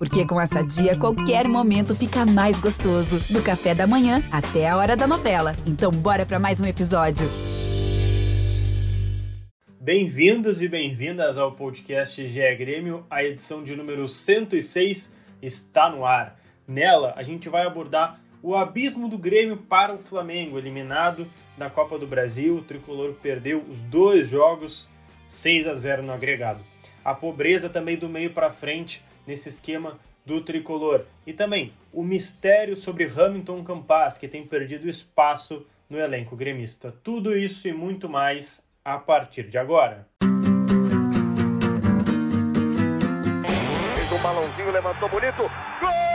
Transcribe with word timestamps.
Porque 0.00 0.26
com 0.26 0.40
essa 0.40 0.62
dia, 0.62 0.96
qualquer 0.96 1.46
momento 1.46 1.94
fica 1.94 2.24
mais 2.24 2.58
gostoso. 2.58 3.20
Do 3.30 3.42
café 3.42 3.74
da 3.74 3.86
manhã 3.86 4.22
até 4.32 4.66
a 4.66 4.74
hora 4.78 4.96
da 4.96 5.06
novela. 5.06 5.54
Então, 5.66 5.90
bora 5.90 6.24
para 6.24 6.38
mais 6.38 6.58
um 6.58 6.64
episódio. 6.64 7.28
Bem-vindos 9.78 10.62
e 10.62 10.68
bem-vindas 10.68 11.36
ao 11.36 11.52
podcast 11.52 12.26
GE 12.26 12.54
Grêmio. 12.56 13.04
A 13.10 13.22
edição 13.22 13.62
de 13.62 13.76
número 13.76 14.08
106 14.08 15.14
está 15.42 15.90
no 15.90 16.06
ar. 16.06 16.40
Nela, 16.66 17.12
a 17.14 17.22
gente 17.22 17.50
vai 17.50 17.66
abordar 17.66 18.18
o 18.42 18.56
abismo 18.56 19.06
do 19.06 19.18
Grêmio 19.18 19.58
para 19.58 19.92
o 19.92 19.98
Flamengo, 19.98 20.56
eliminado 20.56 21.26
da 21.58 21.68
Copa 21.68 21.98
do 21.98 22.06
Brasil. 22.06 22.56
O 22.56 22.62
tricolor 22.62 23.12
perdeu 23.22 23.62
os 23.68 23.82
dois 23.82 24.26
jogos, 24.26 24.88
6 25.28 25.68
a 25.68 25.74
0 25.74 26.02
no 26.02 26.12
agregado. 26.14 26.64
A 27.04 27.12
pobreza 27.12 27.68
também 27.68 27.98
do 27.98 28.08
meio 28.08 28.30
para 28.30 28.50
frente 28.50 29.02
nesse 29.30 29.48
esquema 29.48 29.98
do 30.26 30.40
tricolor. 30.42 31.04
E 31.24 31.32
também 31.32 31.72
o 31.92 32.02
mistério 32.02 32.76
sobre 32.76 33.04
Hamilton 33.04 33.62
Campas, 33.62 34.18
que 34.18 34.26
tem 34.26 34.44
perdido 34.44 34.88
espaço 34.88 35.64
no 35.88 35.98
elenco 35.98 36.36
gremista. 36.36 36.92
Tudo 37.02 37.36
isso 37.36 37.68
e 37.68 37.72
muito 37.72 38.08
mais 38.08 38.62
a 38.84 38.98
partir 38.98 39.48
de 39.48 39.56
agora. 39.56 40.06
Fez 43.94 44.12
um 44.12 44.22
balãozinho, 44.22 44.72
levantou 44.72 45.08
bonito. 45.08 45.42
Gol! 45.80 46.09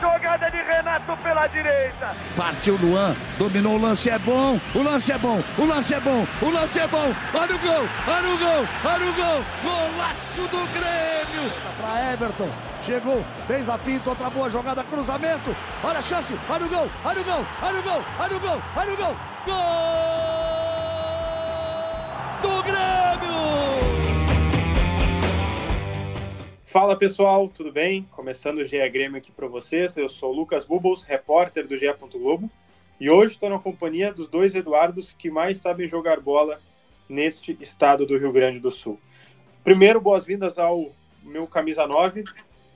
Jogada 0.00 0.50
de 0.50 0.56
Renato 0.62 1.16
pela 1.22 1.46
direita. 1.46 2.14
Partiu 2.36 2.76
Luan, 2.80 3.14
dominou 3.38 3.74
o 3.76 3.80
lance, 3.80 4.10
é 4.10 4.18
bom, 4.18 4.58
o 4.74 4.82
lance 4.82 5.12
é 5.12 5.18
bom, 5.18 5.42
o 5.58 5.64
lance 5.64 5.94
é 5.94 6.00
bom, 6.00 6.26
o 6.42 6.50
lance 6.50 6.78
é 6.78 6.86
bom. 6.86 7.14
Olha 7.34 7.54
o 7.54 7.58
gol, 7.58 7.88
olha 8.06 8.28
o 8.28 8.38
gol, 8.38 8.68
olha 8.84 9.06
o 9.06 9.14
gol. 9.14 9.44
Golaço 9.62 10.42
do 10.42 10.66
Grêmio. 10.72 11.52
Para 11.80 12.12
Everton, 12.12 12.50
chegou, 12.82 13.24
fez 13.46 13.68
a 13.68 13.78
finta, 13.78 14.10
outra 14.10 14.30
boa 14.30 14.50
jogada, 14.50 14.84
cruzamento. 14.84 15.54
Olha 15.82 15.98
a 15.98 16.02
chance, 16.02 16.38
olha 16.48 16.66
o 16.66 16.68
gol, 16.68 16.90
olha 17.04 17.20
o 17.20 17.24
gol, 17.24 17.46
olha 17.62 17.78
o 17.78 17.82
gol, 17.82 18.04
olha 18.18 18.36
o 18.36 18.40
gol, 18.40 18.62
olha 18.76 18.92
o 18.92 18.96
gol. 18.96 19.16
Gol 19.46 20.48
do 22.42 22.62
Grêmio! 22.62 22.97
Fala 26.68 26.94
pessoal, 26.94 27.48
tudo 27.48 27.72
bem? 27.72 28.06
Começando 28.12 28.58
o 28.58 28.64
GE 28.64 28.86
Grêmio 28.90 29.16
aqui 29.16 29.32
para 29.32 29.46
vocês. 29.46 29.96
Eu 29.96 30.06
sou 30.06 30.34
o 30.34 30.36
Lucas 30.36 30.66
Bubbles, 30.66 31.02
repórter 31.02 31.66
do 31.66 31.74
GE. 31.78 31.86
Globo, 32.12 32.50
e 33.00 33.08
hoje 33.08 33.32
estou 33.32 33.48
na 33.48 33.58
companhia 33.58 34.12
dos 34.12 34.28
dois 34.28 34.54
Eduardos 34.54 35.14
que 35.18 35.30
mais 35.30 35.56
sabem 35.56 35.88
jogar 35.88 36.20
bola 36.20 36.60
neste 37.08 37.56
estado 37.58 38.04
do 38.04 38.18
Rio 38.18 38.30
Grande 38.32 38.60
do 38.60 38.70
Sul. 38.70 39.00
Primeiro, 39.64 39.98
boas-vindas 39.98 40.58
ao 40.58 40.92
meu 41.22 41.46
camisa 41.46 41.86
9, 41.86 42.24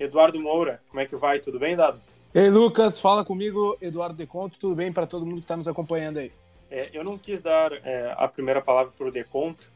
Eduardo 0.00 0.40
Moura. 0.40 0.80
Como 0.88 0.98
é 0.98 1.04
que 1.04 1.14
vai? 1.14 1.38
Tudo 1.38 1.58
bem, 1.58 1.76
Dado? 1.76 2.00
Ei, 2.34 2.48
Lucas, 2.48 2.98
fala 2.98 3.26
comigo, 3.26 3.76
Eduardo 3.78 4.16
Deconto. 4.16 4.58
Tudo 4.58 4.74
bem 4.74 4.90
para 4.90 5.06
todo 5.06 5.26
mundo 5.26 5.36
que 5.36 5.44
está 5.44 5.56
nos 5.56 5.68
acompanhando 5.68 6.18
aí? 6.18 6.32
É, 6.70 6.88
eu 6.94 7.04
não 7.04 7.18
quis 7.18 7.42
dar 7.42 7.70
é, 7.84 8.14
a 8.16 8.26
primeira 8.26 8.62
palavra 8.62 8.90
para 8.96 9.06
o 9.06 9.12
Deconto, 9.12 9.70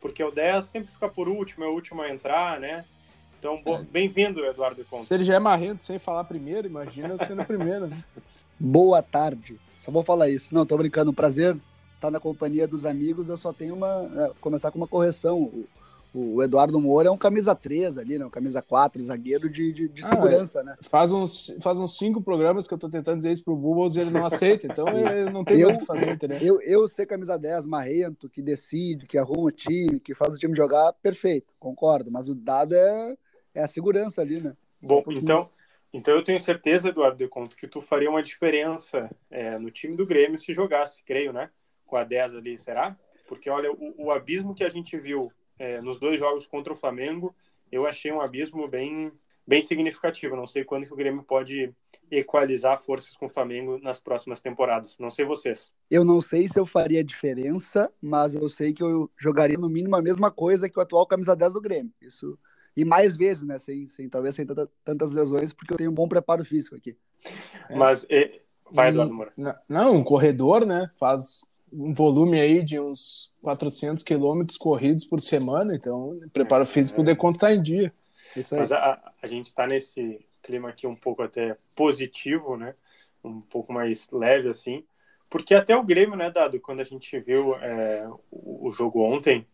porque 0.00 0.24
o 0.24 0.30
10 0.30 0.64
sempre 0.64 0.90
fica 0.90 1.06
por 1.06 1.28
último, 1.28 1.64
é 1.64 1.68
o 1.68 1.74
último 1.74 2.00
a 2.00 2.08
entrar, 2.08 2.58
né? 2.58 2.86
Então, 3.38 3.60
é. 3.66 3.82
bem-vindo, 3.82 4.44
Eduardo 4.44 4.84
Conte. 4.84 5.04
Se 5.04 5.14
ele 5.14 5.24
já 5.24 5.36
é 5.36 5.38
marrento 5.38 5.84
sem 5.84 5.98
falar 5.98 6.24
primeiro, 6.24 6.66
imagina 6.66 7.16
sendo 7.16 7.44
primeiro, 7.46 7.86
né? 7.86 8.02
Boa 8.58 9.00
tarde. 9.00 9.58
Só 9.80 9.92
vou 9.92 10.02
falar 10.02 10.28
isso. 10.28 10.52
Não, 10.52 10.66
tô 10.66 10.76
brincando. 10.76 11.12
Prazer 11.12 11.56
estar 11.94 12.10
na 12.10 12.18
companhia 12.18 12.66
dos 12.66 12.84
amigos. 12.84 13.28
Eu 13.28 13.36
só 13.36 13.52
tenho 13.52 13.74
uma. 13.74 14.10
É, 14.16 14.32
começar 14.40 14.72
com 14.72 14.78
uma 14.78 14.88
correção. 14.88 15.40
O, 15.40 15.66
o, 16.12 16.42
Eduardo 16.42 16.80
Moura 16.80 17.08
é 17.08 17.10
um 17.12 17.16
camisa 17.16 17.54
3 17.54 17.96
ali, 17.96 18.18
né? 18.18 18.26
Um 18.26 18.30
camisa 18.30 18.60
4, 18.60 19.00
zagueiro 19.02 19.48
de, 19.48 19.72
de, 19.72 19.88
de 19.88 20.04
ah, 20.04 20.08
segurança, 20.08 20.60
é. 20.60 20.64
né? 20.64 20.76
Faz 20.80 21.12
uns, 21.12 21.56
faz 21.60 21.78
uns 21.78 21.96
cinco 21.96 22.20
programas 22.20 22.66
que 22.66 22.74
eu 22.74 22.78
tô 22.78 22.88
tentando 22.88 23.18
dizer 23.18 23.30
isso 23.30 23.44
pro 23.44 23.54
Bubbles 23.54 23.94
e 23.94 24.00
ele 24.00 24.10
não 24.10 24.26
aceita. 24.26 24.66
Então 24.66 24.86
não 25.32 25.44
tem 25.44 25.60
eu, 25.60 25.68
mais 25.68 25.76
o 25.76 25.80
que 25.80 25.86
fazer, 25.86 26.10
entendeu? 26.10 26.38
Eu, 26.40 26.60
eu 26.62 26.88
ser 26.88 27.06
camisa 27.06 27.38
10, 27.38 27.66
marrento, 27.66 28.28
que 28.28 28.42
decide, 28.42 29.06
que 29.06 29.16
arruma 29.16 29.44
o 29.44 29.52
time, 29.52 30.00
que 30.00 30.12
faz 30.12 30.34
o 30.34 30.38
time 30.38 30.56
jogar, 30.56 30.92
perfeito, 30.94 31.54
concordo. 31.60 32.10
Mas 32.10 32.28
o 32.28 32.34
dado 32.34 32.74
é 32.74 33.16
é 33.58 33.64
a 33.64 33.68
segurança 33.68 34.20
ali, 34.22 34.40
né? 34.40 34.56
Bom, 34.80 35.02
um 35.06 35.12
então, 35.12 35.50
então 35.92 36.14
eu 36.14 36.22
tenho 36.22 36.40
certeza, 36.40 36.88
Eduardo 36.88 37.16
De 37.16 37.28
Conto, 37.28 37.56
que 37.56 37.66
tu 37.66 37.80
faria 37.80 38.10
uma 38.10 38.22
diferença 38.22 39.10
é, 39.30 39.58
no 39.58 39.70
time 39.70 39.96
do 39.96 40.06
Grêmio 40.06 40.38
se 40.38 40.54
jogasse, 40.54 41.02
creio, 41.02 41.32
né? 41.32 41.50
Com 41.86 41.96
a 41.96 42.04
10 42.04 42.36
ali, 42.36 42.56
será? 42.56 42.96
Porque, 43.26 43.50
olha, 43.50 43.72
o, 43.72 44.06
o 44.06 44.10
abismo 44.10 44.54
que 44.54 44.64
a 44.64 44.68
gente 44.68 44.96
viu 44.96 45.32
é, 45.58 45.80
nos 45.80 45.98
dois 45.98 46.18
jogos 46.18 46.46
contra 46.46 46.72
o 46.72 46.76
Flamengo, 46.76 47.34
eu 47.70 47.86
achei 47.86 48.12
um 48.12 48.20
abismo 48.20 48.68
bem, 48.68 49.10
bem 49.46 49.60
significativo. 49.60 50.36
Não 50.36 50.46
sei 50.46 50.64
quando 50.64 50.86
que 50.86 50.92
o 50.92 50.96
Grêmio 50.96 51.22
pode 51.22 51.74
equalizar 52.10 52.78
forças 52.78 53.16
com 53.16 53.26
o 53.26 53.30
Flamengo 53.30 53.78
nas 53.82 53.98
próximas 53.98 54.40
temporadas. 54.40 54.98
Não 54.98 55.10
sei 55.10 55.24
vocês. 55.24 55.72
Eu 55.90 56.04
não 56.04 56.20
sei 56.20 56.48
se 56.48 56.58
eu 56.58 56.64
faria 56.64 57.02
diferença, 57.04 57.90
mas 58.00 58.34
eu 58.34 58.48
sei 58.48 58.72
que 58.72 58.82
eu 58.82 59.10
jogaria 59.16 59.58
no 59.58 59.68
mínimo 59.68 59.96
a 59.96 60.02
mesma 60.02 60.30
coisa 60.30 60.68
que 60.68 60.78
o 60.78 60.82
atual 60.82 61.06
camisa 61.06 61.34
10 61.34 61.54
do 61.54 61.60
Grêmio. 61.60 61.92
Isso 62.00 62.38
e 62.78 62.84
mais 62.84 63.16
vezes, 63.16 63.42
né? 63.42 63.58
Sem, 63.58 63.88
sem 63.88 64.08
talvez 64.08 64.36
sem 64.36 64.46
tanta, 64.46 64.70
tantas 64.84 65.10
lesões, 65.10 65.52
porque 65.52 65.72
eu 65.72 65.76
tenho 65.76 65.90
um 65.90 65.94
bom 65.94 66.06
preparo 66.06 66.44
físico 66.44 66.76
aqui. 66.76 66.96
Mas 67.68 68.06
é, 68.08 68.40
vai, 68.70 68.90
Eduardo 68.90 69.12
Moura. 69.12 69.32
Não, 69.68 69.96
um 69.96 70.04
corredor, 70.04 70.64
né? 70.64 70.88
Faz 70.94 71.44
um 71.72 71.92
volume 71.92 72.40
aí 72.40 72.62
de 72.62 72.78
uns 72.78 73.34
400 73.42 74.04
quilômetros 74.04 74.56
corridos 74.56 75.04
por 75.04 75.20
semana, 75.20 75.74
então 75.74 76.20
preparo 76.32 76.62
é, 76.62 76.66
físico 76.66 77.00
é. 77.00 77.04
de 77.04 77.16
conta 77.16 77.40
tá 77.40 77.52
em 77.52 77.60
dia. 77.60 77.92
Isso 78.36 78.54
aí. 78.54 78.60
Mas 78.60 78.70
a, 78.70 79.12
a 79.20 79.26
gente 79.26 79.46
está 79.46 79.66
nesse 79.66 80.24
clima 80.40 80.68
aqui 80.68 80.86
um 80.86 80.94
pouco 80.94 81.22
até 81.22 81.56
positivo, 81.74 82.56
né? 82.56 82.76
Um 83.24 83.40
pouco 83.40 83.72
mais 83.72 84.08
leve 84.12 84.48
assim, 84.48 84.84
porque 85.28 85.52
até 85.52 85.76
o 85.76 85.82
Grêmio, 85.82 86.16
né, 86.16 86.30
Dado, 86.30 86.60
quando 86.60 86.78
a 86.78 86.84
gente 86.84 87.18
viu 87.18 87.56
é, 87.56 88.08
o 88.30 88.70
jogo 88.70 89.02
ontem, 89.02 89.44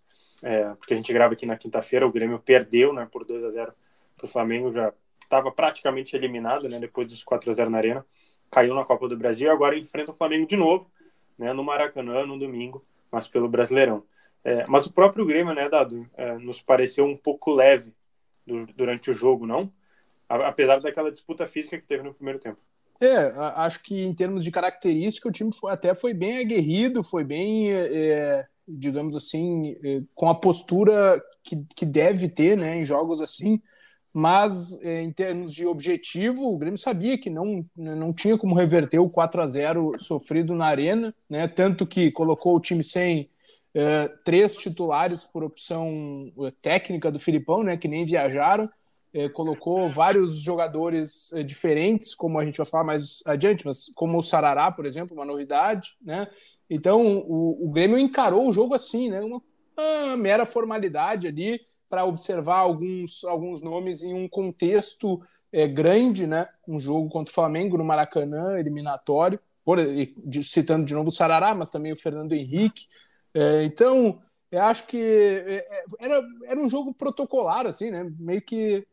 é, 0.44 0.74
porque 0.74 0.92
a 0.92 0.96
gente 0.96 1.10
grava 1.10 1.32
aqui 1.32 1.46
na 1.46 1.56
quinta-feira, 1.56 2.06
o 2.06 2.12
Grêmio 2.12 2.38
perdeu 2.38 2.92
né, 2.92 3.08
por 3.10 3.24
2 3.24 3.44
a 3.44 3.50
0 3.50 3.72
para 4.14 4.26
o 4.26 4.28
Flamengo, 4.28 4.70
já 4.70 4.92
estava 5.22 5.50
praticamente 5.50 6.14
eliminado 6.14 6.68
né, 6.68 6.78
depois 6.78 7.08
dos 7.08 7.24
4 7.24 7.48
a 7.48 7.52
0 7.54 7.70
na 7.70 7.78
Arena, 7.78 8.06
caiu 8.50 8.74
na 8.74 8.84
Copa 8.84 9.08
do 9.08 9.16
Brasil 9.16 9.48
e 9.48 9.50
agora 9.50 9.78
enfrenta 9.78 10.10
o 10.10 10.14
Flamengo 10.14 10.46
de 10.46 10.54
novo, 10.54 10.90
né, 11.38 11.54
no 11.54 11.64
Maracanã, 11.64 12.26
no 12.26 12.38
domingo, 12.38 12.82
mas 13.10 13.26
pelo 13.26 13.48
Brasileirão. 13.48 14.04
É, 14.44 14.66
mas 14.66 14.84
o 14.84 14.92
próprio 14.92 15.24
Grêmio, 15.24 15.54
né, 15.54 15.66
Dado, 15.66 16.06
é, 16.14 16.34
nos 16.34 16.60
pareceu 16.60 17.06
um 17.06 17.16
pouco 17.16 17.50
leve 17.50 17.94
do, 18.46 18.66
durante 18.66 19.10
o 19.10 19.14
jogo, 19.14 19.46
não? 19.46 19.72
apesar 20.26 20.80
daquela 20.80 21.12
disputa 21.12 21.46
física 21.46 21.78
que 21.78 21.86
teve 21.86 22.02
no 22.02 22.14
primeiro 22.14 22.38
tempo. 22.38 22.60
É, 23.00 23.16
acho 23.56 23.82
que 23.82 24.02
em 24.02 24.14
termos 24.14 24.42
de 24.42 24.50
característica 24.50 25.28
o 25.28 25.32
time 25.32 25.52
foi, 25.52 25.72
até 25.72 25.94
foi 25.94 26.14
bem 26.14 26.38
aguerrido, 26.38 27.02
foi 27.02 27.24
bem 27.24 27.70
é, 27.70 28.46
digamos 28.66 29.14
assim, 29.14 29.76
eh, 29.84 30.02
com 30.14 30.28
a 30.28 30.34
postura 30.34 31.22
que, 31.42 31.64
que 31.76 31.84
deve 31.86 32.28
ter 32.28 32.56
né, 32.56 32.78
em 32.78 32.84
jogos 32.84 33.20
assim, 33.20 33.60
mas 34.12 34.80
eh, 34.82 35.02
em 35.02 35.12
termos 35.12 35.52
de 35.52 35.66
objetivo, 35.66 36.52
o 36.52 36.58
Grêmio 36.58 36.78
sabia 36.78 37.18
que 37.18 37.28
não, 37.28 37.64
não 37.76 38.12
tinha 38.12 38.38
como 38.38 38.54
reverter 38.54 38.98
o 38.98 39.10
4 39.10 39.42
a 39.42 39.46
0 39.46 39.98
sofrido 39.98 40.54
na 40.54 40.66
Arena, 40.66 41.14
né, 41.28 41.48
tanto 41.48 41.86
que 41.86 42.10
colocou 42.10 42.56
o 42.56 42.60
time 42.60 42.82
sem 42.82 43.28
eh, 43.74 44.08
três 44.24 44.56
titulares 44.56 45.24
por 45.24 45.44
opção 45.44 46.32
técnica 46.62 47.10
do 47.10 47.18
Filipão, 47.18 47.62
né, 47.62 47.76
que 47.76 47.88
nem 47.88 48.04
viajaram, 48.04 48.68
colocou 49.32 49.88
vários 49.88 50.36
jogadores 50.36 51.30
diferentes, 51.46 52.14
como 52.14 52.38
a 52.38 52.44
gente 52.44 52.56
vai 52.56 52.66
falar 52.66 52.84
mais 52.84 53.22
adiante, 53.26 53.64
mas 53.64 53.86
como 53.94 54.18
o 54.18 54.22
Sarará, 54.22 54.72
por 54.72 54.86
exemplo, 54.86 55.16
uma 55.16 55.24
novidade, 55.24 55.96
né? 56.02 56.28
Então, 56.68 57.18
o, 57.18 57.66
o 57.66 57.70
Grêmio 57.70 57.98
encarou 57.98 58.48
o 58.48 58.52
jogo 58.52 58.74
assim, 58.74 59.10
né? 59.10 59.20
Uma, 59.20 59.42
uma 59.76 60.16
mera 60.16 60.44
formalidade 60.44 61.26
ali 61.26 61.60
para 61.88 62.04
observar 62.04 62.58
alguns, 62.58 63.24
alguns 63.24 63.62
nomes 63.62 64.02
em 64.02 64.14
um 64.14 64.28
contexto 64.28 65.20
é, 65.52 65.68
grande, 65.68 66.26
né? 66.26 66.48
Um 66.66 66.78
jogo 66.78 67.08
contra 67.08 67.30
o 67.30 67.34
Flamengo 67.34 67.78
no 67.78 67.84
Maracanã, 67.84 68.58
eliminatório, 68.58 69.38
por, 69.64 69.78
citando 70.42 70.84
de 70.84 70.94
novo 70.94 71.08
o 71.08 71.12
Sarará, 71.12 71.54
mas 71.54 71.70
também 71.70 71.92
o 71.92 71.96
Fernando 71.96 72.32
Henrique. 72.32 72.86
É, 73.32 73.62
então, 73.62 74.20
eu 74.50 74.62
acho 74.62 74.86
que 74.86 74.96
é, 74.98 75.56
é, 75.58 75.84
era, 76.00 76.22
era 76.46 76.60
um 76.60 76.68
jogo 76.68 76.92
protocolar, 76.92 77.66
assim, 77.66 77.90
né? 77.90 78.10
Meio 78.18 78.42
que 78.42 78.86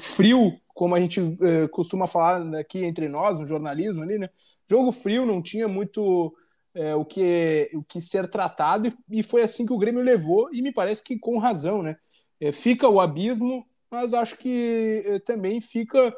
frio, 0.00 0.58
como 0.68 0.94
a 0.94 1.00
gente 1.00 1.20
é, 1.20 1.66
costuma 1.68 2.06
falar 2.06 2.58
aqui 2.58 2.84
entre 2.84 3.08
nós, 3.08 3.38
no 3.38 3.46
jornalismo 3.46 4.02
ali, 4.02 4.18
né? 4.18 4.28
Jogo 4.68 4.90
frio, 4.90 5.26
não 5.26 5.42
tinha 5.42 5.68
muito 5.68 6.34
é, 6.74 6.94
o, 6.94 7.04
que, 7.04 7.70
o 7.74 7.82
que 7.82 8.00
ser 8.00 8.28
tratado, 8.28 8.88
e, 8.88 9.18
e, 9.20 9.22
foi 9.22 9.42
assim 9.42 9.64
que 9.64 9.72
o 9.72 9.78
Grêmio 9.78 10.02
levou, 10.02 10.48
e 10.52 10.60
me 10.62 10.72
parece 10.72 11.02
que 11.02 11.18
com 11.18 11.38
razão, 11.38 11.82
né? 11.82 11.96
É, 12.40 12.50
fica 12.50 12.88
o 12.88 13.00
abismo, 13.00 13.66
mas 13.90 14.12
acho 14.12 14.36
que 14.36 15.22
também 15.24 15.60
fica, 15.60 16.14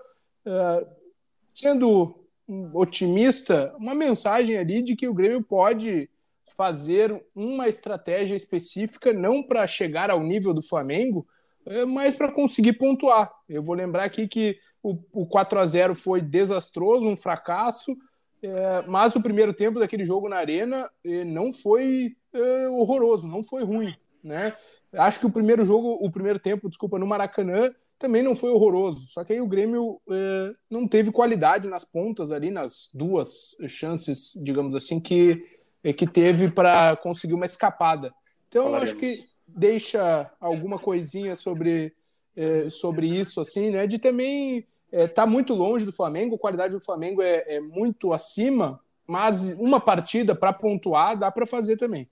é, 0.47 0.87
sendo 1.53 2.27
otimista, 2.73 3.75
uma 3.79 3.95
mensagem 3.95 4.57
ali 4.57 4.83
de 4.83 4.97
que 4.97 5.09
o 5.09 5.15
Grêmio 5.15 5.43
pode 5.43 6.09
fazer 6.57 7.23
uma 7.35 7.69
estratégia 7.69 8.35
específica, 8.35 9.13
não 9.13 9.43
para 9.43 9.67
chegar 9.67 10.11
ao 10.11 10.23
nível 10.23 10.55
do 10.55 10.63
Flamengo, 10.63 11.27
mas 11.89 12.15
para 12.15 12.33
conseguir 12.33 12.75
pontuar. 12.75 13.33
Eu 13.49 13.63
vou 13.63 13.75
lembrar 13.75 14.05
aqui 14.05 14.29
que 14.29 14.59
o, 14.83 14.99
o 15.13 15.27
4 15.27 15.59
a 15.59 15.65
0 15.65 15.95
foi 15.95 16.21
desastroso, 16.21 17.07
um 17.07 17.17
fracasso, 17.17 17.97
é, 18.43 18.83
mas 18.87 19.17
o 19.17 19.23
primeiro 19.23 19.53
tempo 19.53 19.81
daquele 19.81 20.05
jogo 20.05 20.29
na 20.29 20.37
Arena 20.37 20.89
é, 21.05 21.25
não 21.25 21.53
foi 21.53 22.17
é, 22.33 22.69
horroroso, 22.69 23.27
não 23.27 23.43
foi 23.43 23.65
ruim. 23.65 23.95
Né? 24.23 24.55
Acho 24.93 25.21
que 25.21 25.27
o 25.27 25.31
primeiro 25.31 25.65
jogo, 25.65 25.99
o 26.01 26.11
primeiro 26.11 26.39
tempo, 26.39 26.69
desculpa, 26.69 26.99
no 26.99 27.07
Maracanã 27.07 27.73
também 27.99 28.23
não 28.23 28.37
foi 28.37 28.51
horroroso. 28.51 29.07
Só 29.09 29.25
que 29.25 29.33
aí 29.33 29.41
o 29.41 29.47
Grêmio 29.47 30.01
é, 30.11 30.53
não 30.71 30.87
teve 30.87 31.11
qualidade 31.11 31.69
nas 31.69 31.85
pontas 31.85 32.31
ali, 32.31 32.51
nas 32.51 32.91
duas 32.93 33.57
chances, 33.67 34.39
digamos 34.43 34.75
assim, 34.75 35.01
que, 35.01 35.45
é, 35.83 35.93
que 35.93 36.07
teve 36.07 36.51
para 36.51 36.97
conseguir 36.97 37.35
uma 37.35 37.47
escapada. 37.47 38.15
Então, 38.49 38.75
acho 38.75 38.97
que 38.97 39.25
deixa 39.47 40.31
alguma 40.41 40.79
coisinha 40.79 41.37
sobre, 41.37 41.95
é, 42.35 42.69
sobre 42.69 43.09
isso, 43.09 43.41
assim, 43.41 43.71
né? 43.71 43.87
De 43.87 43.99
também 43.99 44.67
estar 44.93 45.09
tá 45.09 45.27
muito 45.27 45.55
longe 45.55 45.85
do 45.85 45.93
Flamengo, 45.93 46.37
a 46.37 46.39
qualidade 46.39 46.73
do 46.73 46.81
Flamengo 46.81 47.23
é, 47.23 47.57
é 47.57 47.61
muito 47.61 48.13
acima, 48.13 48.81
mas 49.07 49.53
uma 49.55 49.81
partida 49.81 50.35
para 50.35 50.53
pontuar 50.53 51.17
dá 51.17 51.31
para 51.31 51.47
fazer 51.47 51.77
também. 51.77 52.07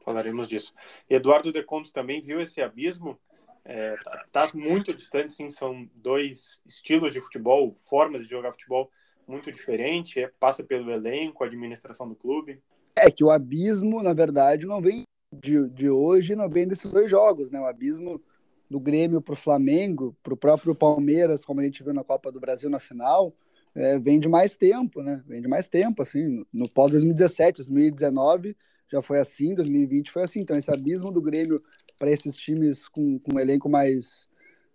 Falaremos 0.00 0.48
disso. 0.48 0.74
Eduardo 1.08 1.52
De 1.52 1.62
Conto 1.62 1.92
também 1.92 2.20
viu 2.20 2.40
esse 2.40 2.60
abismo 2.60 3.18
é, 3.64 3.96
tá, 3.96 4.24
tá, 4.32 4.50
muito 4.54 4.92
distante, 4.92 5.32
sim, 5.32 5.50
são 5.50 5.88
dois 5.94 6.60
estilos 6.66 7.12
de 7.12 7.20
futebol, 7.20 7.72
formas 7.72 8.22
de 8.22 8.28
jogar 8.28 8.52
futebol 8.52 8.90
muito 9.26 9.52
diferentes, 9.52 10.16
é, 10.16 10.30
passa 10.40 10.64
pelo 10.64 10.90
elenco, 10.90 11.44
a 11.44 11.46
administração 11.46 12.08
do 12.08 12.16
clube. 12.16 12.60
É 12.96 13.10
que 13.10 13.22
o 13.22 13.30
abismo, 13.30 14.02
na 14.02 14.12
verdade, 14.12 14.66
não 14.66 14.80
vem 14.80 15.04
de, 15.32 15.68
de 15.70 15.88
hoje, 15.88 16.36
não 16.36 16.48
vem 16.48 16.68
desses 16.68 16.92
dois 16.92 17.10
jogos, 17.10 17.50
né? 17.50 17.60
O 17.60 17.66
abismo 17.66 18.20
do 18.68 18.80
Grêmio 18.80 19.20
para 19.20 19.34
o 19.34 19.36
Flamengo, 19.36 20.16
para 20.22 20.34
o 20.34 20.36
próprio 20.36 20.74
Palmeiras, 20.74 21.44
como 21.44 21.60
a 21.60 21.64
gente 21.64 21.82
viu 21.82 21.92
na 21.92 22.04
Copa 22.04 22.32
do 22.32 22.40
Brasil 22.40 22.70
na 22.70 22.78
final, 22.78 23.34
é, 23.74 23.98
vem 23.98 24.20
de 24.20 24.28
mais 24.28 24.54
tempo, 24.54 25.02
né? 25.02 25.22
Vem 25.26 25.40
de 25.40 25.48
mais 25.48 25.66
tempo, 25.66 26.02
assim, 26.02 26.44
no 26.52 26.68
pós 26.68 26.90
2017, 26.90 27.58
2019 27.58 28.56
já 28.92 29.00
foi 29.00 29.18
assim, 29.18 29.54
2020 29.54 30.10
foi 30.10 30.22
assim. 30.22 30.40
Então 30.40 30.56
esse 30.56 30.70
abismo 30.70 31.10
do 31.10 31.22
Grêmio 31.22 31.62
para 31.98 32.10
esses 32.10 32.36
times 32.36 32.86
com, 32.86 33.18
com 33.18 33.36
um 33.36 33.40
elenco 33.40 33.68
mais 33.68 34.28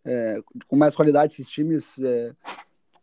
é, 0.03 0.41
com 0.67 0.75
mais 0.75 0.95
qualidade, 0.95 1.33
esses 1.33 1.49
times 1.49 1.99
é, 1.99 2.33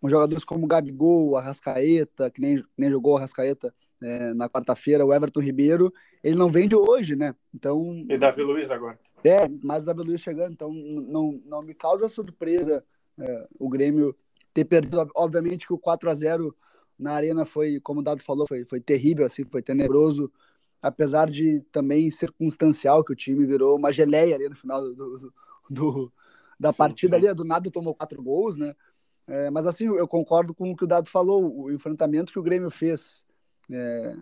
com 0.01 0.09
jogadores 0.09 0.45
como 0.45 0.67
Gabigol, 0.67 1.37
Arrascaeta, 1.37 2.31
que 2.31 2.41
nem, 2.41 2.65
nem 2.77 2.91
jogou 2.91 3.17
Arrascaeta 3.17 3.73
é, 4.05 4.35
na 4.35 4.49
quarta-feira, 4.49 5.05
o 5.05 5.13
Everton 5.13 5.41
Ribeiro, 5.41 5.93
ele 6.23 6.37
não 6.37 6.51
vem 6.51 6.69
de 6.69 6.77
hoje, 6.77 7.17
né? 7.17 7.35
Então. 7.55 8.05
E 8.09 8.19
Davi 8.19 8.43
Luiz 8.43 8.71
agora. 8.71 8.99
É, 9.25 9.49
mas 9.63 9.85
Davi 9.85 10.03
Luiz 10.03 10.21
chegando, 10.21 10.53
então 10.53 10.73
não, 10.73 11.41
não 11.47 11.63
me 11.63 11.75
causa 11.75 12.09
surpresa 12.09 12.85
é, 13.19 13.49
o 13.59 13.69
Grêmio 13.69 14.15
ter 14.53 14.65
perdido. 14.65 15.09
Obviamente 15.15 15.67
que 15.67 15.73
o 15.73 15.79
4 15.79 16.11
a 16.11 16.15
0 16.15 16.55
na 16.99 17.13
arena 17.13 17.45
foi, 17.45 17.81
como 17.81 18.01
o 18.01 18.03
Dado 18.03 18.23
falou, 18.23 18.47
foi, 18.47 18.65
foi 18.65 18.81
terrível, 18.81 19.25
assim, 19.25 19.45
foi 19.45 19.63
tenebroso 19.63 20.31
apesar 20.85 21.31
de 21.31 21.61
também 21.73 22.11
circunstancial, 22.11 23.03
que 23.03 23.13
o 23.13 23.17
time 23.17 23.47
virou 23.47 23.75
uma 23.75 23.91
geleia 23.91 24.35
ali 24.35 24.51
no 24.51 24.55
final 24.55 24.83
do, 24.83 24.95
do, 24.95 25.33
do 25.71 26.13
da 26.61 26.73
sim, 26.73 26.77
partida 26.77 27.19
sim. 27.19 27.27
ali, 27.27 27.35
do 27.35 27.43
nada 27.43 27.71
tomou 27.71 27.95
quatro 27.95 28.23
gols, 28.23 28.59
né? 28.59 28.77
É, 29.27 29.51
mas 29.51 29.67
assim, 29.67 29.87
eu 29.87 30.07
concordo 30.07 30.55
com 30.55 30.71
o 30.71 30.77
que 30.77 30.85
o 30.85 30.87
Dado 30.87 31.09
falou, 31.09 31.63
o 31.65 31.73
enfrentamento 31.73 32.31
que 32.31 32.39
o 32.39 32.43
Grêmio 32.43 32.71
fez 32.71 33.25
é, 33.71 34.17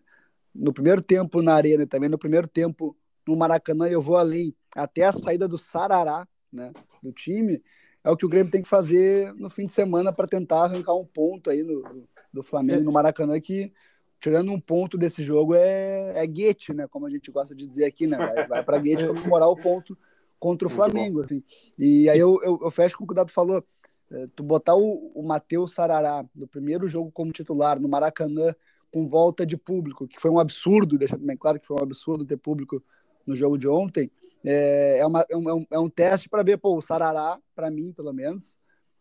no 0.55 0.73
primeiro 0.73 1.00
tempo 1.00 1.43
na 1.43 1.55
Arena 1.55 1.83
e 1.83 1.87
também 1.87 2.09
no 2.09 2.19
primeiro 2.19 2.47
tempo 2.47 2.97
no 3.27 3.37
Maracanã, 3.37 3.89
eu 3.89 4.03
vou 4.03 4.17
além, 4.17 4.55
até 4.75 5.05
a 5.05 5.12
saída 5.12 5.47
do 5.47 5.56
Sarará, 5.56 6.27
né, 6.53 6.73
do 7.03 7.12
time, 7.12 7.62
é 8.05 8.11
o 8.11 8.17
que 8.17 8.27
o 8.27 8.29
Grêmio 8.29 8.50
tem 8.50 8.62
que 8.62 8.69
fazer 8.69 9.33
no 9.35 9.49
fim 9.49 9.67
de 9.67 9.73
semana 9.73 10.12
para 10.12 10.27
tentar 10.27 10.65
arrancar 10.65 10.94
um 10.94 11.06
ponto 11.06 11.50
aí 11.50 11.62
no, 11.62 12.06
do 12.33 12.43
Flamengo 12.43 12.85
no 12.85 12.93
Maracanã 12.93 13.41
que 13.41 13.73
tirando 14.19 14.53
um 14.53 14.61
ponto 14.61 14.97
desse 14.97 15.25
jogo 15.25 15.55
é, 15.55 16.12
é 16.15 16.27
Guete, 16.27 16.73
né? 16.73 16.87
Como 16.89 17.06
a 17.06 17.11
gente 17.11 17.31
gosta 17.31 17.55
de 17.55 17.67
dizer 17.67 17.85
aqui, 17.85 18.06
né? 18.06 18.17
Vai, 18.17 18.47
vai 18.47 18.65
para 18.65 18.79
Guete 18.79 19.06
comemorar 19.06 19.49
o 19.49 19.56
ponto 19.56 19.99
contra 20.39 20.67
o 20.67 20.71
Flamengo, 20.71 21.23
assim. 21.23 21.43
E 21.79 22.09
aí 22.09 22.19
eu, 22.19 22.41
eu, 22.43 22.59
eu, 22.62 22.71
fecho 22.71 22.97
com 22.97 23.05
o 23.05 23.06
que 23.06 23.12
o 23.12 23.17
Dado 23.17 23.33
falou. 23.33 23.65
É, 24.11 24.27
tu 24.37 24.43
botar 24.43 24.75
o, 24.75 25.12
o 25.15 25.23
Matheus 25.23 25.75
Sarará 25.75 26.25
no 26.35 26.47
primeiro 26.47 26.89
jogo 26.89 27.11
como 27.11 27.33
titular 27.33 27.81
no 27.81 27.89
Maracanã 27.89 28.55
com 28.93 29.09
volta 29.09 29.47
de 29.47 29.56
público, 29.56 30.06
que 30.06 30.21
foi 30.21 30.31
um 30.31 30.39
absurdo, 30.39 30.99
deixando 30.99 31.25
bem 31.25 31.37
claro 31.37 31.59
que 31.59 31.67
foi 31.67 31.77
um 31.79 31.83
absurdo 31.83 32.25
ter 32.25 32.37
público 32.37 32.83
no 33.27 33.37
jogo 33.37 33.56
de 33.56 33.67
ontem, 33.67 34.11
é, 34.44 34.99
é, 34.99 35.06
uma, 35.06 35.25
é, 35.29 35.37
um, 35.37 35.67
é 35.71 35.79
um 35.79 35.89
teste 35.89 36.29
para 36.29 36.43
ver, 36.43 36.59
pô, 36.59 36.77
o 36.77 36.83
Sarará, 36.83 37.39
para 37.55 37.71
mim, 37.71 37.93
pelo 37.93 38.12
menos, 38.12 38.59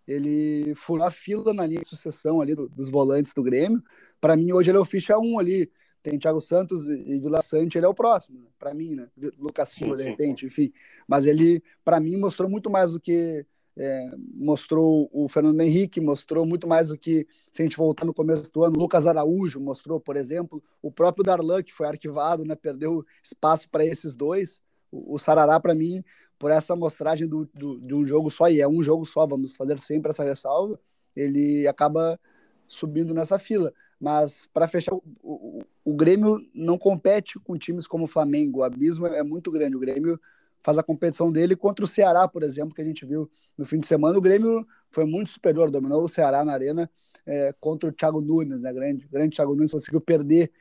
ele 0.07 0.73
furou 0.75 1.05
a 1.05 1.11
fila 1.11 1.53
na 1.53 1.65
linha 1.65 1.81
de 1.81 1.88
sucessão 1.88 2.41
ali 2.41 2.55
do, 2.55 2.69
dos 2.69 2.89
volantes 2.89 3.33
do 3.33 3.43
Grêmio, 3.43 3.83
para 4.21 4.35
mim, 4.35 4.51
hoje 4.53 4.69
ele 4.69 4.77
é 4.77 4.81
o 4.81 4.85
ficha 4.85 5.17
1 5.17 5.39
ali. 5.39 5.71
Tem 6.03 6.17
Thiago 6.17 6.41
Santos 6.41 6.88
e 6.88 7.19
Vila 7.19 7.41
Sante, 7.43 7.77
ele 7.77 7.85
é 7.85 7.89
o 7.89 7.93
próximo, 7.93 8.39
né? 8.39 8.47
para 8.57 8.73
mim, 8.73 8.95
né? 8.95 9.07
Lucas 9.38 9.69
Silva, 9.69 9.95
de 9.95 10.03
repente, 10.03 10.47
enfim. 10.47 10.73
Mas 11.07 11.27
ele, 11.27 11.61
para 11.83 11.99
mim, 11.99 12.17
mostrou 12.17 12.49
muito 12.49 12.71
mais 12.71 12.89
do 12.89 12.99
que 12.99 13.45
é, 13.77 14.12
mostrou 14.33 15.09
o 15.13 15.27
Fernando 15.29 15.62
Henrique, 15.62 16.01
mostrou 16.01 16.45
muito 16.45 16.68
mais 16.68 16.89
do 16.89 16.97
que, 16.97 17.27
se 17.51 17.62
a 17.62 17.65
gente 17.65 17.77
voltar 17.77 18.06
no 18.06 18.13
começo 18.13 18.51
do 18.51 18.63
ano, 18.63 18.77
Lucas 18.77 19.07
Araújo 19.07 19.59
mostrou, 19.59 20.00
por 20.00 20.15
exemplo, 20.15 20.62
o 20.81 20.91
próprio 20.91 21.23
Darlan, 21.23 21.63
que 21.63 21.73
foi 21.73 21.88
arquivado, 21.88 22.44
né, 22.44 22.56
perdeu 22.56 23.06
espaço 23.23 23.69
para 23.69 23.85
esses 23.85 24.15
dois. 24.15 24.62
O, 24.91 25.15
o 25.15 25.19
Sarará, 25.19 25.59
para 25.59 25.73
mim, 25.73 26.03
por 26.38 26.51
essa 26.51 26.73
amostragem 26.73 27.27
do, 27.27 27.50
do, 27.53 27.79
de 27.79 27.94
um 27.94 28.06
jogo 28.06 28.29
só, 28.29 28.50
e 28.50 28.62
é 28.62 28.68
um 28.68 28.83
jogo 28.83 29.06
só, 29.06 29.25
vamos 29.25 29.56
fazer 29.56 29.79
sempre 29.79 30.12
essa 30.12 30.24
ressalva, 30.24 30.79
ele 31.15 31.67
acaba 31.67 32.19
subindo 32.67 33.13
nessa 33.13 33.38
fila. 33.38 33.74
Mas 34.00 34.50
para 34.51 34.67
fechar, 34.67 34.95
o, 34.95 35.03
o, 35.21 35.62
o, 35.85 35.94
Grêmio 35.94 36.39
não 36.56 36.75
compete 36.75 37.38
com 37.38 37.56
times 37.56 37.85
como 37.85 38.06
o 38.06 38.07
Flamengo. 38.07 38.59
O 38.59 38.63
abismo 38.63 39.06
é 39.06 39.21
muito 39.21 39.51
grande. 39.51 39.75
O 39.75 39.79
Grêmio 39.79 40.19
faz 40.63 40.77
a 40.77 40.83
competição 40.83 41.31
dele 41.31 41.55
contra 41.55 41.83
o 41.83 41.87
Ceará, 41.87 42.27
por 42.27 42.43
exemplo, 42.43 42.73
que 42.75 42.81
a 42.81 42.85
gente 42.85 43.05
viu 43.05 43.29
no 43.57 43.65
fim 43.65 43.79
de 43.79 43.87
semana. 43.87 44.17
O 44.17 44.21
Grêmio 44.21 44.65
foi 44.91 45.05
muito 45.05 45.31
superior, 45.31 45.71
dominou 45.71 46.03
o 46.03 46.09
Ceará 46.09 46.43
na 46.43 46.53
arena 46.53 46.89
é, 47.25 47.53
contra 47.59 47.89
o 47.89 47.91
Thiago 47.91 48.21
Nunes, 48.21 48.61
né? 48.61 48.73
Grande, 48.73 49.07
grande 49.07 49.35
Thiago 49.35 49.55
Nunes 49.55 49.71
conseguiu 49.71 50.01
perder 50.01 50.51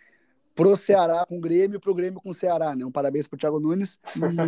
pro 0.55 0.77
Ceará 0.77 1.25
com 1.27 1.39
o 1.39 1.41
Grêmio 1.41 1.77
e 1.77 1.81
pro 1.81 1.95
Grêmio 1.95 2.21
com 2.21 2.31
o 2.31 2.35
Ceará, 2.35 2.75
né? 2.75 2.85
Um 2.85 2.91
parabéns 2.91 3.27
pro 3.27 3.39
Thiago 3.39 3.61
Nunes. 3.61 3.99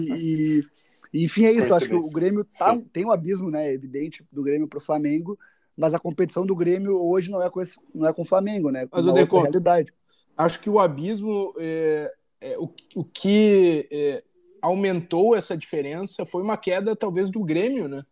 E, 0.00 0.64
e 1.12 1.24
enfim, 1.24 1.44
é 1.44 1.52
isso. 1.52 1.68
Eu 1.68 1.76
acho 1.76 1.88
que 1.88 1.94
o 1.94 2.10
Grêmio 2.10 2.44
tá, 2.44 2.78
tem 2.92 3.04
um 3.04 3.12
abismo, 3.12 3.50
né? 3.50 3.72
Evidente 3.72 4.24
do 4.32 4.42
Grêmio 4.42 4.68
pro 4.68 4.80
Flamengo 4.80 5.38
mas 5.76 5.94
a 5.94 5.98
competição 5.98 6.44
do 6.44 6.54
Grêmio 6.54 6.96
hoje 6.96 7.30
não 7.30 7.42
é 7.42 7.50
com, 7.50 7.60
esse, 7.60 7.76
não 7.94 8.06
é 8.06 8.12
com 8.12 8.22
o 8.22 8.26
Flamengo, 8.26 8.70
né? 8.70 8.86
Com 8.86 8.96
mas 8.96 9.06
o 9.06 9.12
Deco, 9.12 9.40
realidade. 9.40 9.92
Acho 10.36 10.60
que 10.60 10.70
o 10.70 10.78
abismo, 10.78 11.54
é, 11.58 12.12
é, 12.40 12.58
o, 12.58 12.70
o 12.94 13.04
que 13.04 13.88
é, 13.90 14.22
aumentou 14.62 15.34
essa 15.34 15.56
diferença 15.56 16.24
foi 16.24 16.42
uma 16.42 16.56
queda, 16.56 16.94
talvez, 16.94 17.28
do 17.28 17.42
Grêmio, 17.42 17.88
né? 17.88 18.04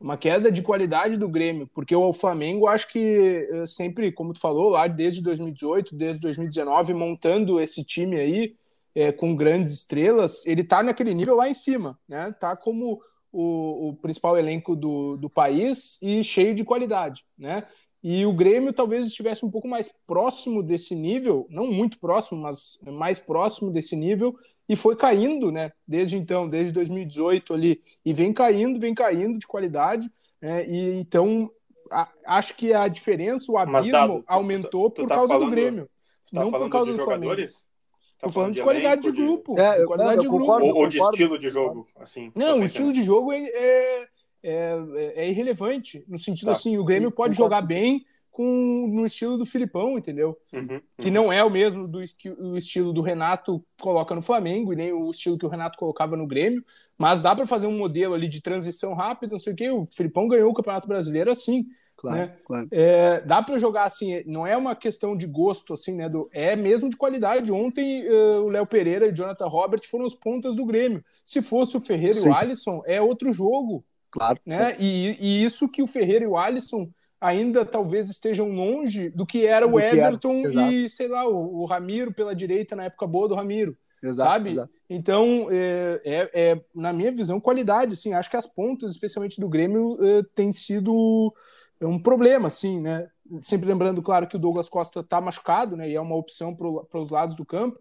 Uma 0.00 0.18
queda 0.18 0.50
de 0.50 0.60
qualidade 0.60 1.16
do 1.16 1.28
Grêmio, 1.28 1.70
porque 1.72 1.94
o 1.94 2.12
Flamengo, 2.12 2.66
acho 2.66 2.88
que 2.88 3.48
é, 3.50 3.66
sempre, 3.66 4.12
como 4.12 4.34
tu 4.34 4.40
falou, 4.40 4.68
lá 4.68 4.86
desde 4.88 5.22
2018, 5.22 5.94
desde 5.94 6.20
2019, 6.20 6.92
montando 6.92 7.60
esse 7.60 7.84
time 7.84 8.18
aí 8.18 8.54
é, 8.94 9.12
com 9.12 9.34
grandes 9.34 9.72
estrelas, 9.72 10.44
ele 10.46 10.64
tá 10.64 10.82
naquele 10.82 11.14
nível 11.14 11.36
lá 11.36 11.48
em 11.48 11.54
cima, 11.54 11.98
né? 12.08 12.34
Tá 12.38 12.56
como 12.56 13.00
o, 13.32 13.88
o 13.88 13.96
principal 13.96 14.36
elenco 14.36 14.76
do, 14.76 15.16
do 15.16 15.30
país 15.30 15.98
e 16.02 16.22
cheio 16.22 16.54
de 16.54 16.64
qualidade, 16.64 17.24
né? 17.38 17.66
E 18.02 18.26
o 18.26 18.34
Grêmio 18.34 18.72
talvez 18.72 19.06
estivesse 19.06 19.46
um 19.46 19.50
pouco 19.50 19.66
mais 19.66 19.88
próximo 20.06 20.62
desse 20.62 20.94
nível, 20.94 21.46
não 21.48 21.68
muito 21.68 21.98
próximo, 21.98 22.42
mas 22.42 22.78
mais 22.86 23.18
próximo 23.18 23.70
desse 23.70 23.96
nível, 23.96 24.36
e 24.68 24.76
foi 24.76 24.96
caindo, 24.96 25.52
né? 25.52 25.72
Desde 25.86 26.16
então, 26.16 26.48
desde 26.48 26.72
2018 26.72 27.54
ali, 27.54 27.80
e 28.04 28.12
vem 28.12 28.32
caindo, 28.32 28.80
vem 28.80 28.94
caindo 28.94 29.38
de 29.38 29.46
qualidade, 29.46 30.10
né? 30.40 30.66
E 30.66 30.98
então 30.98 31.50
a, 31.90 32.08
acho 32.26 32.56
que 32.56 32.72
a 32.72 32.88
diferença, 32.88 33.50
o 33.50 33.58
abismo, 33.58 33.92
Dado, 33.92 34.24
aumentou 34.26 34.90
tu, 34.90 34.94
tu, 34.94 34.94
tu 34.94 35.02
por 35.02 35.08
tá 35.08 35.14
causa 35.16 35.32
falando, 35.34 35.48
do 35.48 35.50
Grêmio, 35.50 35.90
tá 36.32 36.40
não 36.40 36.50
por 36.50 36.70
causa 36.70 36.92
do 36.92 36.98
jogadores? 36.98 37.52
Flamengo. 37.52 37.74
Tá 38.18 38.26
Tô 38.28 38.32
falando 38.32 38.52
de, 38.52 38.56
de 38.56 38.62
qualidade 38.62 39.02
de, 39.02 39.12
grupo. 39.12 39.58
É, 39.58 39.80
de 39.80 39.86
qualidade 39.86 40.20
de 40.20 40.28
grupo. 40.28 40.52
Ou, 40.52 40.76
ou 40.76 40.88
de 40.88 40.98
estilo 40.98 41.38
de 41.38 41.50
jogo, 41.50 41.86
assim. 41.96 42.32
Não, 42.34 42.60
o 42.60 42.64
estilo 42.64 42.92
de 42.92 43.02
jogo 43.02 43.32
é, 43.32 43.42
é, 43.42 44.08
é, 44.42 45.12
é 45.16 45.28
irrelevante. 45.28 46.04
No 46.08 46.18
sentido 46.18 46.46
tá. 46.46 46.52
assim, 46.52 46.78
o 46.78 46.84
Grêmio 46.84 47.10
pode 47.10 47.36
jogar 47.36 47.60
bem 47.60 48.04
com 48.34 48.88
no 48.88 49.06
estilo 49.06 49.38
do 49.38 49.46
Filipão, 49.46 49.96
entendeu? 49.96 50.36
Uhum, 50.52 50.66
uhum. 50.68 50.80
Que 50.98 51.08
não 51.08 51.32
é 51.32 51.44
o 51.44 51.48
mesmo 51.48 51.86
do 51.86 52.02
que 52.18 52.28
o 52.28 52.56
estilo 52.56 52.92
do 52.92 53.00
Renato 53.00 53.64
coloca 53.80 54.12
no 54.12 54.20
Flamengo 54.20 54.72
e 54.72 54.76
nem 54.76 54.92
o 54.92 55.08
estilo 55.08 55.38
que 55.38 55.46
o 55.46 55.48
Renato 55.48 55.78
colocava 55.78 56.16
no 56.16 56.26
Grêmio, 56.26 56.64
mas 56.98 57.22
dá 57.22 57.32
para 57.32 57.46
fazer 57.46 57.68
um 57.68 57.78
modelo 57.78 58.12
ali 58.12 58.26
de 58.26 58.42
transição 58.42 58.92
rápida, 58.92 59.34
não 59.34 59.38
sei 59.38 59.52
o 59.52 59.56
quê. 59.56 59.70
O 59.70 59.86
Filipão 59.94 60.26
ganhou 60.26 60.50
o 60.50 60.54
Campeonato 60.54 60.88
Brasileiro 60.88 61.30
assim. 61.30 61.64
Claro, 61.96 62.18
né? 62.18 62.36
claro. 62.44 62.68
É, 62.72 63.20
dá 63.20 63.40
para 63.40 63.56
jogar 63.56 63.84
assim, 63.84 64.24
não 64.26 64.44
é 64.44 64.56
uma 64.56 64.74
questão 64.74 65.16
de 65.16 65.28
gosto, 65.28 65.72
assim, 65.72 65.94
né? 65.94 66.08
Do, 66.08 66.28
é 66.32 66.56
mesmo 66.56 66.90
de 66.90 66.96
qualidade. 66.96 67.52
Ontem 67.52 68.04
uh, 68.08 68.42
o 68.42 68.48
Léo 68.48 68.66
Pereira 68.66 69.06
e 69.06 69.10
o 69.10 69.14
Jonathan 69.14 69.46
Robert 69.46 69.82
foram 69.88 70.04
os 70.04 70.14
pontas 70.14 70.56
do 70.56 70.66
Grêmio. 70.66 71.04
Se 71.22 71.40
fosse 71.40 71.76
o 71.76 71.80
Ferreira 71.80 72.14
Sim. 72.14 72.26
e 72.26 72.30
o 72.32 72.34
Alisson, 72.34 72.82
é 72.84 73.00
outro 73.00 73.30
jogo. 73.30 73.84
Claro. 74.10 74.40
Né? 74.44 74.76
E, 74.80 75.16
e, 75.20 75.44
isso 75.44 75.70
que 75.70 75.82
o 75.82 75.86
Ferreira 75.86 76.24
e 76.24 76.28
o 76.28 76.36
Alisson 76.36 76.88
ainda 77.20 77.64
talvez 77.64 78.08
estejam 78.08 78.50
longe 78.50 79.08
do 79.10 79.24
que 79.24 79.46
era 79.46 79.66
do 79.66 79.74
o 79.74 79.80
Everton 79.80 80.42
e, 80.70 80.88
sei 80.88 81.08
lá, 81.08 81.26
o, 81.28 81.62
o, 81.62 81.64
Ramiro 81.64 82.12
pela 82.12 82.34
direita 82.34 82.76
na 82.76 82.84
época 82.84 83.06
boa 83.06 83.28
do 83.28 83.34
Ramiro. 83.34 83.76
Exato, 84.02 84.30
sabe? 84.30 84.50
Exato. 84.50 84.72
Então, 84.88 85.48
é, 85.50 86.00
é, 86.04 86.30
é, 86.34 86.64
na 86.74 86.92
minha 86.92 87.10
visão, 87.10 87.40
qualidade, 87.40 87.94
assim, 87.94 88.12
acho 88.12 88.30
que 88.30 88.36
as 88.36 88.46
pontas, 88.46 88.92
especialmente 88.92 89.40
do 89.40 89.48
Grêmio, 89.48 89.96
é, 90.04 90.22
tem 90.34 90.52
sido 90.52 91.32
um 91.80 91.98
problema, 91.98 92.48
assim, 92.48 92.80
né? 92.80 93.08
Sempre 93.40 93.68
lembrando, 93.68 94.02
claro, 94.02 94.26
que 94.26 94.36
o 94.36 94.38
Douglas 94.38 94.68
Costa 94.68 95.00
está 95.00 95.20
machucado, 95.20 95.76
né? 95.76 95.88
E 95.88 95.94
é 95.94 96.00
uma 96.00 96.16
opção 96.16 96.54
para 96.54 97.00
os 97.00 97.08
lados 97.08 97.34
do 97.34 97.44
campo. 97.44 97.78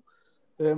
É, 0.57 0.73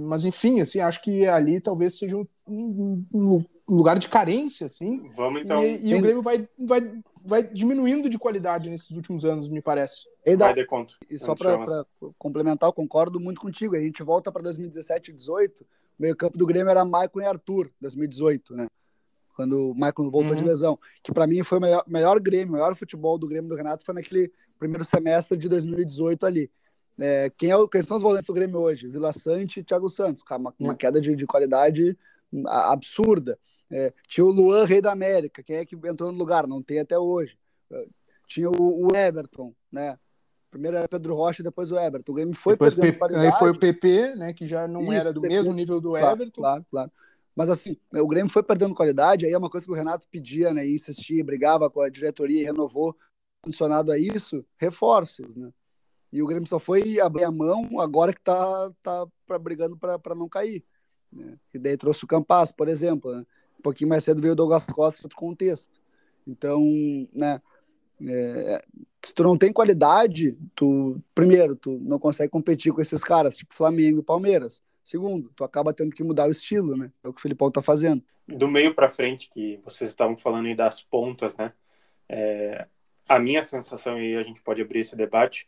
mas, 0.00 0.24
enfim, 0.24 0.60
assim, 0.60 0.80
acho 0.80 1.00
que 1.02 1.26
ali 1.26 1.60
talvez 1.60 1.96
seja 1.96 2.16
um, 2.16 2.26
um, 2.48 3.04
um 3.12 3.44
lugar 3.68 3.98
de 3.98 4.08
carência, 4.08 4.66
assim. 4.66 5.08
Vamos 5.14 5.42
então. 5.42 5.62
E, 5.62 5.90
e 5.90 5.94
o 5.94 6.00
Grêmio 6.00 6.22
vai, 6.22 6.48
vai, 6.58 6.80
vai 7.24 7.42
diminuindo 7.42 8.08
de 8.08 8.18
qualidade 8.18 8.70
nesses 8.70 8.90
últimos 8.90 9.24
anos, 9.24 9.48
me 9.48 9.60
parece. 9.60 10.08
E 10.24 10.36
dá, 10.36 10.46
vai 10.46 10.54
de 10.54 10.66
conta. 10.66 10.94
E 11.08 11.18
só 11.18 11.34
para 11.34 11.84
complementar, 12.18 12.68
eu 12.68 12.72
concordo 12.72 13.20
muito 13.20 13.40
contigo. 13.40 13.76
A 13.76 13.80
gente 13.80 14.02
volta 14.02 14.30
para 14.32 14.42
2017 14.42 15.10
e 15.10 15.14
2018, 15.14 15.62
o 15.62 15.66
meio-campo 15.98 16.38
do 16.38 16.46
Grêmio 16.46 16.70
era 16.70 16.84
Maicon 16.84 17.20
e 17.20 17.24
Arthur, 17.24 17.70
2018, 17.80 18.54
né? 18.54 18.66
Quando 19.34 19.70
o 19.70 19.74
Maicon 19.74 20.10
voltou 20.10 20.32
uhum. 20.32 20.36
de 20.36 20.44
lesão. 20.44 20.78
Que 21.02 21.12
para 21.12 21.26
mim 21.26 21.42
foi 21.42 21.58
o 21.58 21.60
melhor, 21.60 21.84
melhor 21.86 22.20
Grêmio, 22.20 22.48
o 22.48 22.52
melhor 22.52 22.74
futebol 22.74 23.18
do 23.18 23.28
Grêmio 23.28 23.48
do 23.48 23.56
Renato 23.56 23.84
foi 23.84 23.94
naquele 23.94 24.32
primeiro 24.58 24.84
semestre 24.84 25.36
de 25.38 25.48
2018 25.48 26.26
ali. 26.26 26.50
É, 26.98 27.30
quem, 27.30 27.50
é 27.50 27.56
o, 27.56 27.66
quem 27.66 27.82
são 27.82 27.96
os 27.96 28.02
volantes 28.02 28.26
do 28.26 28.34
Grêmio 28.34 28.58
hoje? 28.58 28.88
Vila 28.88 29.12
Sante 29.12 29.60
e 29.60 29.64
Thiago 29.64 29.88
Santos, 29.88 30.22
uma, 30.30 30.54
uma 30.58 30.74
queda 30.74 31.00
de, 31.00 31.16
de 31.16 31.26
qualidade 31.26 31.96
absurda. 32.46 33.38
É, 33.70 33.92
tinha 34.08 34.24
o 34.24 34.30
Luan, 34.30 34.64
rei 34.64 34.80
da 34.80 34.92
América. 34.92 35.42
Quem 35.42 35.56
é 35.56 35.64
que 35.64 35.76
entrou 35.76 36.10
no 36.10 36.18
lugar? 36.18 36.46
Não 36.46 36.62
tem 36.62 36.80
até 36.80 36.98
hoje. 36.98 37.38
É, 37.70 37.86
tinha 38.26 38.50
o, 38.50 38.88
o 38.88 38.96
Everton, 38.96 39.54
né? 39.70 39.98
Primeiro 40.50 40.76
era 40.76 40.88
Pedro 40.88 41.14
Rocha, 41.14 41.42
depois 41.42 41.70
o 41.70 41.78
Everton. 41.78 42.10
O 42.10 42.14
Grêmio 42.14 42.34
foi 42.34 42.54
depois 42.54 42.76
Aí 42.78 43.32
foi 43.32 43.50
o 43.50 43.58
PP, 43.58 44.16
né? 44.16 44.32
Que 44.32 44.44
já 44.44 44.66
não 44.66 44.82
Isso, 44.82 44.92
era 44.92 45.12
do 45.12 45.20
PP, 45.20 45.34
mesmo 45.34 45.52
nível 45.52 45.80
do 45.80 45.90
claro, 45.90 46.16
Everton. 46.16 46.40
Claro, 46.40 46.66
claro. 46.68 46.92
Mas 47.36 47.48
assim, 47.48 47.76
o 47.94 48.08
Grêmio 48.08 48.30
foi 48.30 48.42
perdendo 48.42 48.74
qualidade, 48.74 49.24
aí 49.24 49.32
é 49.32 49.38
uma 49.38 49.48
coisa 49.48 49.64
que 49.64 49.72
o 49.72 49.76
Renato 49.76 50.06
pedia, 50.10 50.52
né? 50.52 50.68
insistia, 50.68 51.24
brigava 51.24 51.70
com 51.70 51.80
a 51.80 51.88
diretoria 51.88 52.42
e 52.42 52.44
renovou, 52.44 52.96
condicionado 53.40 53.92
a 53.92 53.98
isso, 53.98 54.44
reforços, 54.58 55.36
né? 55.36 55.52
E 56.12 56.20
o 56.20 56.26
Grêmio 56.26 56.48
só 56.48 56.58
foi 56.58 56.98
abrir 56.98 57.22
a 57.22 57.30
mão 57.30 57.80
agora 57.80 58.12
que 58.12 58.20
tá, 58.20 58.70
tá 58.82 59.06
pra, 59.24 59.38
brigando 59.38 59.76
para 59.76 60.14
não 60.16 60.28
cair. 60.28 60.64
Né? 61.12 61.38
E 61.54 61.58
daí 61.58 61.76
trouxe 61.76 62.04
o 62.04 62.08
Campas, 62.08 62.50
por 62.50 62.68
exemplo, 62.68 63.14
né? 63.14 63.24
Um 63.60 63.62
pouquinho 63.62 63.90
mais 63.90 64.04
cedo 64.04 64.22
veio 64.22 64.32
o 64.32 64.36
Douglas 64.36 64.64
Costa, 64.64 65.02
outro 65.04 65.18
contexto. 65.18 65.70
Então, 66.26 66.62
né, 67.12 67.42
é, 68.02 68.64
se 69.04 69.12
tu 69.12 69.22
não 69.22 69.36
tem 69.36 69.52
qualidade, 69.52 70.34
tu, 70.54 70.98
primeiro, 71.14 71.54
tu 71.54 71.78
não 71.82 71.98
consegue 71.98 72.30
competir 72.30 72.72
com 72.72 72.80
esses 72.80 73.04
caras, 73.04 73.36
tipo 73.36 73.54
Flamengo 73.54 74.00
e 74.00 74.02
Palmeiras. 74.02 74.62
Segundo, 74.82 75.30
tu 75.36 75.44
acaba 75.44 75.74
tendo 75.74 75.94
que 75.94 76.02
mudar 76.02 76.26
o 76.26 76.30
estilo, 76.30 76.74
né? 76.74 76.90
É 77.04 77.08
o 77.08 77.12
que 77.12 77.18
o 77.18 77.22
Filipão 77.22 77.50
tá 77.50 77.60
fazendo. 77.60 78.02
Do 78.26 78.48
meio 78.48 78.74
para 78.74 78.88
frente, 78.88 79.28
que 79.30 79.60
vocês 79.62 79.90
estavam 79.90 80.16
falando 80.16 80.46
aí 80.46 80.54
das 80.54 80.80
pontas, 80.80 81.36
né? 81.36 81.52
É, 82.08 82.66
a 83.06 83.18
minha 83.18 83.42
sensação, 83.42 84.00
e 84.00 84.16
a 84.16 84.22
gente 84.22 84.40
pode 84.40 84.62
abrir 84.62 84.80
esse 84.80 84.96
debate, 84.96 85.46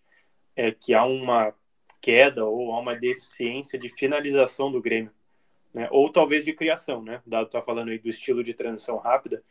é 0.54 0.70
que 0.70 0.92
há 0.92 1.04
uma 1.06 1.54
queda 1.98 2.44
ou 2.44 2.72
há 2.72 2.78
uma 2.78 2.94
deficiência 2.94 3.78
de 3.78 3.88
finalização 3.88 4.70
do 4.70 4.82
Grêmio 4.82 5.10
né? 5.72 5.88
ou 5.90 6.10
talvez 6.10 6.44
de 6.44 6.52
criação, 6.52 7.02
né? 7.02 7.22
O 7.26 7.30
Dado 7.30 7.46
está 7.46 7.62
falando 7.62 7.90
aí 7.90 7.98
do 7.98 8.08
estilo 8.08 8.42
de 8.44 8.54
transição 8.54 8.98
rápida, 8.98 9.42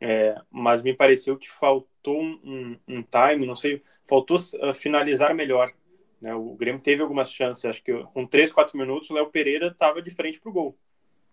é, 0.00 0.34
mas 0.50 0.82
me 0.82 0.94
pareceu 0.94 1.36
que 1.36 1.50
faltou 1.50 2.20
um, 2.20 2.78
um 2.86 3.02
time, 3.02 3.46
não 3.46 3.56
sei, 3.56 3.80
faltou 4.04 4.38
uh, 4.38 4.74
finalizar 4.74 5.34
melhor. 5.34 5.72
Né? 6.20 6.34
O 6.34 6.54
Grêmio 6.54 6.80
teve 6.80 7.02
algumas 7.02 7.30
chances, 7.30 7.64
acho 7.64 7.82
que 7.82 7.92
com 8.12 8.26
3, 8.26 8.52
4 8.52 8.76
minutos 8.76 9.10
o 9.10 9.14
Léo 9.14 9.30
Pereira 9.30 9.68
estava 9.68 10.02
de 10.02 10.10
frente 10.10 10.40
para 10.40 10.50
o 10.50 10.52
gol. 10.52 10.78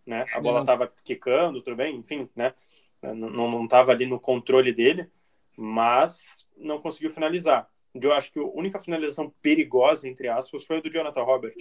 Né? 0.06 0.26
A 0.34 0.40
bola 0.40 0.62
estava 0.62 0.92
quicando, 1.04 1.62
tudo 1.62 1.76
bem, 1.76 1.96
enfim, 1.98 2.30
né? 2.36 2.54
não 3.02 3.64
estava 3.64 3.92
ali 3.92 4.06
no 4.06 4.20
controle 4.20 4.74
dele, 4.74 5.10
mas 5.58 6.46
não 6.58 6.80
conseguiu 6.80 7.12
finalizar. 7.12 7.70
Eu 7.94 8.14
acho 8.14 8.32
que 8.32 8.40
a 8.40 8.44
única 8.44 8.80
finalização 8.80 9.34
perigosa, 9.42 10.08
entre 10.08 10.28
aspas, 10.28 10.64
foi 10.64 10.78
a 10.78 10.82
do 10.82 10.90
Jonathan 10.90 11.24
Robert 11.24 11.56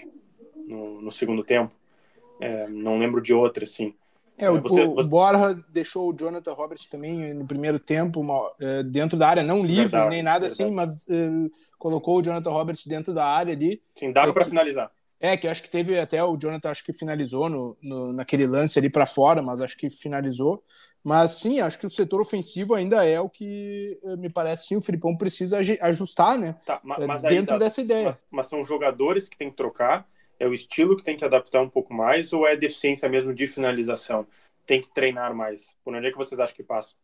no, 0.54 1.00
no 1.00 1.10
segundo 1.10 1.42
tempo. 1.42 1.74
É, 2.40 2.68
não 2.68 2.98
lembro 2.98 3.20
de 3.20 3.32
outra, 3.34 3.64
assim. 3.64 3.94
É, 4.40 4.50
o, 4.50 4.58
você, 4.58 4.82
o, 4.82 4.94
você... 4.94 5.08
Borja 5.08 5.54
deixou 5.68 6.08
o 6.08 6.16
Jonathan 6.16 6.54
Roberts 6.54 6.86
também 6.86 7.34
no 7.34 7.46
primeiro 7.46 7.78
tempo 7.78 8.20
uma, 8.20 8.50
é, 8.58 8.82
dentro 8.82 9.18
da 9.18 9.28
área, 9.28 9.42
não 9.42 9.62
livre 9.62 9.82
verdade, 9.82 10.08
nem 10.08 10.22
nada 10.22 10.46
assim, 10.46 10.64
verdade. 10.64 10.90
assim, 10.90 11.10
mas 11.10 11.46
uh, 11.46 11.52
colocou 11.78 12.18
o 12.18 12.22
Jonathan 12.22 12.50
Roberts 12.50 12.86
dentro 12.86 13.12
da 13.12 13.26
área 13.26 13.52
ali. 13.52 13.82
Sim, 13.94 14.12
dava 14.12 14.30
é, 14.30 14.32
para 14.32 14.46
finalizar. 14.46 14.90
É, 15.20 15.36
que 15.36 15.46
acho 15.46 15.62
que 15.62 15.68
teve 15.68 16.00
até 16.00 16.24
o 16.24 16.38
Jonathan, 16.38 16.70
acho 16.70 16.82
que 16.82 16.94
finalizou 16.94 17.50
no, 17.50 17.76
no 17.82 18.14
naquele 18.14 18.46
lance 18.46 18.78
ali 18.78 18.88
para 18.88 19.04
fora, 19.04 19.42
mas 19.42 19.60
acho 19.60 19.76
que 19.76 19.90
finalizou. 19.90 20.64
Mas 21.04 21.32
sim, 21.32 21.60
acho 21.60 21.78
que 21.78 21.86
o 21.86 21.90
setor 21.90 22.22
ofensivo 22.22 22.74
ainda 22.74 23.06
é 23.06 23.20
o 23.20 23.28
que 23.28 23.98
me 24.18 24.30
parece 24.30 24.68
sim, 24.68 24.76
o 24.76 24.82
Filipão 24.82 25.14
precisa 25.16 25.58
ajustar, 25.82 26.38
né? 26.38 26.56
Tá, 26.64 26.80
mas, 26.82 27.06
mas 27.06 27.22
dentro 27.22 27.54
aí, 27.54 27.58
dessa 27.58 27.82
ideia. 27.82 28.06
Mas, 28.06 28.24
mas 28.30 28.46
são 28.46 28.64
jogadores 28.64 29.28
que 29.28 29.36
tem 29.36 29.50
que 29.50 29.56
trocar 29.56 30.06
é 30.40 30.48
o 30.48 30.54
estilo 30.54 30.96
que 30.96 31.04
tem 31.04 31.16
que 31.16 31.24
adaptar 31.24 31.60
um 31.60 31.68
pouco 31.68 31.92
mais 31.92 32.32
ou 32.32 32.46
é 32.46 32.56
deficiência 32.56 33.08
mesmo 33.08 33.32
de 33.32 33.46
finalização? 33.46 34.26
Tem 34.66 34.80
que 34.80 34.92
treinar 34.92 35.34
mais? 35.34 35.74
Por 35.84 35.94
onde 35.94 36.06
é 36.06 36.10
que 36.10 36.16
vocês 36.16 36.40
acham 36.40 36.56
que 36.56 36.64
passa? 36.64 36.96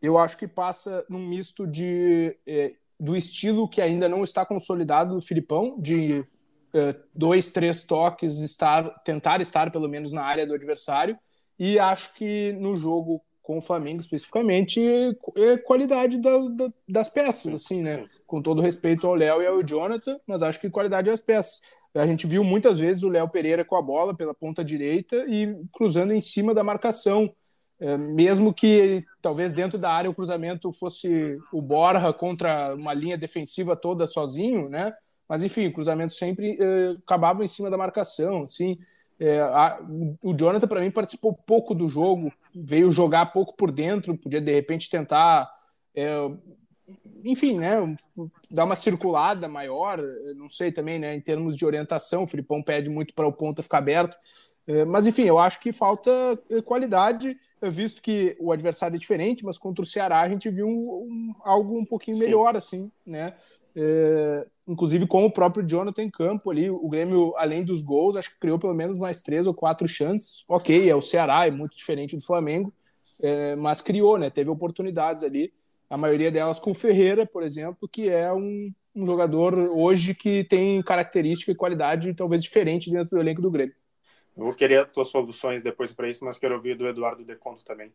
Eu 0.00 0.18
acho 0.18 0.36
que 0.36 0.48
passa 0.48 1.04
num 1.08 1.24
misto 1.24 1.66
de 1.66 2.36
é, 2.46 2.74
do 2.98 3.16
estilo 3.16 3.68
que 3.68 3.80
ainda 3.80 4.08
não 4.08 4.22
está 4.22 4.44
consolidado 4.46 5.14
do 5.14 5.20
Filipão, 5.20 5.78
de 5.78 6.24
é, 6.72 6.96
dois, 7.14 7.48
três 7.50 7.82
toques, 7.82 8.38
estar, 8.38 8.88
tentar 9.04 9.40
estar 9.40 9.70
pelo 9.70 9.88
menos 9.88 10.10
na 10.10 10.22
área 10.22 10.46
do 10.46 10.54
adversário, 10.54 11.18
e 11.58 11.78
acho 11.78 12.14
que 12.14 12.52
no 12.54 12.74
jogo 12.74 13.22
com 13.42 13.58
o 13.58 13.60
Flamengo 13.60 14.00
especificamente 14.00 14.80
é 15.36 15.56
qualidade 15.56 16.18
da, 16.18 16.38
da, 16.48 16.72
das 16.88 17.08
peças, 17.08 17.52
assim, 17.52 17.82
né? 17.82 17.98
Sim. 17.98 18.20
Com 18.26 18.40
todo 18.40 18.62
respeito 18.62 19.06
ao 19.06 19.14
Léo 19.14 19.42
e 19.42 19.46
ao 19.46 19.62
Jonathan, 19.62 20.18
mas 20.26 20.42
acho 20.42 20.60
que 20.60 20.70
qualidade 20.70 21.10
das 21.10 21.20
peças. 21.20 21.60
A 21.94 22.06
gente 22.06 22.26
viu 22.26 22.42
muitas 22.42 22.78
vezes 22.78 23.02
o 23.02 23.08
Léo 23.08 23.28
Pereira 23.28 23.64
com 23.64 23.76
a 23.76 23.82
bola 23.82 24.14
pela 24.16 24.32
ponta 24.32 24.64
direita 24.64 25.24
e 25.28 25.54
cruzando 25.72 26.12
em 26.12 26.20
cima 26.20 26.54
da 26.54 26.64
marcação. 26.64 27.32
É, 27.78 27.96
mesmo 27.96 28.54
que 28.54 29.04
talvez 29.20 29.52
dentro 29.52 29.76
da 29.78 29.90
área 29.90 30.08
o 30.08 30.14
cruzamento 30.14 30.72
fosse 30.72 31.38
o 31.52 31.60
Borja 31.60 32.12
contra 32.12 32.74
uma 32.74 32.94
linha 32.94 33.18
defensiva 33.18 33.74
toda 33.74 34.06
sozinho, 34.06 34.68
né? 34.68 34.92
Mas 35.28 35.42
enfim, 35.42 35.66
o 35.66 35.72
cruzamento 35.72 36.14
sempre 36.14 36.56
é, 36.60 36.90
acabava 37.04 37.44
em 37.44 37.48
cima 37.48 37.68
da 37.68 37.76
marcação, 37.76 38.44
assim. 38.44 38.78
É, 39.18 39.40
a, 39.40 39.78
o 40.22 40.34
Jonathan, 40.34 40.66
para 40.66 40.80
mim, 40.80 40.90
participou 40.90 41.32
pouco 41.32 41.74
do 41.74 41.88
jogo, 41.88 42.32
veio 42.54 42.90
jogar 42.90 43.26
pouco 43.26 43.54
por 43.56 43.70
dentro, 43.70 44.16
podia 44.16 44.40
de 44.40 44.52
repente 44.52 44.88
tentar 44.88 45.50
é, 45.94 46.10
enfim, 47.24 47.58
né, 47.58 47.76
dar 48.50 48.64
uma 48.64 48.74
circulada 48.74 49.48
maior, 49.48 50.00
não 50.36 50.48
sei 50.48 50.72
também, 50.72 50.98
né, 50.98 51.14
em 51.14 51.20
termos 51.20 51.56
de 51.56 51.64
orientação, 51.64 52.24
o 52.24 52.26
Filipão 52.26 52.62
pede 52.62 52.90
muito 52.90 53.14
para 53.14 53.26
o 53.26 53.32
ponta 53.32 53.62
ficar 53.62 53.78
aberto, 53.78 54.16
é, 54.66 54.84
mas 54.84 55.06
enfim, 55.06 55.24
eu 55.24 55.38
acho 55.38 55.60
que 55.60 55.72
falta 55.72 56.10
é, 56.50 56.62
qualidade, 56.62 57.36
visto 57.62 58.02
que 58.02 58.36
o 58.40 58.52
adversário 58.52 58.96
é 58.96 58.98
diferente, 58.98 59.44
mas 59.44 59.58
contra 59.58 59.82
o 59.82 59.86
Ceará 59.86 60.20
a 60.20 60.28
gente 60.28 60.50
viu 60.50 60.66
um, 60.66 60.70
um, 60.70 61.34
algo 61.44 61.78
um 61.78 61.84
pouquinho 61.84 62.16
Sim. 62.16 62.24
melhor, 62.24 62.56
assim, 62.56 62.90
né, 63.06 63.34
é, 63.74 64.46
inclusive 64.66 65.06
com 65.06 65.24
o 65.24 65.32
próprio 65.32 65.66
Jonathan 65.66 66.02
em 66.02 66.10
campo 66.10 66.50
ali, 66.50 66.70
o 66.70 66.88
Grêmio, 66.88 67.34
além 67.36 67.64
dos 67.64 67.82
gols, 67.82 68.16
acho 68.16 68.30
que 68.30 68.38
criou 68.38 68.58
pelo 68.58 68.74
menos 68.74 68.98
mais 68.98 69.20
três 69.20 69.46
ou 69.46 69.54
quatro 69.54 69.88
chances, 69.88 70.44
ok, 70.48 70.88
é 70.88 70.94
o 70.94 71.02
Ceará, 71.02 71.46
é 71.46 71.50
muito 71.50 71.76
diferente 71.76 72.16
do 72.16 72.22
Flamengo, 72.22 72.72
é, 73.20 73.54
mas 73.56 73.80
criou, 73.80 74.18
né, 74.18 74.30
teve 74.30 74.50
oportunidades 74.50 75.22
ali, 75.22 75.52
a 75.92 75.96
maioria 75.98 76.30
delas 76.32 76.58
com 76.58 76.70
o 76.70 76.74
Ferreira, 76.74 77.26
por 77.26 77.42
exemplo, 77.42 77.86
que 77.86 78.08
é 78.08 78.32
um, 78.32 78.72
um 78.96 79.04
jogador 79.04 79.52
hoje 79.54 80.14
que 80.14 80.42
tem 80.42 80.82
característica 80.82 81.52
e 81.52 81.54
qualidade 81.54 82.14
talvez 82.14 82.42
diferente 82.42 82.90
dentro 82.90 83.10
do 83.10 83.20
elenco 83.20 83.42
do 83.42 83.50
Grêmio. 83.50 83.74
Eu 84.34 84.44
vou 84.44 84.54
querer 84.54 84.80
as 84.80 84.90
tuas 84.90 85.08
soluções 85.08 85.62
depois 85.62 85.92
para 85.92 86.08
isso, 86.08 86.24
mas 86.24 86.38
quero 86.38 86.54
ouvir 86.54 86.76
do 86.76 86.88
Eduardo 86.88 87.22
Deconto 87.22 87.62
também. 87.62 87.92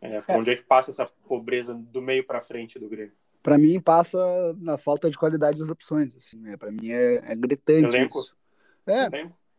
É, 0.00 0.18
é. 0.18 0.24
Onde 0.28 0.52
é 0.52 0.54
que 0.54 0.62
passa 0.62 0.92
essa 0.92 1.10
pobreza 1.26 1.74
do 1.74 2.00
meio 2.00 2.24
para 2.24 2.40
frente 2.40 2.78
do 2.78 2.88
Grêmio? 2.88 3.14
Para 3.42 3.58
mim, 3.58 3.80
passa 3.80 4.16
na 4.56 4.78
falta 4.78 5.10
de 5.10 5.18
qualidade 5.18 5.58
das 5.58 5.68
opções. 5.68 6.14
Assim, 6.14 6.36
né? 6.38 6.56
Para 6.56 6.70
mim, 6.70 6.90
é, 6.92 7.32
é 7.32 7.34
gritante 7.34 7.88
Elenco? 7.88 8.20
isso. 8.20 8.36
É, 8.86 9.08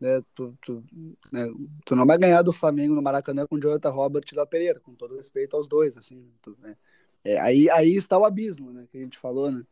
É, 0.02 0.22
tu, 0.34 0.58
tu, 0.62 0.82
né, 1.30 1.46
tu, 1.86 1.94
não 1.94 2.06
vai 2.06 2.18
ganhar 2.18 2.42
do 2.42 2.54
Flamengo 2.54 2.96
no 2.96 3.02
Maracanã 3.02 3.46
com 3.46 3.58
o 3.58 3.60
Jonathan 3.60 3.90
Robert 3.90 4.24
e 4.32 4.36
da 4.36 4.46
Pereira, 4.46 4.80
com 4.80 4.96
todo 4.96 5.18
respeito 5.18 5.58
aos 5.58 5.68
dois, 5.68 5.98
assim, 5.98 6.32
tu, 6.42 6.58
né, 6.60 6.76
é, 7.24 7.40
aí, 7.40 7.70
aí 7.70 7.96
está 7.96 8.18
o 8.18 8.26
abismo, 8.26 8.72
né? 8.72 8.88
Que 8.92 8.98
a 8.98 9.02
gente 9.02 9.18
falou, 9.18 9.52
né? 9.52 9.64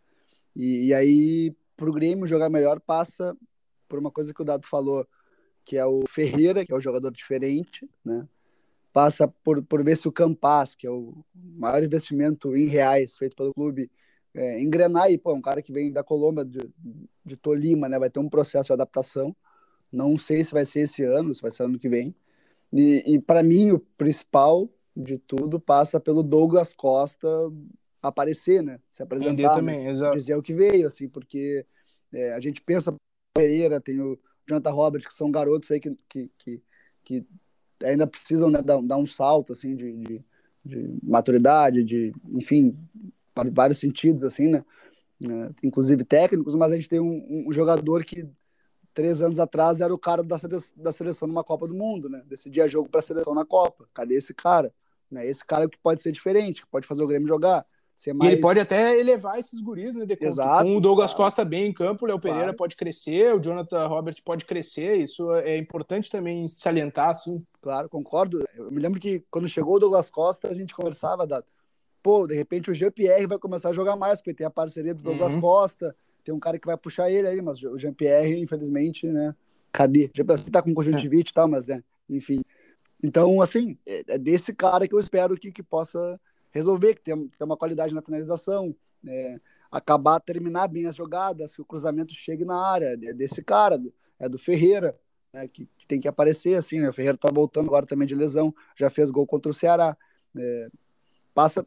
E, 0.55 0.87
e 0.87 0.93
aí, 0.93 1.55
para 1.75 1.89
o 1.89 1.93
Grêmio 1.93 2.27
jogar 2.27 2.49
melhor, 2.49 2.79
passa 2.79 3.35
por 3.87 3.99
uma 3.99 4.11
coisa 4.11 4.33
que 4.33 4.41
o 4.41 4.45
Dado 4.45 4.67
falou, 4.67 5.07
que 5.65 5.77
é 5.77 5.85
o 5.85 6.03
Ferreira, 6.07 6.65
que 6.65 6.73
é 6.73 6.75
o 6.75 6.81
jogador 6.81 7.11
diferente, 7.11 7.89
né? 8.03 8.27
Passa 8.91 9.27
por, 9.27 9.63
por 9.63 9.83
ver 9.83 9.95
se 9.97 10.07
o 10.07 10.11
Campas, 10.11 10.75
que 10.75 10.87
é 10.87 10.91
o 10.91 11.23
maior 11.33 11.83
investimento 11.83 12.55
em 12.55 12.67
reais 12.67 13.17
feito 13.17 13.35
pelo 13.35 13.53
clube, 13.53 13.89
é, 14.33 14.59
engrenar 14.59 15.11
e, 15.11 15.17
pô, 15.17 15.33
um 15.33 15.41
cara 15.41 15.61
que 15.61 15.71
vem 15.71 15.91
da 15.91 16.03
Colômbia, 16.03 16.45
de, 16.45 16.59
de 17.25 17.35
Tolima, 17.35 17.89
né? 17.89 17.97
Vai 17.97 18.09
ter 18.09 18.19
um 18.19 18.29
processo 18.29 18.67
de 18.67 18.73
adaptação. 18.73 19.35
Não 19.91 20.17
sei 20.17 20.43
se 20.43 20.51
vai 20.51 20.65
ser 20.65 20.81
esse 20.81 21.03
ano, 21.03 21.33
se 21.33 21.41
vai 21.41 21.51
ser 21.51 21.63
ano 21.63 21.79
que 21.79 21.89
vem. 21.89 22.15
E, 22.71 23.15
e 23.15 23.19
para 23.19 23.41
mim, 23.41 23.71
o 23.71 23.79
principal 23.79 24.69
de 24.99 25.17
tudo 25.17 25.59
passa 25.59 25.99
pelo 25.99 26.21
Douglas 26.21 26.73
Costa 26.73 27.27
aparecer, 28.01 28.61
né? 28.61 28.79
Se 28.91 29.01
apresentar, 29.01 29.55
também, 29.55 29.85
né? 29.85 30.11
dizer 30.11 30.35
o 30.35 30.41
que 30.41 30.53
veio, 30.53 30.87
assim, 30.87 31.07
porque 31.07 31.65
é, 32.13 32.33
a 32.33 32.39
gente 32.39 32.61
pensa 32.61 32.93
Pereira, 33.33 33.79
tem 33.79 34.01
o 34.01 34.19
Jonathan 34.47 34.71
Roberts, 34.71 35.07
que 35.07 35.13
são 35.13 35.31
garotos 35.31 35.71
aí 35.71 35.79
que, 35.79 35.95
que, 36.09 36.31
que, 36.37 36.61
que 37.03 37.25
ainda 37.83 38.05
precisam 38.05 38.49
né, 38.49 38.61
dar, 38.61 38.81
dar, 38.81 38.97
um 38.97 39.07
salto, 39.07 39.53
assim, 39.53 39.75
de, 39.75 39.91
de, 39.97 40.25
de, 40.65 40.97
maturidade, 41.03 41.83
de, 41.83 42.13
enfim, 42.33 42.77
para 43.33 43.49
vários 43.49 43.79
sentidos, 43.79 44.23
assim, 44.23 44.47
né? 44.47 44.65
É, 45.21 45.67
inclusive 45.67 46.03
técnicos, 46.05 46.55
mas 46.55 46.71
a 46.71 46.75
gente 46.75 46.87
tem 46.87 46.99
um, 46.99 47.45
um 47.47 47.51
jogador 47.51 48.05
que 48.05 48.25
três 48.93 49.21
anos 49.21 49.39
atrás 49.39 49.81
era 49.81 49.93
o 49.93 49.97
cara 49.97 50.23
da 50.23 50.37
seleção, 50.37 50.83
da 50.83 50.91
seleção 50.91 51.27
numa 51.27 51.43
Copa 51.43 51.67
do 51.67 51.73
Mundo, 51.73 52.09
né? 52.09 52.23
Decidia 52.25 52.67
jogo 52.67 52.89
para 52.89 52.99
a 52.99 53.03
seleção 53.03 53.33
na 53.33 53.45
Copa. 53.45 53.87
Cadê 53.93 54.15
esse 54.15 54.33
cara? 54.33 54.73
Né? 55.11 55.27
Esse 55.27 55.45
cara 55.45 55.67
que 55.67 55.77
pode 55.77 56.01
ser 56.01 56.11
diferente, 56.11 56.61
que 56.61 56.67
pode 56.67 56.87
fazer 56.87 57.03
o 57.03 57.07
Grêmio 57.07 57.27
jogar. 57.27 57.65
Ser 57.95 58.13
mais... 58.13 58.29
E 58.29 58.33
ele 58.33 58.41
pode 58.41 58.59
até 58.59 58.97
elevar 58.97 59.37
esses 59.37 59.59
guris, 59.61 59.95
né? 59.95 60.05
Exato, 60.21 60.63
Com 60.63 60.77
o 60.77 60.79
Douglas 60.79 61.13
claro. 61.13 61.25
Costa 61.25 61.43
bem 61.43 61.67
em 61.67 61.73
campo, 61.73 62.05
o 62.05 62.07
Léo 62.07 62.19
Pereira 62.19 62.43
claro. 62.43 62.57
pode 62.57 62.75
crescer, 62.77 63.35
o 63.35 63.39
Jonathan 63.39 63.87
Robert 63.87 64.15
pode 64.23 64.45
crescer. 64.45 64.97
Isso 64.97 65.33
é 65.33 65.57
importante 65.57 66.09
também 66.09 66.47
salientar, 66.47 67.09
assim. 67.09 67.43
Claro, 67.61 67.89
concordo. 67.89 68.41
Eu 68.55 68.71
me 68.71 68.79
lembro 68.79 69.01
que 69.01 69.23
quando 69.29 69.49
chegou 69.49 69.75
o 69.75 69.79
Douglas 69.79 70.09
Costa, 70.09 70.47
a 70.47 70.53
gente 70.53 70.73
conversava, 70.73 71.27
da 71.27 71.43
pô, 72.01 72.25
de 72.25 72.35
repente 72.35 72.71
o 72.71 72.73
Jean-Pierre 72.73 73.27
vai 73.27 73.37
começar 73.37 73.69
a 73.69 73.73
jogar 73.73 73.95
mais, 73.95 74.21
porque 74.21 74.33
tem 74.33 74.47
a 74.47 74.49
parceria 74.49 74.93
do 74.93 75.03
Douglas 75.03 75.33
uhum. 75.33 75.41
Costa, 75.41 75.95
tem 76.23 76.33
um 76.33 76.39
cara 76.39 76.57
que 76.57 76.65
vai 76.65 76.77
puxar 76.77 77.11
ele 77.11 77.27
aí, 77.27 77.41
mas 77.41 77.61
o 77.61 77.77
Jean-Pierre, 77.77 78.39
infelizmente, 78.39 79.07
né? 79.07 79.35
Cadê? 79.71 80.05
O 80.05 80.11
Jean-Pierre 80.15 80.49
tá 80.49 80.61
com 80.61 80.73
conjuntivite 80.73 81.31
e 81.31 81.33
tal, 81.33 81.47
mas, 81.47 81.67
né? 81.67 81.83
Enfim. 82.09 82.41
Então, 83.01 83.41
assim, 83.41 83.77
é, 83.85 84.03
é 84.07 84.17
desse 84.17 84.53
cara 84.53 84.87
que 84.87 84.93
eu 84.93 84.99
espero 84.99 85.37
que, 85.37 85.51
que 85.51 85.63
possa 85.63 86.19
resolver, 86.51 86.95
que 86.95 87.01
tenha, 87.01 87.17
tenha 87.17 87.45
uma 87.45 87.57
qualidade 87.57 87.93
na 87.93 88.01
finalização, 88.01 88.75
é, 89.07 89.39
acabar, 89.71 90.19
terminar 90.19 90.67
bem 90.67 90.85
as 90.85 90.95
jogadas, 90.95 91.55
que 91.55 91.61
o 91.61 91.65
cruzamento 91.65 92.13
chegue 92.13 92.43
na 92.43 92.59
área. 92.59 92.97
É 93.01 93.13
desse 93.13 93.41
cara, 93.41 93.79
é 94.19 94.27
do 94.27 94.37
Ferreira, 94.37 94.97
né, 95.31 95.47
que, 95.47 95.67
que, 95.77 95.87
tem 95.87 96.01
que 96.01 96.07
aparecer, 96.07 96.55
assim, 96.55 96.79
né? 96.79 96.89
O 96.89 96.93
Ferreira 96.93 97.17
tá 97.17 97.29
voltando 97.31 97.67
agora 97.67 97.85
também 97.85 98.07
de 98.07 98.15
lesão, 98.15 98.53
já 98.75 98.89
fez 98.89 99.09
gol 99.09 99.25
contra 99.25 99.49
o 99.49 99.53
Ceará. 99.53 99.95
É, 100.35 100.69
passa, 101.33 101.65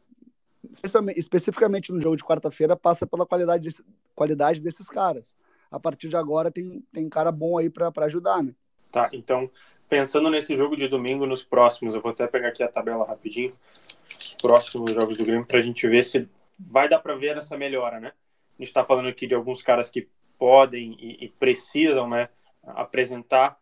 especificamente 1.15 1.91
no 1.91 2.01
jogo 2.01 2.15
de 2.15 2.23
quarta-feira, 2.23 2.75
passa 2.75 3.07
pela 3.07 3.25
qualidade, 3.25 3.69
de, 3.69 3.83
qualidade 4.13 4.61
desses 4.61 4.87
caras. 4.87 5.35
A 5.71 5.79
partir 5.79 6.07
de 6.07 6.15
agora 6.15 6.51
tem, 6.51 6.83
tem 6.91 7.09
cara 7.09 7.31
bom 7.31 7.57
aí 7.57 7.69
para 7.69 7.91
ajudar, 8.05 8.43
né? 8.43 8.53
Tá, 8.91 9.09
então, 9.11 9.49
pensando 9.93 10.27
nesse 10.27 10.55
jogo 10.55 10.75
de 10.75 10.87
domingo, 10.87 11.27
nos 11.27 11.43
próximos, 11.43 11.93
eu 11.93 12.01
vou 12.01 12.11
até 12.11 12.25
pegar 12.25 12.47
aqui 12.47 12.63
a 12.63 12.67
tabela 12.67 13.05
rapidinho, 13.05 13.53
os 14.19 14.33
próximos 14.41 14.91
jogos 14.91 15.15
do 15.15 15.23
Grêmio, 15.23 15.45
para 15.45 15.59
a 15.59 15.61
gente 15.61 15.87
ver 15.87 16.03
se 16.03 16.27
vai 16.57 16.89
dar 16.89 16.97
para 16.97 17.13
ver 17.13 17.37
essa 17.37 17.55
melhora, 17.55 17.99
né? 17.99 18.07
A 18.07 18.63
gente 18.63 18.69
está 18.69 18.83
falando 18.83 19.07
aqui 19.07 19.27
de 19.27 19.35
alguns 19.35 19.61
caras 19.61 19.91
que 19.91 20.09
podem 20.35 20.97
e, 20.99 21.25
e 21.25 21.29
precisam, 21.29 22.09
né, 22.09 22.27
apresentar 22.63 23.55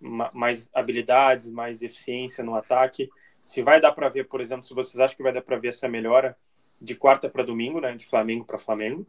mais 0.00 0.70
habilidades, 0.72 1.50
mais 1.50 1.82
eficiência 1.82 2.42
no 2.42 2.54
ataque. 2.54 3.10
Se 3.42 3.60
vai 3.60 3.78
dar 3.78 3.92
para 3.92 4.08
ver, 4.08 4.24
por 4.24 4.40
exemplo, 4.40 4.64
se 4.64 4.72
vocês 4.72 4.98
acham 4.98 5.18
que 5.18 5.22
vai 5.22 5.34
dar 5.34 5.42
para 5.42 5.58
ver 5.58 5.68
essa 5.68 5.86
melhora 5.86 6.34
de 6.80 6.94
quarta 6.94 7.28
para 7.28 7.42
domingo, 7.42 7.78
né, 7.78 7.94
de 7.94 8.06
Flamengo 8.06 8.46
para 8.46 8.56
Flamengo, 8.56 9.06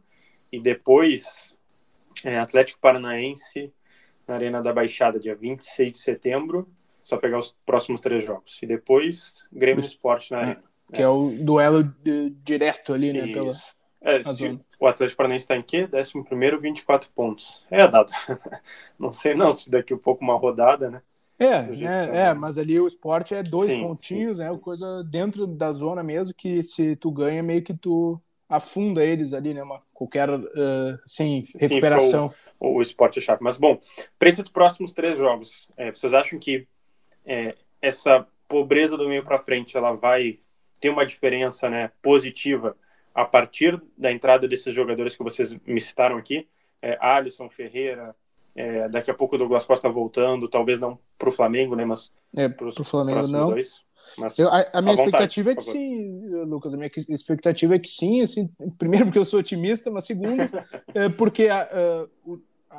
e 0.52 0.60
depois 0.60 1.56
é, 2.22 2.38
Atlético 2.38 2.78
Paranaense, 2.80 3.72
na 4.26 4.34
Arena 4.34 4.62
da 4.62 4.72
Baixada, 4.72 5.18
dia 5.18 5.34
26 5.34 5.92
de 5.92 5.98
setembro. 5.98 6.68
Só 7.02 7.16
pegar 7.16 7.38
os 7.38 7.54
próximos 7.64 8.00
três 8.00 8.24
jogos. 8.24 8.58
E 8.62 8.66
depois, 8.66 9.46
Grêmio 9.52 9.80
Esporte 9.80 10.32
na 10.32 10.38
é, 10.38 10.40
Arena. 10.42 10.62
Que 10.92 11.02
é, 11.02 11.04
é 11.04 11.08
o 11.08 11.30
duelo 11.40 11.84
de, 12.02 12.30
direto 12.30 12.92
ali, 12.92 13.12
né? 13.12 13.32
Pela, 13.32 13.54
é, 14.02 14.22
se, 14.22 14.58
o 14.78 14.86
Atlético 14.86 15.16
Paranaense 15.16 15.44
está 15.44 15.56
em 15.56 15.62
quê? 15.62 15.88
11 15.92 16.56
24 16.60 17.10
pontos. 17.10 17.64
É 17.70 17.88
dado. 17.88 18.10
não 18.98 19.10
sei 19.10 19.34
não, 19.34 19.52
se 19.52 19.70
daqui 19.70 19.94
a 19.94 19.98
pouco 19.98 20.22
uma 20.22 20.36
rodada, 20.36 20.90
né? 20.90 21.02
É, 21.38 21.46
é, 21.46 22.16
é, 22.28 22.34
mas 22.34 22.56
ali 22.56 22.80
o 22.80 22.86
esporte 22.86 23.34
é 23.34 23.42
dois 23.42 23.70
sim, 23.70 23.82
pontinhos, 23.82 24.38
sim. 24.38 24.44
né? 24.44 24.58
Coisa 24.60 25.04
dentro 25.04 25.46
da 25.46 25.70
zona 25.70 26.02
mesmo, 26.02 26.32
que 26.34 26.62
se 26.62 26.96
tu 26.96 27.10
ganha, 27.10 27.42
meio 27.42 27.62
que 27.62 27.74
tu 27.74 28.20
afunda 28.48 29.04
eles 29.04 29.32
ali, 29.32 29.52
né? 29.52 29.62
Uma, 29.62 29.82
qualquer 29.92 30.30
uh, 30.30 30.98
sim, 31.04 31.42
recuperação. 31.58 32.28
Sim, 32.28 32.34
o, 32.58 32.78
o 32.78 32.82
esporte 32.82 33.18
é 33.18 33.22
chato. 33.22 33.42
Mas, 33.42 33.56
bom, 33.56 33.78
para 34.18 34.28
esses 34.28 34.48
próximos 34.48 34.92
três 34.92 35.18
jogos, 35.18 35.70
é, 35.76 35.90
vocês 35.90 36.14
acham 36.14 36.38
que 36.38 36.66
é, 37.24 37.54
essa 37.80 38.26
pobreza 38.48 38.96
do 38.96 39.08
meio 39.08 39.24
para 39.24 39.38
frente 39.38 39.76
ela 39.76 39.92
vai 39.92 40.38
ter 40.80 40.90
uma 40.90 41.06
diferença 41.06 41.68
né, 41.68 41.90
positiva 42.02 42.76
a 43.14 43.24
partir 43.24 43.80
da 43.96 44.12
entrada 44.12 44.46
desses 44.46 44.74
jogadores 44.74 45.16
que 45.16 45.22
vocês 45.22 45.56
me 45.66 45.80
citaram 45.80 46.16
aqui? 46.16 46.46
É, 46.82 46.98
Alisson, 47.00 47.48
Ferreira, 47.48 48.14
é, 48.54 48.88
daqui 48.88 49.10
a 49.10 49.14
pouco 49.14 49.34
o 49.34 49.38
Douglas 49.38 49.64
Costa 49.64 49.88
voltando, 49.88 50.48
talvez 50.48 50.78
não 50.78 50.98
para 51.18 51.28
o 51.28 51.32
Flamengo, 51.32 51.74
né? 51.74 51.84
Mas 51.84 52.12
é, 52.36 52.48
para 52.48 52.68
o 52.68 52.84
Flamengo 52.84 53.26
não. 53.26 53.50
Dois. 53.50 53.85
Mas, 54.18 54.38
eu, 54.38 54.48
a, 54.48 54.64
a, 54.72 54.82
minha 54.82 54.94
expectativa 54.94 55.52
é 55.52 55.54
que 55.54 55.64
sim, 55.64 56.26
Lucas. 56.44 56.72
A 56.72 56.76
minha 56.76 56.90
expectativa 57.08 57.74
é 57.74 57.78
que 57.78 57.88
sim. 57.88 58.22
Assim, 58.22 58.50
primeiro, 58.78 59.06
porque 59.06 59.18
eu 59.18 59.24
sou 59.24 59.40
otimista, 59.40 59.90
mas 59.90 60.04
segundo, 60.04 60.42
é 60.94 61.08
porque 61.08 61.48
a, 61.48 61.62
a, 61.62 62.06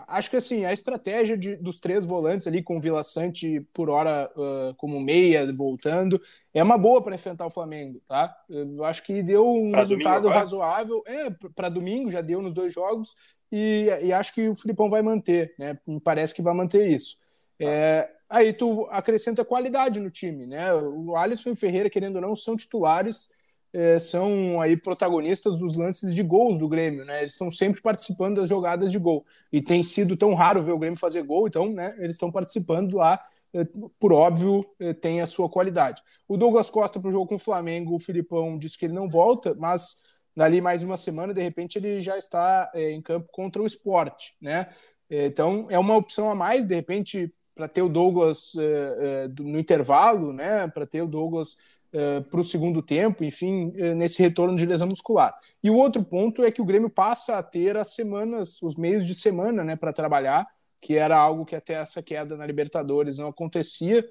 acho 0.08 0.30
que 0.30 0.36
assim 0.36 0.66
a 0.66 0.74
estratégia 0.74 1.38
de, 1.38 1.56
dos 1.56 1.80
três 1.80 2.06
volantes 2.06 2.48
ali 2.48 2.62
com 2.62 2.78
o 2.78 2.82
Vila 2.82 3.04
Sante 3.04 3.62
por 3.74 3.90
hora 3.90 4.30
uh, 4.36 4.74
como 4.76 5.00
meia 5.00 5.52
voltando 5.54 6.22
é 6.54 6.62
uma 6.62 6.78
boa 6.78 7.02
para 7.02 7.16
enfrentar 7.16 7.46
o 7.46 7.52
Flamengo, 7.52 8.02
tá? 8.08 8.36
Eu 8.50 8.84
acho 8.84 9.04
que 9.04 9.24
deu 9.24 9.48
um 9.48 9.72
pra 9.72 9.80
resultado 9.80 10.28
razoável. 10.28 11.04
É, 11.06 11.30
para 11.56 11.70
domingo 11.70 12.12
já 12.12 12.22
deu 12.22 12.42
nos 12.42 12.54
dois 12.54 12.74
jogos 12.74 13.16
e, 13.52 13.88
e, 14.02 14.12
acho 14.12 14.34
que 14.34 14.50
o 14.50 14.56
Filipão 14.56 14.90
vai 14.90 15.02
manter, 15.02 15.54
né? 15.58 15.80
Me 15.88 16.02
parece 16.02 16.34
que 16.34 16.42
vai 16.42 16.54
manter 16.54 16.90
isso. 16.90 17.18
Tá. 17.58 17.66
É, 17.66 18.10
aí 18.30 18.54
tu 18.54 18.88
acrescenta 18.90 19.46
qualidade 19.46 20.00
no 20.00 20.10
time, 20.10 20.46
né? 20.46 20.74
O 20.74 21.16
Alisson 21.16 21.50
e 21.50 21.52
o 21.54 21.56
Ferreira, 21.56 21.90
querendo 21.90 22.16
ou 22.18 22.22
não, 22.22 22.36
são 22.36 22.56
titulares, 22.56 23.30
é, 23.74 24.00
são 24.00 24.62
aí 24.62 24.76
protagonistas 24.78 25.58
dos 25.58 25.76
lances 25.76 26.14
de 26.14 26.24
gols 26.24 26.58
do 26.58 26.68
Grêmio, 26.68 27.06
né? 27.06 27.20
Eles 27.22 27.34
estão 27.34 27.52
sempre 27.52 27.82
participando 27.82 28.38
das 28.38 28.50
jogadas 28.50 28.92
de 28.92 28.98
gol. 28.98 29.26
E 29.52 29.62
tem 29.62 29.84
sido 29.84 30.18
tão 30.18 30.34
raro 30.34 30.64
ver 30.64 30.72
o 30.72 30.80
Grêmio 30.80 30.98
fazer 30.98 31.24
gol, 31.24 31.48
então, 31.48 31.72
né, 31.72 31.96
eles 32.00 32.12
estão 32.12 32.32
participando 32.32 32.98
lá, 32.98 33.22
é, 33.54 33.66
por 34.00 34.14
óbvio, 34.14 34.66
é, 34.80 34.94
tem 34.94 35.22
a 35.22 35.26
sua 35.26 35.50
qualidade. 35.50 36.02
O 36.28 36.38
Douglas 36.38 36.70
Costa 36.70 37.00
para 37.00 37.10
o 37.10 37.12
jogo 37.12 37.28
com 37.28 37.36
o 37.36 37.40
Flamengo, 37.40 37.96
o 37.96 38.00
Filipão 38.00 38.58
disse 38.58 38.78
que 38.78 38.86
ele 38.86 38.94
não 38.94 39.10
volta, 39.10 39.54
mas 39.56 40.02
dali 40.36 40.62
mais 40.62 40.84
uma 40.84 40.98
semana, 40.98 41.34
de 41.34 41.42
repente, 41.42 41.78
ele 41.78 42.00
já 42.00 42.18
está 42.18 42.72
é, 42.74 42.92
em 42.92 43.02
campo 43.02 43.28
contra 43.32 43.62
o 43.62 43.66
esporte, 43.66 44.36
né? 44.42 44.70
É, 45.10 45.26
então, 45.28 45.68
é 45.70 45.80
uma 45.80 45.96
opção 45.96 46.30
a 46.30 46.36
mais, 46.36 46.68
de 46.68 46.76
repente, 46.76 47.34
para 47.58 47.68
ter 47.68 47.82
o 47.82 47.90
Douglas 47.90 48.54
uh, 48.54 48.60
uh, 48.60 49.44
no 49.44 49.60
intervalo, 49.60 50.32
né, 50.32 50.68
para 50.68 50.86
ter 50.86 51.02
o 51.02 51.08
Douglas 51.08 51.58
uh, 51.92 52.24
para 52.30 52.40
o 52.40 52.44
segundo 52.44 52.84
tempo, 52.84 53.24
enfim, 53.24 53.74
nesse 53.96 54.22
retorno 54.22 54.56
de 54.56 54.66
lesão 54.66 54.88
muscular. 54.88 55.36
E 55.64 55.70
o 55.72 55.76
outro 55.76 56.04
ponto 56.04 56.44
é 56.44 56.52
que 56.52 56.62
o 56.62 56.66
Grêmio 56.66 56.90
passa 56.90 57.40
a 57.40 57.44
ter 57.44 57.76
as 57.76 57.96
semanas, 57.96 58.62
os 58.62 58.78
meios 58.78 59.08
de 59.08 59.16
semana, 59.16 59.64
né, 59.64 59.76
para 59.76 59.92
trabalhar, 59.92 60.48
que 60.80 60.96
era 60.96 61.18
algo 61.18 61.46
que 61.46 61.56
até 61.56 61.74
essa 61.74 62.04
queda 62.04 62.38
na 62.38 62.46
Libertadores 62.46 63.18
não 63.18 63.30
acontecia. 63.30 64.08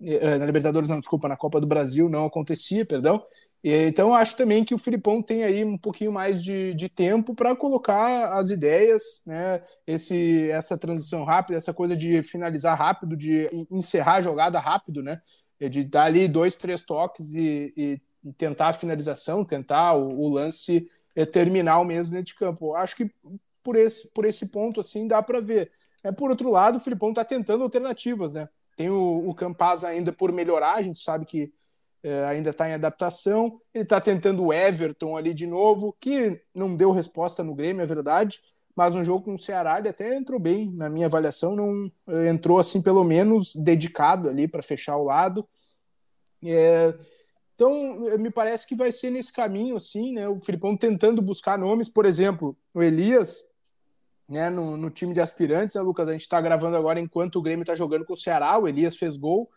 Na 0.00 0.46
Libertadores, 0.46 0.90
não, 0.90 1.00
desculpa, 1.00 1.28
na 1.28 1.36
Copa 1.36 1.60
do 1.60 1.66
Brasil 1.66 2.08
não 2.08 2.26
acontecia, 2.26 2.86
perdão. 2.86 3.24
Então, 3.64 4.14
acho 4.14 4.36
também 4.36 4.64
que 4.64 4.74
o 4.74 4.78
Filipão 4.78 5.20
tem 5.20 5.42
aí 5.42 5.64
um 5.64 5.76
pouquinho 5.76 6.12
mais 6.12 6.44
de, 6.44 6.72
de 6.74 6.88
tempo 6.88 7.34
para 7.34 7.56
colocar 7.56 8.32
as 8.38 8.50
ideias, 8.50 9.20
né? 9.26 9.60
Esse, 9.84 10.48
essa 10.50 10.78
transição 10.78 11.24
rápida, 11.24 11.58
essa 11.58 11.74
coisa 11.74 11.96
de 11.96 12.22
finalizar 12.22 12.78
rápido, 12.78 13.16
de 13.16 13.48
encerrar 13.70 14.16
a 14.16 14.20
jogada 14.20 14.60
rápido, 14.60 15.02
né? 15.02 15.20
De 15.68 15.82
dar 15.82 16.04
ali 16.04 16.28
dois, 16.28 16.54
três 16.54 16.82
toques 16.82 17.34
e, 17.34 17.72
e 17.76 18.00
tentar 18.36 18.68
a 18.68 18.72
finalização, 18.72 19.44
tentar 19.44 19.94
o, 19.94 20.20
o 20.20 20.28
lance 20.28 20.86
é, 21.16 21.26
terminal 21.26 21.84
mesmo 21.84 22.12
dentro 22.12 22.26
de 22.26 22.36
campo. 22.36 22.74
Acho 22.76 22.94
que 22.94 23.10
por 23.64 23.74
esse, 23.74 24.08
por 24.12 24.24
esse 24.24 24.46
ponto, 24.46 24.78
assim, 24.78 25.08
dá 25.08 25.20
para 25.20 25.40
ver. 25.40 25.72
É, 26.04 26.12
por 26.12 26.30
outro 26.30 26.48
lado, 26.50 26.76
o 26.76 26.80
Filipão 26.80 27.08
está 27.08 27.24
tentando 27.24 27.64
alternativas, 27.64 28.34
né? 28.34 28.48
Tem 28.78 28.88
o, 28.88 29.28
o 29.28 29.34
Campaz 29.34 29.82
ainda 29.82 30.12
por 30.12 30.30
melhorar, 30.30 30.76
a 30.76 30.82
gente 30.82 31.00
sabe 31.00 31.26
que 31.26 31.52
é, 32.00 32.24
ainda 32.26 32.50
está 32.50 32.68
em 32.68 32.74
adaptação. 32.74 33.60
Ele 33.74 33.82
está 33.82 34.00
tentando 34.00 34.44
o 34.44 34.52
Everton 34.52 35.16
ali 35.16 35.34
de 35.34 35.48
novo, 35.48 35.96
que 35.98 36.40
não 36.54 36.76
deu 36.76 36.92
resposta 36.92 37.42
no 37.42 37.56
Grêmio, 37.56 37.82
é 37.82 37.86
verdade. 37.86 38.40
Mas 38.76 38.94
no 38.94 39.02
jogo 39.02 39.24
com 39.24 39.34
o 39.34 39.38
Ceará 39.38 39.80
ele 39.80 39.88
até 39.88 40.16
entrou 40.16 40.38
bem, 40.38 40.70
na 40.70 40.88
minha 40.88 41.06
avaliação, 41.06 41.56
não 41.56 41.90
é, 42.06 42.28
entrou 42.28 42.56
assim 42.56 42.80
pelo 42.80 43.02
menos 43.02 43.56
dedicado 43.56 44.28
ali 44.28 44.46
para 44.46 44.62
fechar 44.62 44.96
o 44.96 45.02
lado. 45.02 45.44
É, 46.44 46.94
então, 47.56 47.98
me 48.16 48.30
parece 48.30 48.64
que 48.64 48.76
vai 48.76 48.92
ser 48.92 49.10
nesse 49.10 49.32
caminho, 49.32 49.74
assim, 49.74 50.12
né? 50.12 50.28
O 50.28 50.38
Filipão 50.38 50.76
tentando 50.76 51.20
buscar 51.20 51.58
nomes, 51.58 51.88
por 51.88 52.06
exemplo, 52.06 52.56
o 52.72 52.80
Elias, 52.80 53.42
né, 54.28 54.50
no, 54.50 54.76
no 54.76 54.90
time 54.90 55.14
de 55.14 55.20
aspirantes, 55.20 55.74
né, 55.74 55.80
Lucas? 55.80 56.08
A 56.08 56.12
gente 56.12 56.22
está 56.22 56.40
gravando 56.40 56.76
agora 56.76 57.00
enquanto 57.00 57.36
o 57.36 57.42
Grêmio 57.42 57.62
está 57.62 57.74
jogando 57.74 58.04
com 58.04 58.12
o 58.12 58.16
Ceará, 58.16 58.58
o 58.58 58.68
Elias 58.68 58.96
fez 58.96 59.16
gol, 59.16 59.48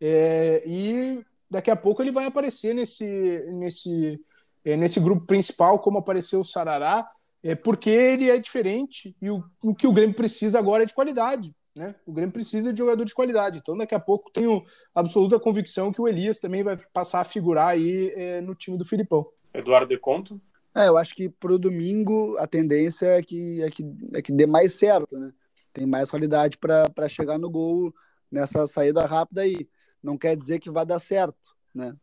é, 0.00 0.62
e 0.66 1.24
daqui 1.50 1.70
a 1.70 1.76
pouco 1.76 2.02
ele 2.02 2.12
vai 2.12 2.26
aparecer 2.26 2.74
nesse, 2.74 3.44
nesse, 3.52 4.20
é, 4.64 4.76
nesse 4.76 5.00
grupo 5.00 5.26
principal, 5.26 5.78
como 5.78 5.98
apareceu 5.98 6.40
o 6.40 6.44
Sarará, 6.44 7.10
é, 7.42 7.54
porque 7.54 7.90
ele 7.90 8.30
é 8.30 8.38
diferente 8.38 9.16
e 9.20 9.30
o, 9.30 9.42
o 9.62 9.74
que 9.74 9.86
o 9.86 9.92
Grêmio 9.92 10.14
precisa 10.14 10.58
agora 10.58 10.84
é 10.84 10.86
de 10.86 10.94
qualidade. 10.94 11.54
Né? 11.74 11.94
O 12.04 12.12
Grêmio 12.12 12.32
precisa 12.32 12.72
de 12.72 12.78
jogador 12.78 13.04
de 13.04 13.14
qualidade. 13.14 13.58
Então, 13.58 13.76
daqui 13.76 13.94
a 13.94 14.00
pouco, 14.00 14.30
tenho 14.30 14.62
absoluta 14.94 15.38
convicção 15.38 15.92
que 15.92 16.00
o 16.00 16.08
Elias 16.08 16.38
também 16.38 16.62
vai 16.62 16.76
passar 16.92 17.20
a 17.20 17.24
figurar 17.24 17.68
aí 17.68 18.12
é, 18.14 18.40
no 18.40 18.54
time 18.54 18.76
do 18.76 18.84
Filipão. 18.84 19.26
Eduardo 19.54 19.88
de 19.88 19.98
Conto? 19.98 20.40
É, 20.74 20.88
eu 20.88 20.96
acho 20.96 21.14
que 21.14 21.28
para 21.28 21.52
o 21.52 21.58
domingo 21.58 22.36
a 22.38 22.46
tendência 22.46 23.06
é 23.06 23.22
que, 23.22 23.60
é, 23.62 23.70
que, 23.70 23.84
é 24.14 24.22
que 24.22 24.32
dê 24.32 24.46
mais 24.46 24.74
certo, 24.74 25.18
né? 25.18 25.32
Tem 25.72 25.86
mais 25.86 26.10
qualidade 26.10 26.58
para 26.58 27.08
chegar 27.08 27.38
no 27.38 27.50
gol 27.50 27.94
nessa 28.30 28.66
saída 28.66 29.06
rápida 29.06 29.42
aí. 29.42 29.68
Não 30.02 30.16
quer 30.16 30.36
dizer 30.36 30.58
que 30.58 30.70
vai 30.70 30.84
dar 30.84 30.98
certo, 30.98 31.36
né? 31.74 31.94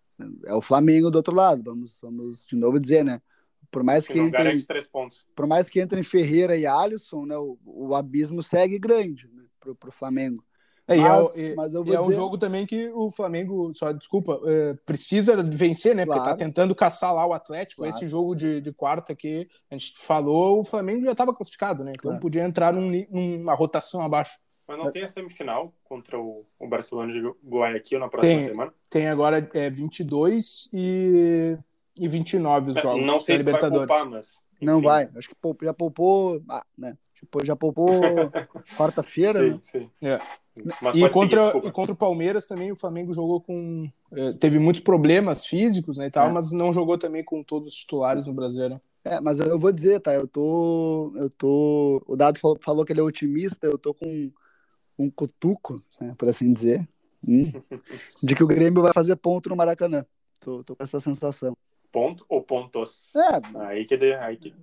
É 0.45 0.53
o 0.53 0.62
Flamengo 0.62 1.12
do 1.12 1.17
outro 1.17 1.34
lado, 1.34 1.63
vamos, 1.63 1.99
vamos 2.01 2.45
de 2.47 2.56
novo 2.56 2.80
dizer, 2.80 3.03
né? 3.03 3.21
Por 3.69 3.84
mais 3.84 4.08
que, 4.08 4.13
que 4.13 4.19
entre, 4.19 4.63
três 4.63 4.88
pontos. 4.88 5.27
Por 5.36 5.45
mais 5.45 5.69
que 5.69 5.82
entrem 5.82 6.03
Ferreira 6.03 6.56
e 6.56 6.65
Alisson, 6.65 7.25
né? 7.25 7.38
O, 7.38 7.58
o 7.65 7.95
abismo 7.95 8.41
segue 8.41 8.80
grande, 8.80 9.27
né? 9.34 9.43
para 9.75 9.89
o 9.89 9.91
Flamengo. 9.91 10.43
É, 10.88 10.95
mas, 10.95 11.36
e 11.36 11.52
é, 11.52 11.56
mas 11.56 11.73
eu 11.73 11.84
vou 11.84 11.93
e 11.93 11.97
dizer... 11.97 11.97
é 11.97 12.08
um 12.08 12.12
jogo 12.12 12.38
também 12.38 12.65
que 12.65 12.89
o 12.93 13.12
Flamengo, 13.12 13.73
só 13.73 13.91
desculpa, 13.91 14.39
é, 14.45 14.73
precisa 14.86 15.43
vencer, 15.43 15.93
né? 15.93 16.06
Claro. 16.06 16.21
Porque 16.21 16.32
tá 16.32 16.38
tentando 16.38 16.73
caçar 16.73 17.13
lá 17.13 17.26
o 17.26 17.34
Atlético. 17.34 17.82
Claro. 17.82 17.93
Esse 17.95 18.08
jogo 18.08 18.34
de, 18.34 18.62
de 18.62 18.71
quarta 18.71 19.13
que 19.13 19.50
a 19.69 19.76
gente 19.76 19.93
falou, 19.97 20.60
o 20.60 20.63
Flamengo 20.63 21.04
já 21.04 21.12
estava 21.12 21.34
classificado, 21.34 21.84
né? 21.84 21.91
Então 21.91 22.12
claro. 22.12 22.21
podia 22.21 22.43
entrar 22.43 22.71
num, 22.71 23.06
numa 23.12 23.54
rotação 23.54 24.02
abaixo. 24.02 24.39
Mas 24.65 24.78
não 24.78 24.91
tem 24.91 25.04
a 25.04 25.08
semifinal 25.08 25.73
contra 25.84 26.19
o, 26.19 26.45
o 26.60 26.67
Barcelona 26.67 27.12
de 27.12 27.21
Guayaquil 27.45 28.00
na 28.00 28.10
próxima 28.10 28.34
tem, 28.34 28.41
semana? 28.41 28.73
Tem 28.89 29.08
agora 29.08 29.47
é, 29.54 29.69
22 29.69 30.69
e, 30.73 31.58
e 31.97 32.08
29 32.08 32.71
os 32.71 32.78
é, 32.78 32.82
jogos. 32.82 33.06
Não 33.06 33.19
sei 33.19 33.36
se 33.36 33.43
Libertadores. 33.43 33.88
vai 33.88 33.97
poupar, 33.97 34.10
mas. 34.10 34.41
Enfim. 34.56 34.65
Não 34.65 34.82
vai. 34.82 35.10
Acho 35.15 35.30
que 35.30 35.36
já 35.62 35.73
poupou. 35.73 36.41
Ah, 36.50 36.65
né? 36.78 36.97
Tipo, 37.19 37.43
já 37.43 37.56
poupou 37.56 37.88
quarta-feira. 38.77 39.39
Sim, 39.39 39.49
né? 39.49 39.60
sim. 39.62 39.89
É. 40.01 40.19
e, 40.93 41.10
contra, 41.10 41.51
seguir, 41.51 41.67
e 41.67 41.71
contra 41.71 41.93
o 41.93 41.97
Palmeiras 41.97 42.45
também 42.45 42.71
o 42.71 42.75
Flamengo 42.75 43.13
jogou 43.13 43.41
com. 43.41 43.89
É, 44.12 44.34
teve 44.34 44.60
muitos 44.60 44.82
problemas 44.82 45.45
físicos 45.45 45.97
né, 45.97 46.08
e 46.08 46.12
tal, 46.12 46.27
é. 46.27 46.32
mas 46.32 46.51
não 46.51 46.71
jogou 46.71 46.97
também 46.97 47.23
com 47.23 47.43
todos 47.43 47.69
os 47.69 47.75
titulares 47.75 48.27
no 48.27 48.34
Brasileiro. 48.34 48.75
É, 49.03 49.19
mas 49.19 49.39
eu 49.39 49.58
vou 49.58 49.71
dizer, 49.71 49.99
tá? 49.99 50.13
Eu 50.13 50.27
tô. 50.27 51.12
Eu 51.15 51.30
tô. 51.30 52.03
O 52.06 52.15
Dado 52.15 52.39
falou, 52.39 52.60
falou 52.60 52.86
que 52.86 52.93
ele 52.93 52.99
é 52.99 53.03
otimista, 53.03 53.65
eu 53.65 53.77
tô 53.77 53.93
com 53.93 54.32
um 54.99 55.10
cutuco, 55.10 55.84
né, 55.99 56.13
por 56.17 56.27
assim 56.30 56.51
dizer, 56.53 56.88
hum, 57.27 57.51
de 58.21 58.36
que 58.36 58.43
o 58.43 58.47
Grêmio 58.47 58.82
vai 58.82 58.93
fazer 58.93 59.15
ponto 59.15 59.49
no 59.49 59.56
Maracanã. 59.56 60.06
Tô, 60.39 60.63
tô 60.63 60.75
com 60.75 60.84
essa 60.84 60.99
sensação. 60.99 61.58
Ponto 61.91 62.25
ou 62.30 62.43
pontos? 62.43 63.15
É. 63.15 63.41
Aí 63.67 63.86
que, 63.86 63.95
aí 63.95 64.38
que 64.38 64.53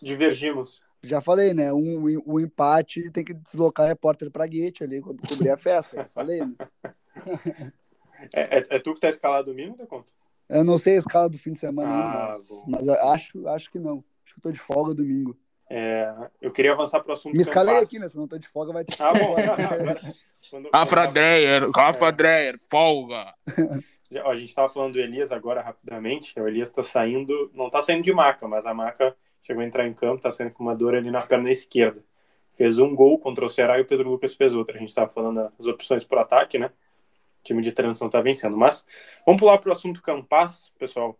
divergimos 0.00 0.80
já 1.02 1.20
falei, 1.20 1.54
né? 1.54 1.72
Um, 1.72 2.22
um 2.26 2.40
empate 2.40 3.10
tem 3.10 3.24
que 3.24 3.34
deslocar 3.34 3.86
o 3.86 3.88
repórter 3.88 4.30
para 4.30 4.46
Guete 4.46 4.84
ali, 4.84 5.00
cobrir 5.00 5.50
a 5.50 5.56
festa. 5.56 5.96
Já 5.96 6.04
falei, 6.06 6.40
né? 6.40 6.54
É, 8.34 8.58
é, 8.58 8.62
é, 8.70 8.78
tu 8.80 8.94
que 8.94 9.00
tá 9.00 9.08
escalado 9.08 9.50
domingo, 9.52 9.76
da 9.76 9.86
conta? 9.86 10.12
Eu 10.48 10.64
não 10.64 10.76
sei 10.76 10.94
a 10.94 10.98
escala 10.98 11.28
do 11.28 11.38
fim 11.38 11.52
de 11.52 11.60
semana, 11.60 11.88
ah, 11.88 12.26
mas, 12.28 12.64
mas 12.66 12.88
acho, 12.88 13.46
acho 13.48 13.70
que 13.70 13.78
não. 13.78 14.04
Acho 14.24 14.34
que 14.34 14.40
eu 14.40 14.42
tô 14.42 14.52
de 14.52 14.58
folga 14.58 14.94
domingo. 14.94 15.38
É, 15.70 16.12
eu 16.40 16.50
queria 16.50 16.72
avançar 16.72 17.00
para 17.00 17.10
o 17.10 17.12
assunto 17.12 17.36
Me 17.36 17.42
escalei 17.42 17.76
aqui, 17.76 17.98
né? 17.98 18.08
Se 18.08 18.16
não 18.16 18.26
tô 18.26 18.38
de 18.38 18.48
folga, 18.48 18.72
vai 18.72 18.84
ter. 18.84 18.96
Ah, 18.98 19.12
bom. 19.12 19.36
quando, 20.50 20.70
Rafa 20.74 21.06
Dreyer, 21.06 21.70
Rafa 21.70 22.10
Dreyer, 22.10 22.54
folga. 22.70 23.34
a 24.24 24.34
gente 24.34 24.48
estava 24.48 24.68
falando 24.68 24.94
do 24.94 25.00
Elias 25.00 25.30
agora 25.30 25.60
rapidamente. 25.60 26.38
O 26.40 26.48
Elias 26.48 26.70
está 26.70 26.82
saindo, 26.82 27.50
não 27.54 27.66
está 27.66 27.82
saindo 27.82 28.02
de 28.02 28.12
maca, 28.12 28.48
mas 28.48 28.64
a 28.64 28.72
maca 28.72 29.14
chegou 29.48 29.62
a 29.62 29.66
entrar 29.66 29.88
em 29.88 29.94
campo, 29.94 30.16
está 30.16 30.30
saindo 30.30 30.52
com 30.52 30.62
uma 30.62 30.76
dor 30.76 30.94
ali 30.94 31.10
na 31.10 31.22
perna 31.22 31.50
esquerda. 31.50 32.04
Fez 32.54 32.78
um 32.78 32.94
gol 32.94 33.18
contra 33.18 33.46
o 33.46 33.48
Ceará 33.48 33.78
e 33.78 33.82
o 33.82 33.86
Pedro 33.86 34.10
Lucas 34.10 34.34
fez 34.34 34.54
outro. 34.54 34.76
A 34.76 34.78
gente 34.78 34.90
estava 34.90 35.08
falando 35.08 35.50
das 35.56 35.66
opções 35.66 36.04
por 36.04 36.18
ataque, 36.18 36.58
né? 36.58 36.66
O 37.40 37.44
time 37.44 37.62
de 37.62 37.72
transição 37.72 38.08
está 38.08 38.20
vencendo. 38.20 38.56
Mas 38.56 38.84
vamos 39.24 39.40
pular 39.40 39.56
para 39.58 39.70
o 39.70 39.72
assunto 39.72 40.02
Campas, 40.02 40.70
pessoal. 40.78 41.18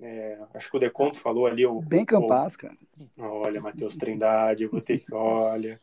É, 0.00 0.38
acho 0.54 0.70
que 0.70 0.76
o 0.76 0.80
Deconto 0.80 1.18
falou 1.18 1.46
ali. 1.46 1.66
O, 1.66 1.82
Bem 1.82 2.04
Campas, 2.04 2.54
o... 2.54 2.58
cara. 2.58 2.76
Olha, 3.18 3.60
Matheus 3.60 3.94
Trindade, 3.96 4.64
eu 4.64 4.70
vou 4.70 4.80
ter 4.80 4.98
que. 4.98 5.12
Olha. 5.12 5.80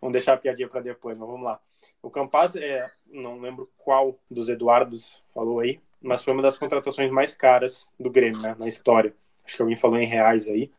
Vamos 0.00 0.12
deixar 0.12 0.34
a 0.34 0.38
piadinha 0.38 0.68
para 0.68 0.80
depois, 0.80 1.18
mas 1.18 1.28
vamos 1.28 1.44
lá. 1.44 1.60
O 2.00 2.10
Campas, 2.10 2.56
é, 2.56 2.86
não 3.10 3.40
lembro 3.40 3.68
qual 3.76 4.18
dos 4.30 4.48
Eduardos 4.48 5.22
falou 5.34 5.60
aí, 5.60 5.80
mas 6.00 6.22
foi 6.22 6.32
uma 6.32 6.42
das 6.42 6.56
contratações 6.56 7.10
mais 7.10 7.34
caras 7.34 7.90
do 7.98 8.10
Grêmio, 8.10 8.40
né, 8.40 8.54
na 8.58 8.68
história. 8.68 9.14
Acho 9.44 9.56
que 9.56 9.62
alguém 9.62 9.76
falou 9.76 9.98
em 9.98 10.06
reais 10.06 10.48
aí. 10.48 10.70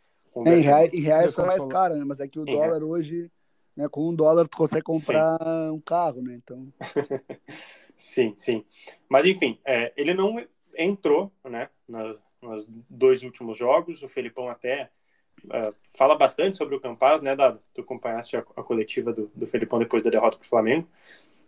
É, 0.45 0.58
em 0.58 0.62
reais, 0.62 0.93
em 0.93 1.02
reais 1.02 1.34
foi 1.34 1.45
mais 1.45 1.65
caro, 1.65 1.95
né? 1.95 2.04
Mas 2.06 2.19
é 2.19 2.28
que 2.28 2.39
o 2.39 2.45
dólar 2.45 2.84
hoje, 2.84 3.32
né, 3.76 3.88
com 3.89 4.10
um 4.10 4.15
dólar, 4.15 4.47
tu 4.47 4.58
consegue 4.58 4.84
comprar 4.84 5.38
sim. 5.39 5.69
um 5.71 5.80
carro, 5.80 6.21
né? 6.21 6.39
Então. 6.43 6.67
sim, 7.95 8.34
sim. 8.38 8.65
Mas 9.10 9.26
enfim, 9.26 9.60
é, 9.65 9.93
ele 9.95 10.13
não 10.13 10.36
entrou, 10.78 11.32
né? 11.43 11.69
Nas, 11.88 12.17
nos 12.41 12.67
dois 12.89 13.23
últimos 13.23 13.58
jogos. 13.58 14.04
O 14.04 14.10
Felipão 14.10 14.50
até 14.50 14.89
uh, 15.45 15.73
fala 15.97 16.15
bastante 16.15 16.58
sobre 16.58 16.76
o 16.76 16.80
Campaz, 16.80 17.21
né, 17.21 17.36
Dado? 17.36 17.62
Tu 17.73 17.82
acompanhaste 17.82 18.38
a, 18.38 18.39
a 18.39 18.63
coletiva 18.63 19.13
do, 19.13 19.32
do 19.36 19.47
Felipão 19.47 19.80
depois 19.80 20.02
da 20.04 20.10
derrota 20.10 20.38
para 20.38 20.45
o 20.45 20.50
Flamengo. 20.50 20.88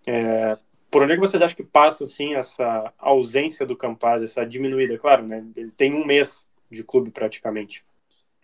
É, 0.08 0.58
por 0.90 1.04
onde 1.04 1.14
é 1.14 1.16
que 1.16 1.22
vocês 1.22 1.42
acham 1.42 1.56
que 1.56 1.64
passa, 1.64 2.04
assim, 2.04 2.34
essa 2.34 2.94
ausência 2.98 3.66
do 3.66 3.78
Campaz, 3.78 4.24
essa 4.24 4.46
diminuída? 4.46 4.98
Claro, 4.98 5.26
né? 5.26 5.46
Ele 5.56 5.72
tem 5.72 5.94
um 5.94 6.06
mês 6.06 6.48
de 6.70 6.84
clube 6.84 7.12
praticamente. 7.12 7.86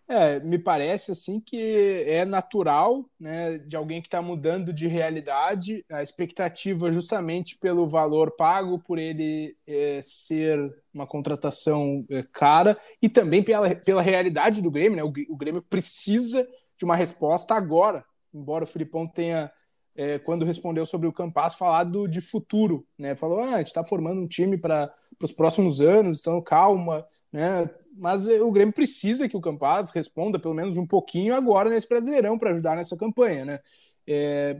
É, 0.07 0.39
me 0.41 0.59
parece 0.59 1.11
assim 1.11 1.39
que 1.39 2.03
é 2.05 2.23
natural, 2.25 3.09
né, 3.19 3.57
de 3.57 3.75
alguém 3.75 4.01
que 4.01 4.07
está 4.07 4.21
mudando 4.21 4.71
de 4.71 4.85
realidade, 4.85 5.83
a 5.89 6.03
expectativa 6.03 6.93
justamente 6.93 7.57
pelo 7.57 7.87
valor 7.87 8.35
pago, 8.35 8.77
por 8.77 8.99
ele 8.99 9.57
é, 9.65 9.99
ser 10.03 10.59
uma 10.93 11.07
contratação 11.07 12.05
é, 12.11 12.21
cara 12.21 12.77
e 13.01 13.09
também 13.09 13.41
pela, 13.41 13.73
pela 13.75 14.01
realidade 14.01 14.61
do 14.61 14.69
Grêmio, 14.69 14.95
né? 14.95 15.03
O, 15.03 15.11
o, 15.33 15.35
Grêmio 15.35 15.61
precisa 15.61 16.47
de 16.77 16.85
uma 16.85 16.95
resposta 16.95 17.55
agora, 17.55 18.05
embora 18.31 18.63
o 18.63 18.67
Filipão 18.67 19.07
tenha 19.07 19.51
é, 19.95 20.19
quando 20.19 20.45
respondeu 20.45 20.85
sobre 20.85 21.07
o 21.07 21.13
Campas 21.13 21.55
falado 21.55 22.07
de 22.07 22.21
futuro, 22.21 22.85
né? 22.97 23.15
Falou, 23.15 23.39
ah, 23.39 23.55
a 23.55 23.57
gente 23.57 23.67
está 23.67 23.83
formando 23.83 24.21
um 24.21 24.27
time 24.27 24.57
para 24.57 24.93
os 25.21 25.31
próximos 25.31 25.81
anos, 25.81 26.19
então 26.19 26.39
calma, 26.41 27.07
né? 27.31 27.67
Mas 27.97 28.27
eh, 28.27 28.41
o 28.41 28.51
Grêmio 28.51 28.73
precisa 28.73 29.27
que 29.27 29.37
o 29.37 29.41
Campaz 29.41 29.91
responda 29.91 30.39
pelo 30.39 30.53
menos 30.53 30.77
um 30.77 30.85
pouquinho 30.85 31.33
agora 31.33 31.69
nesse 31.69 31.87
Brasileirão 31.87 32.37
para 32.37 32.51
ajudar 32.51 32.75
nessa 32.75 32.97
campanha, 32.97 33.45
né? 33.45 33.59
É, 34.07 34.59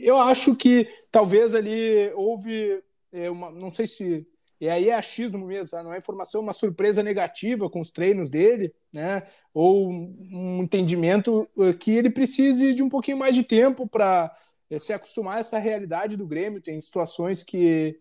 eu 0.00 0.16
acho 0.16 0.56
que 0.56 0.88
talvez 1.10 1.54
ali 1.54 2.10
houve 2.14 2.82
é, 3.12 3.30
uma, 3.30 3.50
não 3.50 3.70
sei 3.70 3.86
se 3.86 4.26
e 4.60 4.68
aí 4.68 4.88
é 4.88 4.94
achismo 4.94 5.46
mesmo, 5.46 5.70
tá? 5.70 5.84
não 5.84 5.94
é 5.94 5.98
informação, 5.98 6.40
uma 6.40 6.52
surpresa 6.52 7.00
negativa 7.00 7.70
com 7.70 7.80
os 7.80 7.92
treinos 7.92 8.28
dele, 8.28 8.74
né? 8.92 9.22
Ou 9.54 9.88
um 9.88 10.62
entendimento 10.64 11.48
que 11.78 11.92
ele 11.92 12.10
precise 12.10 12.74
de 12.74 12.82
um 12.82 12.88
pouquinho 12.88 13.18
mais 13.18 13.36
de 13.36 13.44
tempo 13.44 13.86
para 13.86 14.34
se 14.80 14.92
acostumar 14.92 15.36
a 15.36 15.40
essa 15.40 15.58
realidade 15.58 16.16
do 16.16 16.26
Grêmio. 16.26 16.60
Tem 16.60 16.80
situações 16.80 17.44
que 17.44 18.00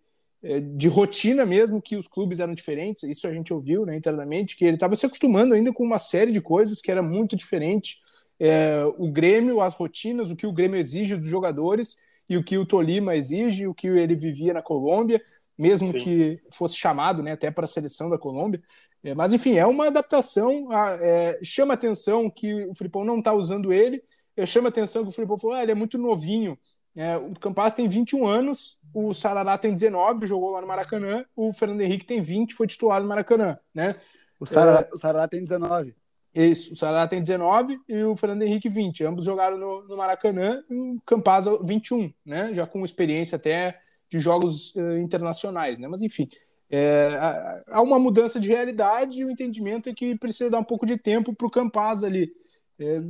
de 0.61 0.87
rotina 0.87 1.45
mesmo 1.45 1.81
que 1.81 1.97
os 1.97 2.07
clubes 2.07 2.39
eram 2.39 2.53
diferentes, 2.53 3.03
isso 3.03 3.27
a 3.27 3.33
gente 3.33 3.53
ouviu 3.53 3.85
né, 3.85 3.97
internamente, 3.97 4.55
que 4.55 4.63
ele 4.63 4.75
estava 4.75 4.95
se 4.95 5.05
acostumando 5.05 5.53
ainda 5.53 5.73
com 5.73 5.83
uma 5.83 5.99
série 5.99 6.31
de 6.31 6.39
coisas 6.39 6.81
que 6.81 6.89
era 6.89 7.01
muito 7.01 7.35
diferente. 7.35 7.99
É, 8.39 8.83
o 8.97 9.11
Grêmio, 9.11 9.59
as 9.59 9.75
rotinas, 9.75 10.31
o 10.31 10.35
que 10.35 10.47
o 10.47 10.53
Grêmio 10.53 10.79
exige 10.79 11.17
dos 11.17 11.27
jogadores 11.27 11.97
e 12.29 12.37
o 12.37 12.43
que 12.43 12.57
o 12.57 12.65
Tolima 12.65 13.15
exige, 13.15 13.67
o 13.67 13.73
que 13.73 13.87
ele 13.87 14.15
vivia 14.15 14.53
na 14.53 14.61
Colômbia, 14.61 15.21
mesmo 15.57 15.91
Sim. 15.91 15.97
que 15.97 16.39
fosse 16.51 16.77
chamado 16.77 17.21
né, 17.21 17.33
até 17.33 17.51
para 17.51 17.65
a 17.65 17.67
seleção 17.67 18.09
da 18.09 18.17
Colômbia. 18.17 18.61
É, 19.03 19.13
mas 19.13 19.33
enfim, 19.33 19.55
é 19.55 19.65
uma 19.65 19.87
adaptação. 19.87 20.71
A, 20.71 20.97
é, 21.01 21.39
chama 21.43 21.73
atenção 21.73 22.29
que 22.29 22.53
o 22.65 22.73
Filipão 22.73 23.03
não 23.03 23.19
está 23.19 23.33
usando 23.33 23.73
ele, 23.73 24.01
chama 24.45 24.69
atenção 24.69 25.03
que 25.03 25.09
o 25.09 25.13
Filipão 25.13 25.37
falou: 25.37 25.57
ah, 25.57 25.63
ele 25.63 25.71
é 25.71 25.75
muito 25.75 25.97
novinho 25.97 26.57
É, 26.97 27.15
o 27.15 27.31
Campas 27.39 27.73
tem 27.73 27.87
21 27.87 28.25
anos, 28.25 28.79
o 28.91 29.13
Sarará 29.13 29.55
tem 29.55 29.71
19, 29.71 30.25
jogou 30.25 30.49
lá 30.49 30.61
no 30.61 30.67
Maracanã, 30.67 31.23
o 31.35 31.53
Fernando 31.53 31.81
Henrique 31.81 32.03
tem 32.03 32.19
20, 32.21 32.55
foi 32.55 32.65
titular 32.65 32.99
no 32.99 33.07
Maracanã, 33.07 33.55
né? 33.71 33.95
O 34.39 34.47
Sarará, 34.47 34.81
é, 34.81 34.89
o 34.91 34.97
Sarará 34.97 35.27
tem 35.27 35.43
19. 35.43 35.95
Isso, 36.33 36.73
o 36.73 36.75
Sarará 36.75 37.07
tem 37.07 37.21
19 37.21 37.79
e 37.87 38.03
o 38.03 38.15
Fernando 38.15 38.41
Henrique 38.41 38.67
20. 38.67 39.05
Ambos 39.05 39.25
jogaram 39.25 39.59
no, 39.59 39.87
no 39.87 39.95
Maracanã 39.95 40.63
e 40.67 40.75
o 40.75 41.01
Campaz 41.05 41.45
21, 41.63 42.11
né? 42.25 42.51
Já 42.55 42.65
com 42.65 42.83
experiência 42.83 43.35
até 43.35 43.79
de 44.09 44.17
jogos 44.17 44.73
uh, 44.75 44.97
internacionais, 44.97 45.77
né? 45.77 45.87
Mas 45.87 46.01
enfim, 46.01 46.27
é, 46.67 47.63
há 47.67 47.81
uma 47.81 47.99
mudança 47.99 48.39
de 48.39 48.49
realidade 48.49 49.21
e 49.21 49.25
o 49.25 49.29
entendimento 49.29 49.87
é 49.87 49.93
que 49.93 50.17
precisa 50.17 50.49
dar 50.49 50.59
um 50.59 50.63
pouco 50.63 50.85
de 50.85 50.97
tempo 50.97 51.33
para 51.33 51.47
o 51.47 51.51
Campaz 51.51 52.03
ali. 52.03 52.31
É, 52.79 53.01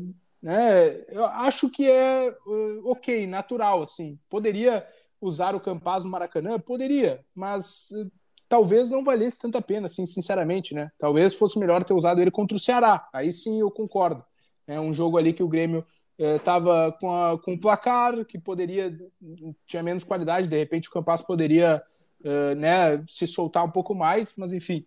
né? 0.42 1.02
Eu 1.10 1.26
acho 1.26 1.70
que 1.70 1.90
é 1.90 2.36
uh, 2.46 2.92
ok, 2.92 3.26
natural, 3.28 3.82
assim. 3.82 4.20
Poderia 4.30 4.86
usar 5.20 5.56
o 5.56 5.60
Campaz 5.60 6.04
no 6.04 6.10
Maracanã? 6.10 6.60
Poderia, 6.60 7.24
mas 7.34 7.90
uh, 7.92 8.12
talvez 8.48 8.92
não 8.92 9.04
valesse 9.04 9.40
tanta 9.40 9.62
pena, 9.62 9.88
assim, 9.88 10.06
sinceramente, 10.06 10.74
né? 10.74 10.92
Talvez 10.98 11.34
fosse 11.34 11.60
melhor 11.60 11.84
ter 11.84 11.94
usado 11.94 12.22
ele 12.22 12.32
contra 12.32 12.56
o 12.56 12.60
Ceará. 12.60 13.08
Aí 13.14 13.34
sim 13.34 13.60
eu 13.60 13.72
concordo. 13.72 14.24
É 14.68 14.80
um 14.80 14.94
jogo 14.94 15.18
ali 15.18 15.34
que 15.34 15.44
o 15.44 15.48
Grêmio 15.48 15.86
estava 16.20 16.92
com, 17.00 17.12
a, 17.12 17.40
com 17.40 17.54
o 17.54 17.60
placar, 17.60 18.26
que 18.26 18.40
poderia 18.40 18.98
tinha 19.66 19.84
menos 19.84 20.04
qualidade, 20.04 20.50
de 20.50 20.58
repente 20.58 20.90
o 20.90 20.92
Campas 20.92 21.22
poderia 21.22 21.82
uh, 22.22 22.56
né, 22.56 23.04
se 23.08 23.28
soltar 23.28 23.64
um 23.64 23.70
pouco 23.70 23.94
mais, 23.94 24.34
mas 24.36 24.52
enfim, 24.52 24.86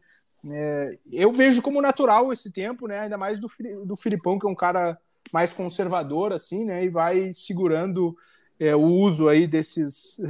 é, 0.50 0.98
eu 1.12 1.30
vejo 1.30 1.62
como 1.62 1.80
natural 1.80 2.32
esse 2.32 2.50
tempo, 2.50 2.86
né, 2.86 3.00
ainda 3.00 3.18
mais 3.18 3.38
do, 3.38 3.48
do 3.84 3.96
Filipão, 3.96 4.38
que 4.38 4.46
é 4.46 4.50
um 4.50 4.54
cara 4.54 4.98
mais 5.32 5.52
conservador, 5.52 6.32
assim, 6.32 6.64
né, 6.64 6.84
e 6.84 6.88
vai 6.88 7.32
segurando 7.32 8.16
é, 8.58 8.74
o 8.74 8.84
uso 8.84 9.28
aí 9.28 9.46
desses 9.46 10.20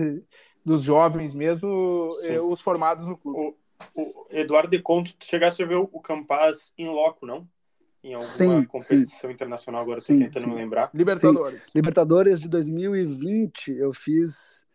dos 0.64 0.82
jovens 0.82 1.34
mesmo, 1.34 2.10
é, 2.22 2.40
os 2.40 2.60
formados 2.60 3.06
no 3.08 3.16
clube. 3.16 3.54
O, 3.94 4.00
o 4.02 4.26
Eduardo 4.30 4.70
de 4.70 4.80
Conto, 4.80 5.14
tu 5.14 5.24
chegasse 5.24 5.62
a 5.62 5.66
ver 5.66 5.76
o 5.76 6.00
Campaz 6.00 6.72
em 6.76 6.86
loco, 6.88 7.26
não? 7.26 7.48
Em 8.02 8.14
alguma 8.14 8.30
sim, 8.30 8.64
competição 8.64 9.28
sim. 9.28 9.34
internacional, 9.34 9.82
agora 9.82 9.98
estou 9.98 10.16
tentando 10.16 10.44
sim. 10.44 10.54
lembrar. 10.54 10.90
Libertadores. 10.94 11.74
Libertadores 11.74 12.40
de 12.40 12.48
2020, 12.48 13.72
eu 13.72 13.92
fiz 13.92 14.66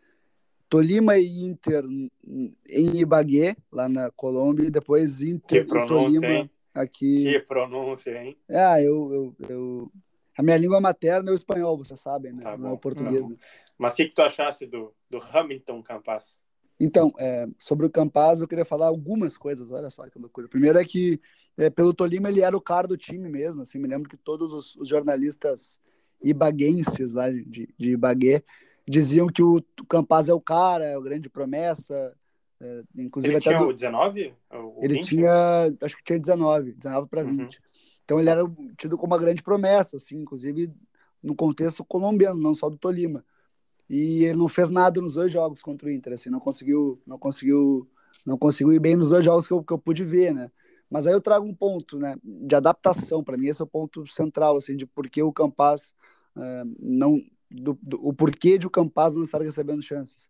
Tolima 0.68 1.16
e 1.16 1.44
Inter 1.44 1.84
em 1.84 2.96
Ibagué, 2.96 3.56
lá 3.70 3.88
na 3.88 4.10
Colômbia, 4.12 4.66
e 4.66 4.70
depois 4.70 5.22
Inter 5.22 5.66
que 5.66 5.76
e 5.76 5.86
Tolima 5.86 6.26
hein? 6.26 6.50
aqui. 6.72 7.24
Que 7.24 7.40
pronúncia, 7.40 8.22
hein? 8.22 8.36
Ah, 8.48 8.80
eu, 8.80 9.12
eu, 9.12 9.48
eu, 9.48 9.92
A 10.36 10.42
minha 10.42 10.56
língua 10.56 10.80
materna 10.80 11.30
é 11.30 11.32
o 11.32 11.36
espanhol, 11.36 11.78
vocês 11.78 11.98
sabem, 12.00 12.32
né? 12.32 12.42
Tá 12.42 12.56
Não 12.56 12.70
é 12.70 12.72
o 12.72 12.78
português. 12.78 13.26
Tá 13.26 13.34
Mas 13.78 13.92
o 13.94 13.96
que, 13.96 14.08
que 14.08 14.14
tu 14.14 14.22
achaste 14.22 14.66
do, 14.66 14.92
do 15.08 15.18
Hamilton 15.18 15.82
Campas? 15.82 16.40
Então, 16.78 17.12
é, 17.18 17.48
sobre 17.58 17.86
o 17.86 17.90
Campaz, 17.90 18.40
eu 18.40 18.48
queria 18.48 18.64
falar 18.64 18.86
algumas 18.86 19.36
coisas, 19.36 19.70
olha 19.70 19.88
só 19.88 20.08
que 20.10 20.18
loucura. 20.18 20.46
Primeiro 20.46 20.78
é 20.78 20.84
que, 20.84 21.18
é, 21.56 21.70
pelo 21.70 21.94
Tolima, 21.94 22.28
ele 22.28 22.42
era 22.42 22.56
o 22.56 22.60
cara 22.60 22.86
do 22.86 22.98
time 22.98 23.30
mesmo, 23.30 23.62
assim, 23.62 23.78
me 23.78 23.88
lembro 23.88 24.10
que 24.10 24.16
todos 24.16 24.52
os, 24.52 24.76
os 24.76 24.88
jornalistas 24.88 25.80
ibaguenses 26.22 27.14
lá 27.14 27.30
de, 27.30 27.68
de 27.76 27.90
Ibagué 27.90 28.42
diziam 28.86 29.26
que 29.26 29.42
o 29.42 29.62
Campaz 29.88 30.28
é 30.28 30.34
o 30.34 30.40
cara, 30.40 30.84
é 30.84 30.96
o 30.98 31.02
grande 31.02 31.28
promessa. 31.28 32.14
É, 32.60 32.82
inclusive 32.96 33.34
ele 33.34 33.38
até 33.38 33.50
tinha 33.50 33.58
do... 33.58 33.68
o 33.68 33.72
19? 33.72 34.34
O 34.50 34.80
ele 34.82 34.94
20? 34.94 35.08
tinha, 35.08 35.74
acho 35.82 35.96
que 35.96 36.04
tinha 36.04 36.18
19, 36.18 36.72
19 36.72 37.08
para 37.08 37.22
20. 37.22 37.60
Então 38.06 38.20
ele 38.20 38.30
era 38.30 38.40
tido 38.78 38.96
como 38.96 39.12
uma 39.12 39.20
grande 39.20 39.42
promessa, 39.42 39.96
assim, 39.96 40.16
inclusive 40.16 40.72
no 41.20 41.34
contexto 41.34 41.84
colombiano, 41.84 42.40
não 42.40 42.54
só 42.54 42.70
do 42.70 42.78
Tolima. 42.78 43.24
E 43.90 44.24
ele 44.24 44.38
não 44.38 44.48
fez 44.48 44.70
nada 44.70 45.00
nos 45.00 45.14
dois 45.14 45.32
jogos 45.32 45.60
contra 45.60 45.88
o 45.88 45.90
Inter, 45.90 46.12
assim, 46.12 46.30
não 46.30 46.38
conseguiu, 46.38 47.02
não 47.04 47.18
conseguiu, 47.18 47.90
não 48.24 48.38
conseguiu 48.38 48.72
ir 48.72 48.78
bem 48.78 48.94
nos 48.94 49.08
dois 49.08 49.24
jogos 49.24 49.48
que 49.48 49.52
eu, 49.52 49.62
que 49.62 49.72
eu 49.72 49.78
pude 49.78 50.04
ver, 50.04 50.32
né? 50.32 50.48
Mas 50.88 51.04
aí 51.04 51.12
eu 51.12 51.20
trago 51.20 51.44
um 51.44 51.54
ponto, 51.54 51.98
né, 51.98 52.16
de 52.22 52.54
adaptação 52.54 53.24
para 53.24 53.36
mim 53.36 53.48
esse 53.48 53.60
é 53.60 53.64
o 53.64 53.68
ponto 53.68 54.06
central, 54.06 54.56
assim, 54.56 54.76
de 54.76 54.86
por 54.86 55.10
que 55.10 55.20
o 55.20 55.32
Campaz 55.32 55.92
uh, 56.36 56.76
não 56.78 57.20
do, 57.50 57.76
do, 57.82 58.06
o 58.06 58.12
porquê 58.12 58.56
de 58.56 58.68
o 58.68 58.70
Campaz 58.70 59.16
não 59.16 59.24
estar 59.24 59.42
recebendo 59.42 59.82
chances. 59.82 60.28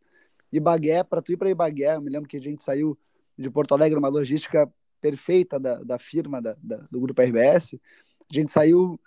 Ibagué, 0.51 1.05
para 1.05 1.21
tu 1.21 1.33
ir 1.33 1.37
para 1.37 1.51
Ibagué, 1.51 1.97
eu 1.97 2.01
me 2.01 2.09
lembro 2.09 2.29
que 2.29 2.39
a 2.39 2.41
gente 2.41 2.65
saiu 2.65 2.99
de 3.37 3.51
Porto 3.51 3.75
Alegre, 3.75 3.99
uma 3.99 4.09
logística 4.09 4.71
perfeita 5.07 5.61
da, 5.61 5.77
da 5.77 5.99
firma, 6.01 6.43
da, 6.43 6.57
da, 6.61 6.79
do 6.91 7.01
grupo 7.01 7.23
RBS. 7.23 7.79
A 8.29 8.35
gente 8.35 8.51
saiu 8.51 8.99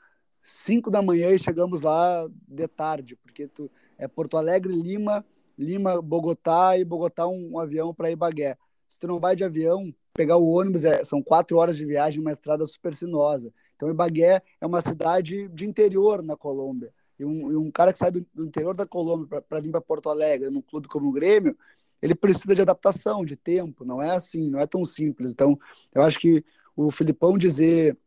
5 0.44 0.90
da 0.90 1.02
manhã 1.02 1.32
e 1.32 1.40
chegamos 1.40 1.82
lá 1.82 2.26
de 2.48 2.68
tarde, 2.70 3.18
porque 3.18 3.48
tu, 3.48 3.70
é 3.98 4.08
Porto 4.08 4.38
Alegre, 4.38 4.74
Lima, 4.74 5.26
Lima, 5.58 6.02
Bogotá 6.02 6.78
e 6.78 6.86
Bogotá 6.86 7.28
um, 7.28 7.52
um 7.52 7.60
avião 7.60 7.94
para 7.94 8.10
Ibagué. 8.10 8.58
Se 8.88 8.98
tu 8.98 9.08
não 9.08 9.20
vai 9.20 9.36
de 9.36 9.44
avião, 9.44 9.94
pegar 10.14 10.38
o 10.38 10.48
ônibus 10.48 10.86
é, 10.86 11.04
são 11.04 11.22
quatro 11.22 11.58
horas 11.58 11.76
de 11.76 11.86
viagem, 11.86 12.22
uma 12.22 12.32
estrada 12.32 12.66
super 12.66 12.96
sinuosa. 12.96 13.54
Então 13.76 13.90
Ibagué 13.90 14.42
é 14.62 14.66
uma 14.66 14.80
cidade 14.80 15.50
de 15.50 15.66
interior 15.66 16.24
na 16.24 16.38
Colômbia 16.38 16.94
e 17.20 17.26
um, 17.26 17.52
e 17.52 17.56
um 17.58 17.70
cara 17.70 17.92
que 17.92 18.00
sai 18.00 18.10
do, 18.10 18.26
do, 18.34 18.46
interior 18.46 18.74
da 18.74 18.86
Colômbia 18.86 19.42
para 19.42 19.60
vir 19.60 19.72
para 19.72 19.82
Porto 19.82 20.10
Alegre, 20.10 20.50
num 20.50 20.62
clube 20.62 20.88
como 20.88 21.10
o 21.10 21.12
Grêmio, 21.12 21.58
ele 22.02 22.16
precisa 22.16 22.56
de 22.56 22.62
adaptação, 22.62 23.26
de 23.26 23.36
tempo, 23.36 23.84
não 23.84 24.02
é 24.02 24.16
assim, 24.16 24.50
não 24.50 24.60
é 24.60 24.66
tão 24.66 24.86
simples. 24.86 25.32
Então, 25.32 25.60
eu 25.94 26.02
acho 26.02 26.20
que 26.20 26.44
o 26.76 26.92
Filipão 26.92 27.38
dizer, 27.38 27.98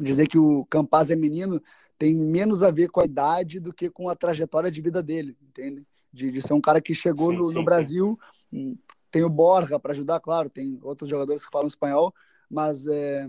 dizer 0.00 0.26
que 0.26 0.38
o 0.38 0.64
Campaz 0.66 1.10
é 1.10 1.16
menino 1.16 1.62
tem 1.98 2.14
menos 2.14 2.62
a 2.62 2.70
ver 2.70 2.88
com 2.88 3.00
a 3.00 3.04
idade 3.04 3.58
do 3.58 3.72
que 3.72 3.90
com 3.90 4.08
a 4.08 4.14
trajetória 4.14 4.70
de 4.70 4.80
vida 4.80 5.02
dele, 5.02 5.36
entende? 5.42 5.86
De, 6.12 6.30
de 6.30 6.40
ser 6.40 6.54
um 6.54 6.60
cara 6.60 6.80
que 6.80 6.94
chegou 6.94 7.32
sim, 7.32 7.36
no, 7.36 7.46
sim, 7.46 7.54
no, 7.54 7.64
Brasil, 7.64 8.18
sim. 8.50 8.78
Tem 9.10 9.24
o 9.24 9.30
Borja 9.30 9.78
para 9.80 9.92
ajudar, 9.92 10.20
claro, 10.20 10.50
tem 10.50 10.78
outros 10.82 11.08
jogadores 11.08 11.44
que 11.44 11.50
falam 11.50 11.66
espanhol, 11.66 12.14
mas 12.48 12.86
é, 12.86 13.28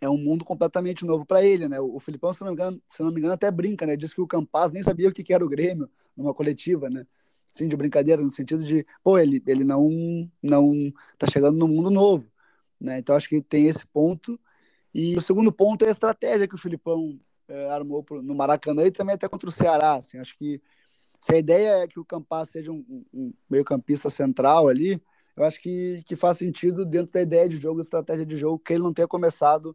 é 0.00 0.08
um 0.08 0.18
mundo 0.18 0.44
completamente 0.44 1.04
novo 1.04 1.24
para 1.24 1.44
ele, 1.44 1.68
né? 1.68 1.80
O, 1.80 1.98
Filipão, 1.98 2.32
se 2.32 2.42
não, 2.42 2.48
me 2.48 2.54
engano, 2.54 2.82
se 2.88 3.02
não 3.02 3.10
me 3.10 3.18
engano, 3.18 3.34
até 3.34 3.50
brinca, 3.50 3.86
né? 3.86 3.96
Diz 3.96 4.12
que 4.12 4.20
o 4.20 4.26
Campaz 4.26 4.70
nem 4.70 4.82
sabia 4.82 5.08
o 5.08 5.12
que 5.12 5.32
era 5.32 5.44
o 5.44 5.48
Grêmio 5.48 5.88
numa 6.16 6.34
coletiva, 6.34 6.90
né? 6.90 7.06
Sim, 7.56 7.68
de 7.68 7.76
brincadeira, 7.76 8.20
no 8.20 8.30
sentido 8.30 8.62
de, 8.62 8.86
pô, 9.02 9.18
ele, 9.18 9.42
ele 9.46 9.64
não, 9.64 9.88
não 10.42 10.92
tá 11.16 11.26
chegando 11.26 11.56
no 11.56 11.66
mundo 11.66 11.88
novo, 11.88 12.30
né? 12.78 12.98
Então 12.98 13.16
acho 13.16 13.30
que 13.30 13.40
tem 13.40 13.66
esse 13.66 13.86
ponto. 13.86 14.38
E 14.92 15.16
o 15.16 15.22
segundo 15.22 15.50
ponto 15.50 15.82
é 15.82 15.88
a 15.88 15.90
estratégia 15.90 16.46
que 16.46 16.54
o 16.54 16.58
Filipão 16.58 17.18
é, 17.48 17.70
armou 17.70 18.02
pro, 18.02 18.20
no 18.20 18.34
Maracanã 18.34 18.84
e 18.84 18.90
também 18.90 19.14
até 19.14 19.26
contra 19.26 19.48
o 19.48 19.52
Ceará. 19.52 19.94
Assim, 19.94 20.18
acho 20.18 20.36
que 20.36 20.60
se 21.18 21.32
a 21.32 21.38
ideia 21.38 21.84
é 21.84 21.88
que 21.88 21.98
o 21.98 22.04
Campaz 22.04 22.50
seja 22.50 22.70
um, 22.70 23.06
um 23.10 23.32
meio-campista 23.48 24.10
central 24.10 24.68
ali, 24.68 25.02
eu 25.34 25.42
acho 25.42 25.58
que, 25.58 26.02
que 26.04 26.14
faz 26.14 26.36
sentido 26.36 26.84
dentro 26.84 27.12
da 27.12 27.22
ideia 27.22 27.48
de 27.48 27.56
jogo, 27.56 27.80
estratégia 27.80 28.26
de 28.26 28.36
jogo, 28.36 28.58
que 28.58 28.74
ele 28.74 28.82
não 28.82 28.92
tenha 28.92 29.08
começado 29.08 29.74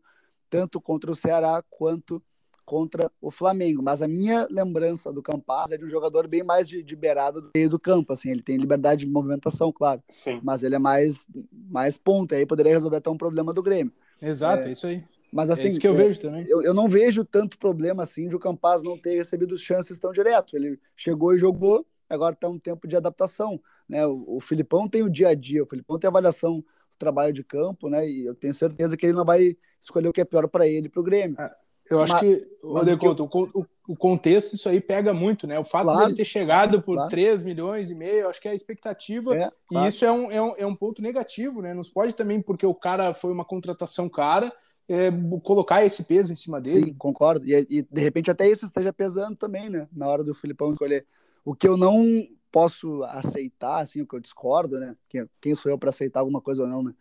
tanto 0.52 0.80
contra 0.80 1.10
o 1.10 1.16
Ceará 1.16 1.64
quanto 1.68 2.22
contra 2.66 3.12
o 3.22 3.32
Flamengo. 3.32 3.82
Mas 3.82 4.02
a 4.02 4.08
minha 4.08 4.48
lembrança 4.50 5.12
do 5.12 5.22
Campaz 5.22 5.72
é 5.72 5.78
de 5.78 5.86
um 5.86 5.90
jogador 5.90 6.28
bem 6.28 6.44
mais 6.44 6.68
de, 6.68 6.82
de 6.84 6.96
beirada 6.96 7.42
do 7.42 7.50
meio 7.56 7.70
do 7.70 7.80
campo. 7.80 8.14
Assim, 8.14 8.32
ele 8.32 8.42
tem 8.42 8.58
liberdade 8.58 9.06
de 9.06 9.12
movimentação, 9.12 9.72
claro. 9.72 10.02
Sim. 10.10 10.40
Mas 10.44 10.64
ele 10.64 10.76
é 10.76 10.80
mais, 10.80 11.28
mais 11.52 11.98
ponta. 11.98 12.36
Aí 12.36 12.46
poderia 12.46 12.74
resolver 12.74 12.98
até 12.98 13.10
um 13.10 13.18
problema 13.18 13.54
do 13.54 13.64
Grêmio. 13.64 13.94
Exato, 14.22 14.66
é, 14.66 14.70
é 14.70 14.72
isso 14.72 14.88
aí. 14.88 15.04
Mas 15.32 15.50
assim, 15.50 15.68
é 15.68 15.68
isso 15.70 15.80
que 15.80 15.88
eu 15.88 15.94
é, 15.94 15.96
vejo 15.96 16.20
também. 16.20 16.46
Eu, 16.48 16.62
eu 16.62 16.74
não 16.74 16.90
vejo 16.90 17.24
tanto 17.24 17.58
problema 17.58 18.04
assim 18.04 18.28
de 18.28 18.36
o 18.36 18.40
Campaz 18.40 18.84
não 18.84 18.98
ter 18.98 19.16
recebido 19.16 19.58
chances 19.58 19.98
tão 19.98 20.12
direto. 20.12 20.56
Ele 20.56 20.78
chegou 20.96 21.34
e 21.34 21.40
jogou, 21.40 21.86
agora 22.10 22.34
está 22.34 22.50
um 22.50 22.60
tempo 22.60 22.88
de 22.88 22.98
adaptação. 22.98 23.60
Né? 23.88 24.06
O, 24.06 24.38
o 24.38 24.40
Filipão 24.42 24.90
tem 24.90 25.04
o 25.04 25.10
dia 25.10 25.30
a 25.30 25.34
dia, 25.34 25.64
o 25.64 25.68
Filipão 25.68 25.98
tem 25.98 26.08
a 26.08 26.12
avaliação 26.12 26.58
do 26.58 26.66
trabalho 27.00 27.32
de 27.32 27.44
campo, 27.44 27.90
né? 27.90 28.08
E 28.08 28.26
eu 28.26 28.36
tenho 28.36 28.54
certeza 28.54 28.98
que 28.98 29.06
ele 29.06 29.14
não 29.14 29.26
vai 29.26 29.56
escolher 29.82 30.10
o 30.10 30.14
que 30.14 30.22
é 30.22 30.26
pior 30.26 30.48
para 30.48 30.68
ele 30.68 30.88
e 30.88 30.90
para 30.90 31.00
o 31.00 31.04
Grêmio. 31.04 31.40
É, 31.40 31.56
eu 31.92 32.02
acho 32.02 32.14
mas, 32.14 32.22
que, 32.22 32.48
o, 32.64 32.84
Deconto, 32.84 33.30
eu... 33.34 33.50
o, 33.54 33.66
o, 33.90 33.96
contexto, 33.96 34.54
isso 34.54 34.70
aí 34.70 34.80
pega 34.80 35.14
muito, 35.14 35.46
né? 35.46 35.60
O 35.60 35.64
fato 35.64 35.84
claro, 35.84 36.00
dele 36.06 36.16
ter 36.16 36.26
chegado 36.26 36.82
por 36.82 36.96
claro. 36.96 37.10
3 37.10 37.44
milhões 37.44 37.90
e 37.90 37.96
meio, 37.96 38.30
acho 38.30 38.42
que 38.42 38.48
é 38.48 38.52
a 38.52 38.56
expectativa, 38.56 39.36
é, 39.36 39.52
claro. 39.68 39.86
e 39.86 39.90
isso 39.90 40.06
é 40.06 40.12
um, 40.12 40.32
é, 40.32 40.42
um, 40.42 40.54
é 40.58 40.66
um 40.66 40.76
ponto 40.76 41.02
negativo, 41.02 41.62
né? 41.62 41.74
Não 41.74 41.84
se 41.84 41.92
pode 41.92 42.14
também, 42.14 42.42
porque 42.42 42.66
o 42.66 42.74
cara 42.74 43.14
foi 43.14 43.32
uma 43.32 43.44
contratação 43.44 44.08
cara, 44.08 44.54
é, 44.88 45.12
colocar 45.44 45.86
esse 45.86 46.04
peso 46.06 46.32
em 46.32 46.36
cima 46.36 46.60
dele. 46.62 46.86
Sim, 46.86 46.94
concordo. 46.94 47.46
E, 47.46 47.68
e, 47.70 47.82
de 47.82 48.02
repente 48.02 48.32
até 48.32 48.50
isso 48.50 48.66
esteja 48.66 48.94
pesando 48.94 49.36
também, 49.36 49.70
né? 49.70 49.88
Na 49.92 50.08
hora 50.08 50.24
do 50.24 50.34
Filipão 50.34 50.72
escolher. 50.72 51.06
O 51.44 51.54
que 51.54 51.68
eu 51.68 51.76
não 51.76 52.04
posso 52.52 53.04
aceitar, 53.04 53.82
assim, 53.82 54.02
o 54.02 54.08
que 54.08 54.16
eu 54.16 54.20
discordo, 54.20 54.80
né? 54.80 54.96
Quem, 55.10 55.28
quem 55.40 55.56
sou 55.56 55.72
eu 55.72 55.78
para 55.78 55.90
aceitar 55.90 56.20
alguma 56.20 56.42
coisa 56.42 56.64
ou 56.64 56.68
não, 56.68 56.84
né? 56.84 56.94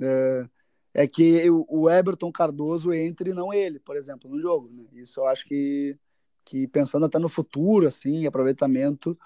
É, 0.00 0.48
é 0.94 1.08
que 1.08 1.50
o 1.50 1.90
Everton 1.90 2.30
Cardoso 2.30 2.92
entre 2.92 3.30
e 3.30 3.34
não 3.34 3.52
ele, 3.52 3.80
por 3.80 3.96
exemplo, 3.96 4.30
no 4.30 4.40
jogo. 4.40 4.70
Né? 4.72 4.84
Isso 5.02 5.18
eu 5.18 5.26
acho 5.26 5.44
que, 5.44 5.98
que 6.44 6.68
pensando 6.68 7.04
até 7.04 7.18
no 7.18 7.28
futuro, 7.28 7.88
assim, 7.88 8.26
aproveitamento, 8.26 9.18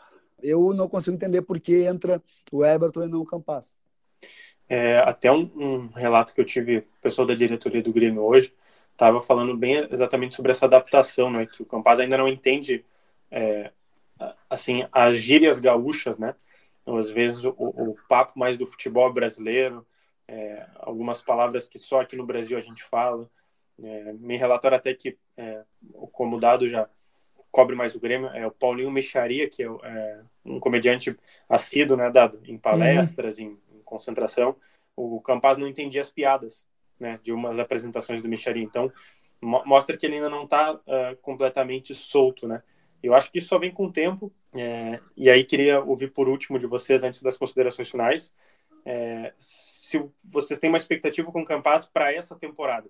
eu 0.43 0.73
não 0.73 0.89
consigo 0.89 1.15
entender 1.15 1.43
por 1.43 1.61
que 1.61 1.85
entra 1.85 2.23
o 2.51 2.65
Everton 2.65 3.03
e 3.03 3.09
não 3.09 3.21
o 3.21 3.27
Campas. 3.27 3.75
É, 4.67 4.99
até 5.01 5.31
um, 5.31 5.51
um, 5.57 5.87
relato 5.89 6.35
que 6.35 6.41
eu 6.41 6.45
tive, 6.45 6.79
o 6.79 6.85
pessoal 7.03 7.27
da 7.27 7.35
diretoria 7.35 7.83
do 7.83 7.93
Grêmio 7.93 8.23
hoje, 8.23 8.53
estava 8.93 9.21
falando 9.21 9.57
bem 9.57 9.87
exatamente 9.91 10.35
sobre 10.35 10.51
essa 10.51 10.65
adaptação, 10.65 11.31
né? 11.31 11.47
Que 11.47 11.63
o 11.63 11.67
Campas 11.67 12.01
ainda 12.01 12.17
não 12.17 12.29
entende 12.29 12.85
é, 13.31 13.71
assim, 14.49 14.87
as 14.91 15.17
gírias 15.17 15.59
gaúchas, 15.59 16.19
né? 16.19 16.35
Então, 16.81 16.97
às 16.97 17.11
vezes 17.11 17.45
o, 17.45 17.55
o 17.59 17.97
papo 18.09 18.39
mais 18.39 18.57
do 18.57 18.67
futebol 18.67 19.13
brasileiro, 19.13 19.87
é, 20.29 20.67
algumas 20.75 21.23
palavras 21.23 21.67
que 21.67 21.79
só 21.79 22.03
aqui 22.03 22.15
no 22.15 22.27
Brasil 22.27 22.57
a 22.57 22.61
gente 22.61 22.85
fala. 22.85 23.29
É, 23.83 24.13
me 24.13 24.37
relataram 24.37 24.77
até 24.77 24.93
que, 24.93 25.17
é, 25.37 25.63
como 26.13 26.39
dado 26.39 26.69
já 26.69 26.89
cobre 27.51 27.75
mais 27.75 27.95
o 27.95 28.01
Grêmio, 28.01 28.29
é 28.29 28.47
o 28.47 28.51
Paulinho 28.51 28.91
Micharia, 28.91 29.49
que 29.49 29.63
é, 29.63 29.67
é 29.67 30.21
um 30.45 30.61
comediante 30.61 31.17
assíduo, 31.49 31.97
né, 31.97 32.11
dado 32.11 32.41
em 32.45 32.59
palestras, 32.59 33.39
uhum. 33.39 33.45
em, 33.73 33.77
em, 33.79 33.83
concentração. 33.83 34.55
O 34.95 35.21
Campaz 35.21 35.57
não 35.57 35.67
entendia 35.67 36.01
as 36.01 36.11
piadas, 36.11 36.67
né, 37.01 37.19
de 37.23 37.33
umas 37.33 37.59
apresentações 37.59 38.23
do 38.23 38.29
Micharia. 38.29 38.63
Então, 38.63 38.93
mo 39.41 39.63
mostra 39.65 39.97
que 39.97 40.05
ele 40.05 40.17
ainda 40.17 40.29
não 40.29 40.45
está 40.45 40.75
uh, 40.75 40.81
é, 40.87 41.15
completamente 41.17 41.95
solto, 41.95 42.47
né. 42.47 42.63
Eu 43.03 43.15
acho 43.15 43.31
que 43.31 43.39
isso 43.39 43.49
só 43.49 43.59
vem 43.59 43.73
com 43.73 43.87
o 43.87 43.93
tempo. 43.93 44.33
É, 44.53 45.01
e 45.17 45.31
aí 45.31 45.45
queria 45.45 45.81
ouvir 45.81 46.13
por 46.13 46.29
último 46.29 46.59
de 46.59 46.67
vocês, 46.67 47.05
antes 47.05 47.23
das 47.23 47.37
considerações 47.37 47.89
finais, 47.89 48.35
é, 48.85 49.33
se 49.89 50.11
vocês 50.33 50.59
têm 50.59 50.71
uma 50.71 50.77
expectativa 50.77 51.31
com 51.33 51.41
o 51.41 51.45
Campaz 51.45 51.87
para 51.87 52.13
essa 52.13 52.37
temporada 52.37 52.89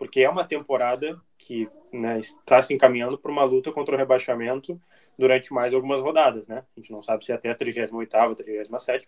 porque 0.00 0.22
é 0.22 0.30
uma 0.30 0.44
temporada 0.44 1.20
que 1.36 1.68
né, 1.92 2.18
está 2.18 2.62
se 2.62 2.72
encaminhando 2.72 3.18
para 3.18 3.30
uma 3.30 3.44
luta 3.44 3.70
contra 3.70 3.94
o 3.94 3.98
rebaixamento 3.98 4.80
durante 5.18 5.52
mais 5.52 5.74
algumas 5.74 6.00
rodadas, 6.00 6.48
né? 6.48 6.64
A 6.74 6.80
gente 6.80 6.90
não 6.90 7.02
sabe 7.02 7.22
se 7.22 7.32
é 7.32 7.34
até 7.34 7.50
a 7.50 7.54
38ª, 7.54 8.34
37 8.34 9.06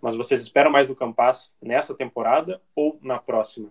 mas 0.00 0.14
vocês 0.14 0.40
esperam 0.40 0.70
mais 0.70 0.86
do 0.86 0.94
Campas 0.94 1.56
nessa 1.60 1.92
temporada 1.92 2.62
ou 2.72 3.00
na 3.02 3.18
próxima? 3.18 3.68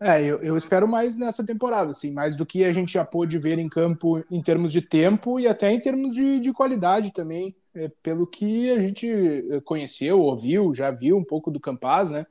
É, 0.00 0.22
eu, 0.22 0.42
eu, 0.42 0.56
espero 0.56 0.88
mais 0.88 1.18
nessa 1.18 1.44
temporada, 1.44 1.90
assim, 1.90 2.10
mais 2.10 2.34
do 2.34 2.46
que 2.46 2.64
a 2.64 2.72
gente 2.72 2.94
já 2.94 3.04
pôde 3.04 3.36
ver 3.36 3.58
em 3.58 3.68
campo 3.68 4.24
em 4.30 4.42
termos 4.42 4.72
de 4.72 4.80
tempo 4.80 5.38
e 5.38 5.46
até 5.46 5.70
em 5.70 5.78
termos 5.78 6.14
de, 6.14 6.40
de 6.40 6.50
qualidade 6.50 7.12
também, 7.12 7.54
é, 7.74 7.90
pelo 8.02 8.26
que 8.26 8.70
a 8.70 8.80
gente 8.80 9.06
conheceu, 9.66 10.18
ouviu, 10.18 10.72
já 10.72 10.90
viu 10.90 11.18
um 11.18 11.24
pouco 11.24 11.50
do 11.50 11.60
Campas, 11.60 12.10
né? 12.10 12.26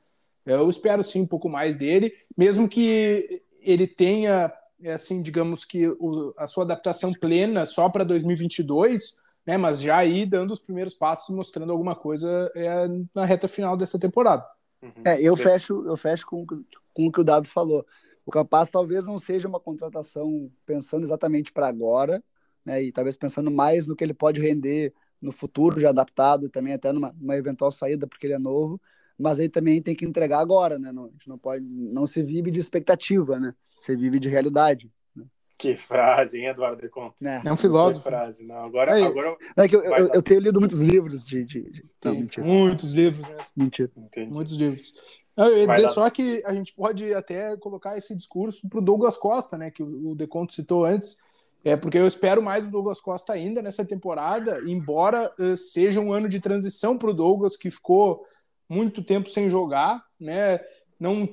Eu 0.46 0.70
espero 0.70 1.02
sim 1.02 1.22
um 1.22 1.26
pouco 1.26 1.48
mais 1.48 1.76
dele, 1.76 2.14
mesmo 2.36 2.68
que 2.68 3.42
ele 3.60 3.86
tenha, 3.86 4.52
é 4.80 4.92
assim, 4.92 5.20
digamos 5.20 5.64
que 5.64 5.88
o, 5.88 6.32
a 6.38 6.46
sua 6.46 6.62
adaptação 6.62 7.12
plena 7.12 7.66
só 7.66 7.88
para 7.88 8.04
2022, 8.04 9.16
né? 9.44 9.56
Mas 9.56 9.80
já 9.80 9.96
aí 9.96 10.24
dando 10.24 10.52
os 10.52 10.60
primeiros 10.60 10.94
passos, 10.94 11.34
mostrando 11.34 11.72
alguma 11.72 11.96
coisa 11.96 12.50
é, 12.54 12.86
na 13.12 13.24
reta 13.24 13.48
final 13.48 13.76
dessa 13.76 13.98
temporada. 13.98 14.46
Uhum. 14.80 15.02
É, 15.04 15.20
eu 15.20 15.36
fecho, 15.36 15.84
eu 15.84 15.96
fecho 15.96 16.24
com, 16.26 16.46
com 16.46 17.06
o 17.06 17.12
que 17.12 17.20
o 17.20 17.24
Dado 17.24 17.48
falou. 17.48 17.84
O 18.24 18.30
Capaz 18.30 18.68
talvez 18.68 19.04
não 19.04 19.18
seja 19.18 19.48
uma 19.48 19.58
contratação 19.58 20.50
pensando 20.64 21.04
exatamente 21.04 21.52
para 21.52 21.66
agora, 21.66 22.22
né? 22.64 22.84
E 22.84 22.92
talvez 22.92 23.16
pensando 23.16 23.50
mais 23.50 23.86
no 23.86 23.96
que 23.96 24.04
ele 24.04 24.14
pode 24.14 24.40
render 24.40 24.94
no 25.20 25.32
futuro, 25.32 25.80
já 25.80 25.88
adaptado, 25.88 26.48
também 26.48 26.74
até 26.74 26.92
numa, 26.92 27.12
numa 27.18 27.36
eventual 27.36 27.72
saída, 27.72 28.06
porque 28.06 28.28
ele 28.28 28.34
é 28.34 28.38
novo 28.38 28.80
mas 29.18 29.38
ele 29.38 29.48
também 29.48 29.80
tem 29.80 29.94
que 29.94 30.04
entregar 30.04 30.38
agora, 30.38 30.78
né? 30.78 30.92
Não, 30.92 31.06
a 31.06 31.08
gente 31.08 31.28
não 31.28 31.38
pode, 31.38 31.64
não 31.64 32.06
se 32.06 32.22
vive 32.22 32.50
de 32.50 32.60
expectativa, 32.60 33.38
né? 33.38 33.54
Você 33.80 33.96
vive 33.96 34.18
de 34.18 34.28
realidade. 34.28 34.88
Né? 35.14 35.24
Que 35.56 35.76
frase, 35.76 36.38
hein, 36.38 36.48
Eduardo 36.48 36.82
de 36.82 36.88
Conto? 36.88 37.26
É, 37.26 37.42
é 37.44 37.52
um 37.52 37.56
filósofo. 37.56 38.04
Que 38.04 38.10
frase, 38.10 38.44
não. 38.44 38.64
Agora, 38.64 38.94
Aí, 38.94 39.02
agora... 39.02 39.36
É 39.56 39.68
que 39.68 39.76
eu, 39.76 39.82
eu, 39.84 40.08
eu, 40.14 40.22
tenho 40.22 40.40
lido 40.40 40.60
muitos 40.60 40.80
livros 40.80 41.26
de. 41.26 41.44
de, 41.44 41.70
de... 41.70 41.84
Não, 42.04 42.14
mentira. 42.14 42.46
Muitos 42.46 42.92
livros, 42.92 43.28
né? 43.28 43.36
Mentira. 43.56 43.90
Entendi. 43.96 44.32
Muitos 44.32 44.54
livros. 44.54 44.92
Eu 45.36 45.56
ia 45.58 45.66
dizer 45.66 45.88
só 45.90 46.08
que 46.08 46.42
a 46.46 46.54
gente 46.54 46.74
pode 46.74 47.12
até 47.12 47.56
colocar 47.58 47.96
esse 47.96 48.14
discurso 48.14 48.68
para 48.68 48.78
o 48.78 48.82
Douglas 48.82 49.16
Costa, 49.16 49.56
né? 49.56 49.70
Que 49.70 49.82
o, 49.82 50.10
o 50.10 50.14
Deconto 50.14 50.52
citou 50.52 50.84
antes. 50.84 51.18
É 51.62 51.76
porque 51.76 51.98
eu 51.98 52.06
espero 52.06 52.40
mais 52.40 52.64
do 52.64 52.70
Douglas 52.70 53.00
Costa 53.00 53.32
ainda 53.32 53.60
nessa 53.60 53.84
temporada, 53.84 54.60
embora 54.66 55.32
uh, 55.38 55.56
seja 55.56 56.00
um 56.00 56.12
ano 56.12 56.28
de 56.28 56.38
transição 56.38 56.96
para 56.96 57.10
o 57.10 57.14
Douglas, 57.14 57.56
que 57.56 57.70
ficou 57.70 58.24
muito 58.68 59.02
tempo 59.02 59.28
sem 59.28 59.48
jogar, 59.48 60.02
né? 60.18 60.60
Não, 60.98 61.28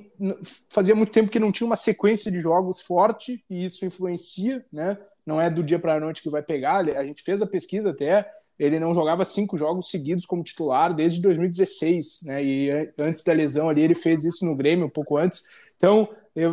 fazia 0.70 0.94
muito 0.94 1.12
tempo 1.12 1.30
que 1.30 1.38
não 1.38 1.50
tinha 1.50 1.66
uma 1.66 1.76
sequência 1.76 2.30
de 2.30 2.38
jogos 2.38 2.80
forte 2.80 3.42
e 3.48 3.64
isso 3.64 3.84
influencia, 3.84 4.64
né? 4.72 4.98
Não 5.26 5.40
é 5.40 5.48
do 5.48 5.62
dia 5.62 5.78
para 5.78 5.94
a 5.94 6.00
noite 6.00 6.22
que 6.22 6.28
vai 6.28 6.42
pegar. 6.42 6.80
A 6.80 7.04
gente 7.04 7.22
fez 7.22 7.40
a 7.40 7.46
pesquisa 7.46 7.90
até. 7.90 8.30
Ele 8.58 8.78
não 8.78 8.94
jogava 8.94 9.24
cinco 9.24 9.56
jogos 9.56 9.90
seguidos 9.90 10.26
como 10.26 10.44
titular 10.44 10.94
desde 10.94 11.20
2016, 11.22 12.20
né? 12.24 12.44
E 12.44 12.92
antes 12.98 13.24
da 13.24 13.32
lesão 13.32 13.68
ali 13.68 13.82
ele 13.82 13.94
fez 13.94 14.24
isso 14.24 14.44
no 14.44 14.54
Grêmio 14.54 14.86
um 14.86 14.90
pouco 14.90 15.16
antes. 15.16 15.42
Então 15.76 16.08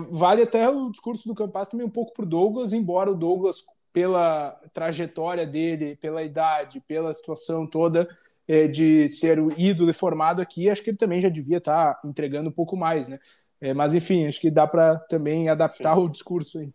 vale 0.10 0.44
até 0.44 0.70
o 0.70 0.90
discurso 0.90 1.28
do 1.28 1.36
Campas 1.36 1.70
também 1.70 1.86
um 1.86 1.92
pouco 1.92 2.14
para 2.14 2.24
o 2.24 2.28
Douglas, 2.28 2.72
embora 2.72 3.12
o 3.12 3.16
Douglas 3.16 3.58
pela 3.92 4.52
trajetória 4.74 5.46
dele, 5.46 5.98
pela 5.98 6.24
idade, 6.24 6.80
pela 6.88 7.14
situação 7.14 7.68
toda, 7.68 8.08
é, 8.52 8.68
de 8.68 9.08
ser 9.08 9.40
o 9.40 9.48
ídolo 9.58 9.94
formado 9.94 10.42
aqui, 10.42 10.70
acho 10.70 10.84
que 10.84 10.90
ele 10.90 10.98
também 10.98 11.22
já 11.22 11.30
devia 11.30 11.60
estar 11.60 11.94
tá 11.94 12.02
entregando 12.06 12.50
um 12.50 12.52
pouco 12.52 12.76
mais, 12.76 13.08
né? 13.08 13.18
É, 13.62 13.74
mas 13.74 13.94
enfim, 13.94 14.28
acho 14.28 14.42
que 14.42 14.52
dá 14.52 14.68
para 14.68 14.98
também 15.00 15.48
adaptar 15.48 15.96
Sim. 15.96 16.02
o 16.02 16.10
discurso 16.10 16.60
aí. 16.60 16.74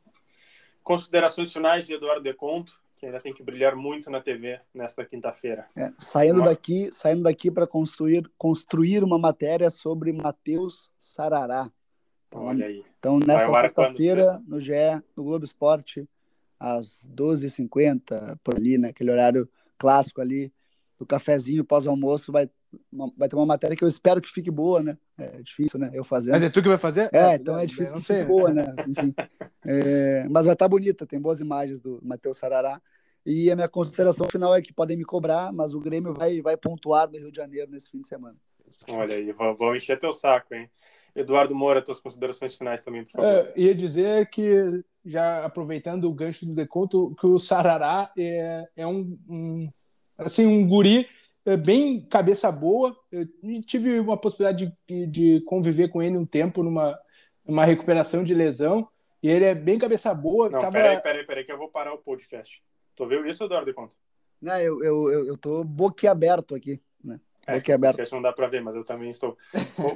Considerações 0.83 1.53
finais 1.53 1.87
de 1.87 1.93
Eduardo 1.93 2.23
Deconto, 2.23 2.81
que 2.97 3.05
ainda 3.05 3.21
tem 3.21 3.31
que 3.31 3.43
brilhar 3.43 3.77
muito 3.77 4.11
na 4.11 4.23
TV 4.23 4.59
nesta 4.73 5.05
quinta-feira. 5.05 5.67
É, 5.77 5.93
saindo, 5.99 6.39
uma... 6.39 6.47
daqui, 6.47 6.89
saindo 6.93 7.25
daqui 7.25 7.51
para 7.51 7.67
construir, 7.67 8.27
construir 8.39 9.05
uma 9.05 9.19
matéria 9.19 9.69
sobre 9.69 10.15
Matheus 10.15 10.91
Sarará. 10.97 11.71
Então, 12.29 12.43
Olha 12.43 12.67
aí. 12.67 12.83
Então, 12.99 13.19
nesta 13.19 13.53
sexta-feira, 13.61 14.43
no 14.49 14.59
GE, 14.62 14.73
no 15.15 15.25
Globo 15.25 15.45
Esporte, 15.45 16.09
às 16.59 17.07
12h50, 17.15 18.39
por 18.43 18.55
ali, 18.55 18.79
naquele 18.79 19.11
né, 19.11 19.17
horário 19.17 19.49
clássico 19.77 20.23
ali, 20.23 20.51
do 20.99 21.05
cafezinho 21.05 21.65
pós-almoço 21.65 22.33
vai, 22.33 22.49
vai 23.17 23.29
ter 23.29 23.37
uma 23.37 23.47
matéria 23.47 23.77
que 23.77 23.85
eu 23.85 23.89
espero 23.89 24.21
que 24.21 24.31
fique 24.31 24.51
boa, 24.51 24.83
né? 24.83 24.97
É 25.19 25.43
difícil, 25.43 25.79
né? 25.79 25.91
Eu 25.93 26.05
fazer. 26.05 26.31
Mas 26.31 26.43
é 26.43 26.51
tu 26.51 26.63
que 26.63 26.69
vai 26.69 26.79
fazer? 26.79 27.11
É, 27.13 27.19
é 27.19 27.35
então 27.35 27.59
é 27.59 27.67
difícil 27.67 27.93
não 27.93 28.01
que 28.01 28.07
fique 28.07 28.25
boa, 28.25 28.53
né? 28.53 28.75
Enfim. 28.89 29.15
É, 29.67 30.27
mas 30.31 30.45
vai 30.47 30.55
estar 30.55 30.65
tá 30.65 30.69
bonita, 30.69 31.07
tem 31.07 31.21
boas 31.21 31.41
imagens 31.41 31.81
do 31.81 32.01
Matheus 32.03 32.39
Sarará. 32.39 32.81
E 33.25 33.51
a 33.51 33.57
minha 33.57 33.69
consideração 33.69 34.29
final 34.31 34.55
é 34.55 34.63
que 34.63 34.73
podem 34.73 34.97
me 34.97 35.05
cobrar, 35.05 35.53
mas 35.53 35.75
o 35.75 35.81
Grêmio 35.81 36.15
vai, 36.15 36.41
vai 36.41 36.57
pontuar 36.57 37.11
no 37.11 37.19
Rio 37.19 37.33
de 37.33 37.37
Janeiro 37.37 37.71
nesse 37.71 37.91
fim 37.91 38.01
de 38.01 38.09
semana. 38.09 38.37
Olha 38.89 39.17
aí, 39.17 39.33
vão, 39.33 39.55
vão 39.55 39.75
encher 39.75 39.99
teu 39.99 40.13
saco, 40.13 40.55
hein? 40.55 40.71
Eduardo 41.15 41.55
Moura, 41.55 41.83
tuas 41.83 41.99
considerações 41.99 42.55
finais 42.55 42.83
também, 42.83 43.05
por 43.05 43.13
favor. 43.13 43.29
É, 43.29 43.53
ia 43.57 43.75
dizer 43.75 44.29
que, 44.29 44.85
já 45.05 45.45
aproveitando 45.45 46.05
o 46.05 46.15
gancho 46.15 46.45
do 46.45 46.55
deconto, 46.55 47.17
que 47.19 47.27
o 47.27 47.39
Sarará 47.39 48.13
é, 48.17 48.69
é 48.77 48.87
um, 48.87 49.19
um 49.29 49.69
assim, 50.19 50.47
um 50.47 50.67
guri 50.67 51.09
é, 51.45 51.57
bem 51.57 52.01
cabeça 52.01 52.51
boa. 52.51 52.97
Eu 53.11 53.27
tive 53.63 53.99
uma 54.01 54.17
possibilidade 54.17 54.73
de, 54.89 55.07
de 55.07 55.41
conviver 55.43 55.89
com 55.89 56.03
ele 56.03 56.17
um 56.17 56.27
tempo 56.27 56.63
numa, 56.63 56.99
numa 57.47 57.65
recuperação 57.65 58.25
de 58.25 58.35
lesão. 58.35 58.89
E 59.23 59.31
ele 59.31 59.45
é 59.45 59.55
bem 59.55 59.79
cabeça 59.79 60.13
boa. 60.15 60.51
Não, 60.51 60.59
tava... 60.59 60.73
peraí, 60.73 61.01
peraí, 61.01 61.27
peraí, 61.27 61.45
que 61.45 61.53
eu 61.53 61.59
vou 61.59 61.69
parar 61.69 61.95
o 61.95 61.99
podcast. 61.99 62.63
Tu 62.95 63.07
viu 63.07 63.27
isso, 63.27 63.45
Eduardo 63.45 63.67
de 63.67 63.75
Conta? 63.75 63.95
Não, 64.41 64.59
eu, 64.61 64.83
eu, 64.83 65.11
eu, 65.11 65.27
eu 65.27 65.37
tô 65.37 65.65
boquiaberto 65.65 66.55
aqui, 66.55 66.81
né? 67.03 67.21
É, 67.47 67.55
boquiaberto. 67.55 68.03
não 68.13 68.23
dá 68.23 68.33
para 68.33 68.49
ver, 68.49 68.63
mas 68.63 68.75
eu 68.75 68.85
também 68.85 69.11
estou. 69.11 69.37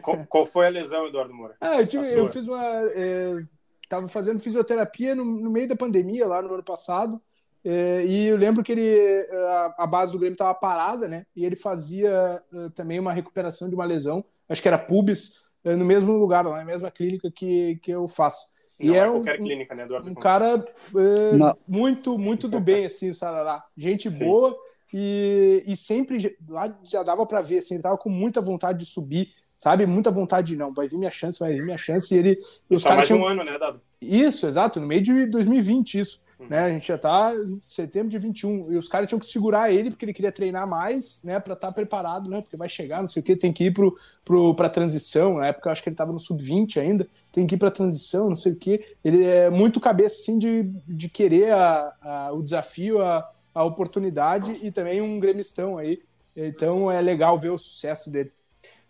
qual, 0.03 0.27
qual, 0.27 0.47
foi 0.47 0.67
a 0.67 0.71
lesão, 0.71 1.07
Eduardo 1.07 1.35
Moura? 1.35 1.57
Ah, 1.61 1.81
eu, 1.81 1.87
tive, 1.87 2.07
eu 2.13 2.29
fiz 2.29 2.47
uma. 2.47 2.65
É, 2.93 3.43
tava 3.89 4.09
fazendo 4.09 4.41
fisioterapia 4.41 5.15
no, 5.15 5.25
no 5.25 5.51
meio 5.51 5.69
da 5.69 5.77
pandemia, 5.77 6.27
lá 6.27 6.41
no 6.41 6.55
ano 6.55 6.63
passado. 6.63 7.21
É, 7.65 8.05
e 8.07 8.27
eu 8.27 8.37
lembro 8.37 8.63
que 8.63 8.73
ele 8.73 9.27
a, 9.33 9.75
a 9.79 9.87
base 9.87 10.13
do 10.13 10.19
Grêmio 10.19 10.35
estava 10.35 10.55
parada, 10.55 11.07
né? 11.07 11.27
E 11.37 11.45
ele 11.45 11.57
fazia 11.57 12.43
uh, 12.53 12.71
também 12.71 12.99
uma 12.99 13.13
recuperação 13.13 13.69
de 13.69 13.75
uma 13.75 13.85
lesão, 13.85 14.25
acho 14.49 14.63
que 14.63 14.69
era 14.69 14.79
pubis, 14.79 15.51
uh, 15.65 15.77
no 15.77 15.85
mesmo 15.85 16.13
lugar, 16.13 16.47
lá 16.47 16.59
na 16.59 16.65
mesma 16.65 16.91
clínica 16.91 17.31
que, 17.31 17.79
que 17.83 17.91
eu 17.91 18.09
faço. 18.09 18.53
Não 18.79 18.95
e 18.95 18.97
é 18.97 19.07
qualquer 19.07 19.41
um, 19.41 19.45
clínica, 19.45 19.75
né, 19.75 19.83
Eduardo? 19.83 20.11
Um 20.11 20.15
cara 20.15 20.57
uh, 20.57 21.59
muito, 21.69 22.19
muito 22.19 22.49
do 22.49 22.59
bem, 22.59 22.87
assim, 22.87 23.11
o 23.11 23.15
Sarará. 23.15 23.63
Gente 23.77 24.11
Sim. 24.11 24.25
boa 24.25 24.57
e, 24.93 25.63
e 25.67 25.77
sempre 25.77 26.37
lá 26.49 26.75
já 26.83 27.03
dava 27.03 27.27
para 27.27 27.43
ver, 27.43 27.59
assim, 27.59 27.75
ele 27.75 27.83
tava 27.83 27.99
com 27.99 28.09
muita 28.09 28.41
vontade 28.41 28.79
de 28.79 28.87
subir, 28.87 29.29
sabe? 29.59 29.85
Muita 29.85 30.11
vontade 30.11 30.49
de 30.49 30.57
não, 30.57 30.73
vai 30.73 30.89
vir 30.89 30.97
minha 30.97 31.11
chance, 31.11 31.39
vai 31.39 31.53
vir 31.53 31.63
minha 31.63 31.77
chance. 31.79 32.15
E 32.15 32.19
ele. 32.19 32.39
Os 32.71 32.83
caras 32.83 32.97
mais 32.97 33.09
tinham... 33.09 33.21
um 33.21 33.27
ano, 33.27 33.45
né, 33.45 33.59
Dado? 33.59 33.81
Isso, 34.01 34.47
exato, 34.47 34.81
no 34.81 34.87
meio 34.87 35.03
de 35.03 35.27
2020, 35.27 36.01
isso. 36.01 36.23
Né? 36.49 36.59
A 36.59 36.71
gente 36.71 36.89
já 36.89 36.95
está 36.95 37.35
em 37.35 37.61
setembro 37.63 38.09
de 38.09 38.19
21 38.19 38.73
e 38.73 38.77
os 38.77 38.89
caras 38.89 39.09
tinham 39.09 39.19
que 39.19 39.27
segurar 39.27 39.73
ele 39.73 39.91
porque 39.91 40.05
ele 40.05 40.15
queria 40.15 40.33
treinar 40.33 40.67
mais, 40.67 41.23
né, 41.23 41.39
para 41.39 41.55
estar 41.55 41.69
tá 41.69 41.73
preparado, 41.73 42.31
né? 42.31 42.41
Porque 42.41 42.57
vai 42.57 42.69
chegar, 42.69 43.01
não 43.01 43.09
sei 43.09 43.21
o 43.21 43.25
que, 43.25 43.37
tem 43.37 43.53
que 43.53 43.65
ir 43.65 43.75
pro, 43.75 43.97
pro, 44.25 44.55
transição. 44.71 45.39
Na 45.39 45.49
época 45.49 45.69
eu 45.69 45.73
acho 45.73 45.83
que 45.83 45.89
ele 45.89 45.95
estava 45.95 46.13
no 46.13 46.19
sub-20 46.19 46.81
ainda, 46.81 47.07
tem 47.31 47.47
que 47.47 47.57
ir 47.57 47.59
para 47.59 47.71
transição, 47.71 48.29
não 48.29 48.37
sei 48.37 48.53
o 48.53 48.57
que. 48.57 48.97
Ele 49.05 49.25
é 49.25 49.51
muito 49.51 49.81
cabeça 49.81 50.21
assim 50.21 50.39
de, 50.39 50.63
de 50.89 51.09
querer 51.09 51.53
a, 51.53 51.93
a, 52.01 52.33
o 52.33 52.43
desafio, 52.43 53.03
a, 53.03 53.29
a 53.55 53.65
oportunidade 53.65 54.59
e 54.63 54.71
também 54.71 55.01
um 55.01 55.21
gremistão 55.21 55.77
aí. 55.77 56.03
Então 56.35 56.91
é 56.91 57.01
legal 57.01 57.39
ver 57.39 57.51
o 57.51 57.59
sucesso 57.59 58.11
dele. 58.11 58.33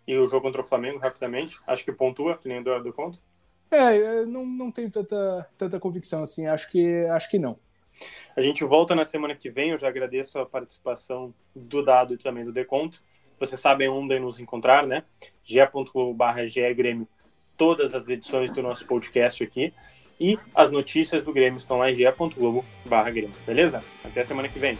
E 0.07 0.17
o 0.17 0.27
jogo 0.27 0.41
contra 0.41 0.61
o 0.61 0.63
Flamengo, 0.63 0.99
rapidamente, 0.99 1.55
acho 1.67 1.83
que 1.83 1.91
pontua, 1.91 2.37
que 2.37 2.47
nem 2.47 2.61
do, 2.61 2.81
do 2.81 2.93
ponto. 2.93 3.19
É, 3.71 4.25
não, 4.25 4.45
não 4.45 4.69
tenho 4.69 4.91
tanta, 4.91 5.47
tanta 5.57 5.79
convicção 5.79 6.23
assim, 6.23 6.45
acho 6.45 6.69
que, 6.69 7.05
acho 7.05 7.29
que 7.29 7.39
não. 7.39 7.57
A 8.35 8.41
gente 8.41 8.63
volta 8.63 8.95
na 8.95 9.05
semana 9.05 9.35
que 9.35 9.49
vem. 9.49 9.71
Eu 9.71 9.79
já 9.79 9.87
agradeço 9.87 10.39
a 10.39 10.45
participação 10.45 11.33
do 11.55 11.83
Dado 11.83 12.13
e 12.13 12.17
também 12.17 12.43
do 12.43 12.51
Deconto. 12.51 13.01
Vocês 13.39 13.59
sabem 13.59 13.89
onde 13.89 14.19
nos 14.19 14.39
encontrar, 14.39 14.85
né? 14.85 15.03
ge.com.br. 15.43 17.05
Todas 17.57 17.93
as 17.93 18.07
edições 18.07 18.51
do 18.51 18.61
nosso 18.61 18.85
podcast 18.85 19.43
aqui. 19.43 19.73
E 20.19 20.37
as 20.53 20.69
notícias 20.69 21.23
do 21.23 21.33
Grêmio 21.33 21.57
estão 21.57 21.79
lá 21.79 21.89
em 21.89 21.95
ge.globo.br. 21.95 22.65
Beleza? 23.45 23.83
Até 24.03 24.23
semana 24.23 24.47
que 24.47 24.59
vem. 24.59 24.77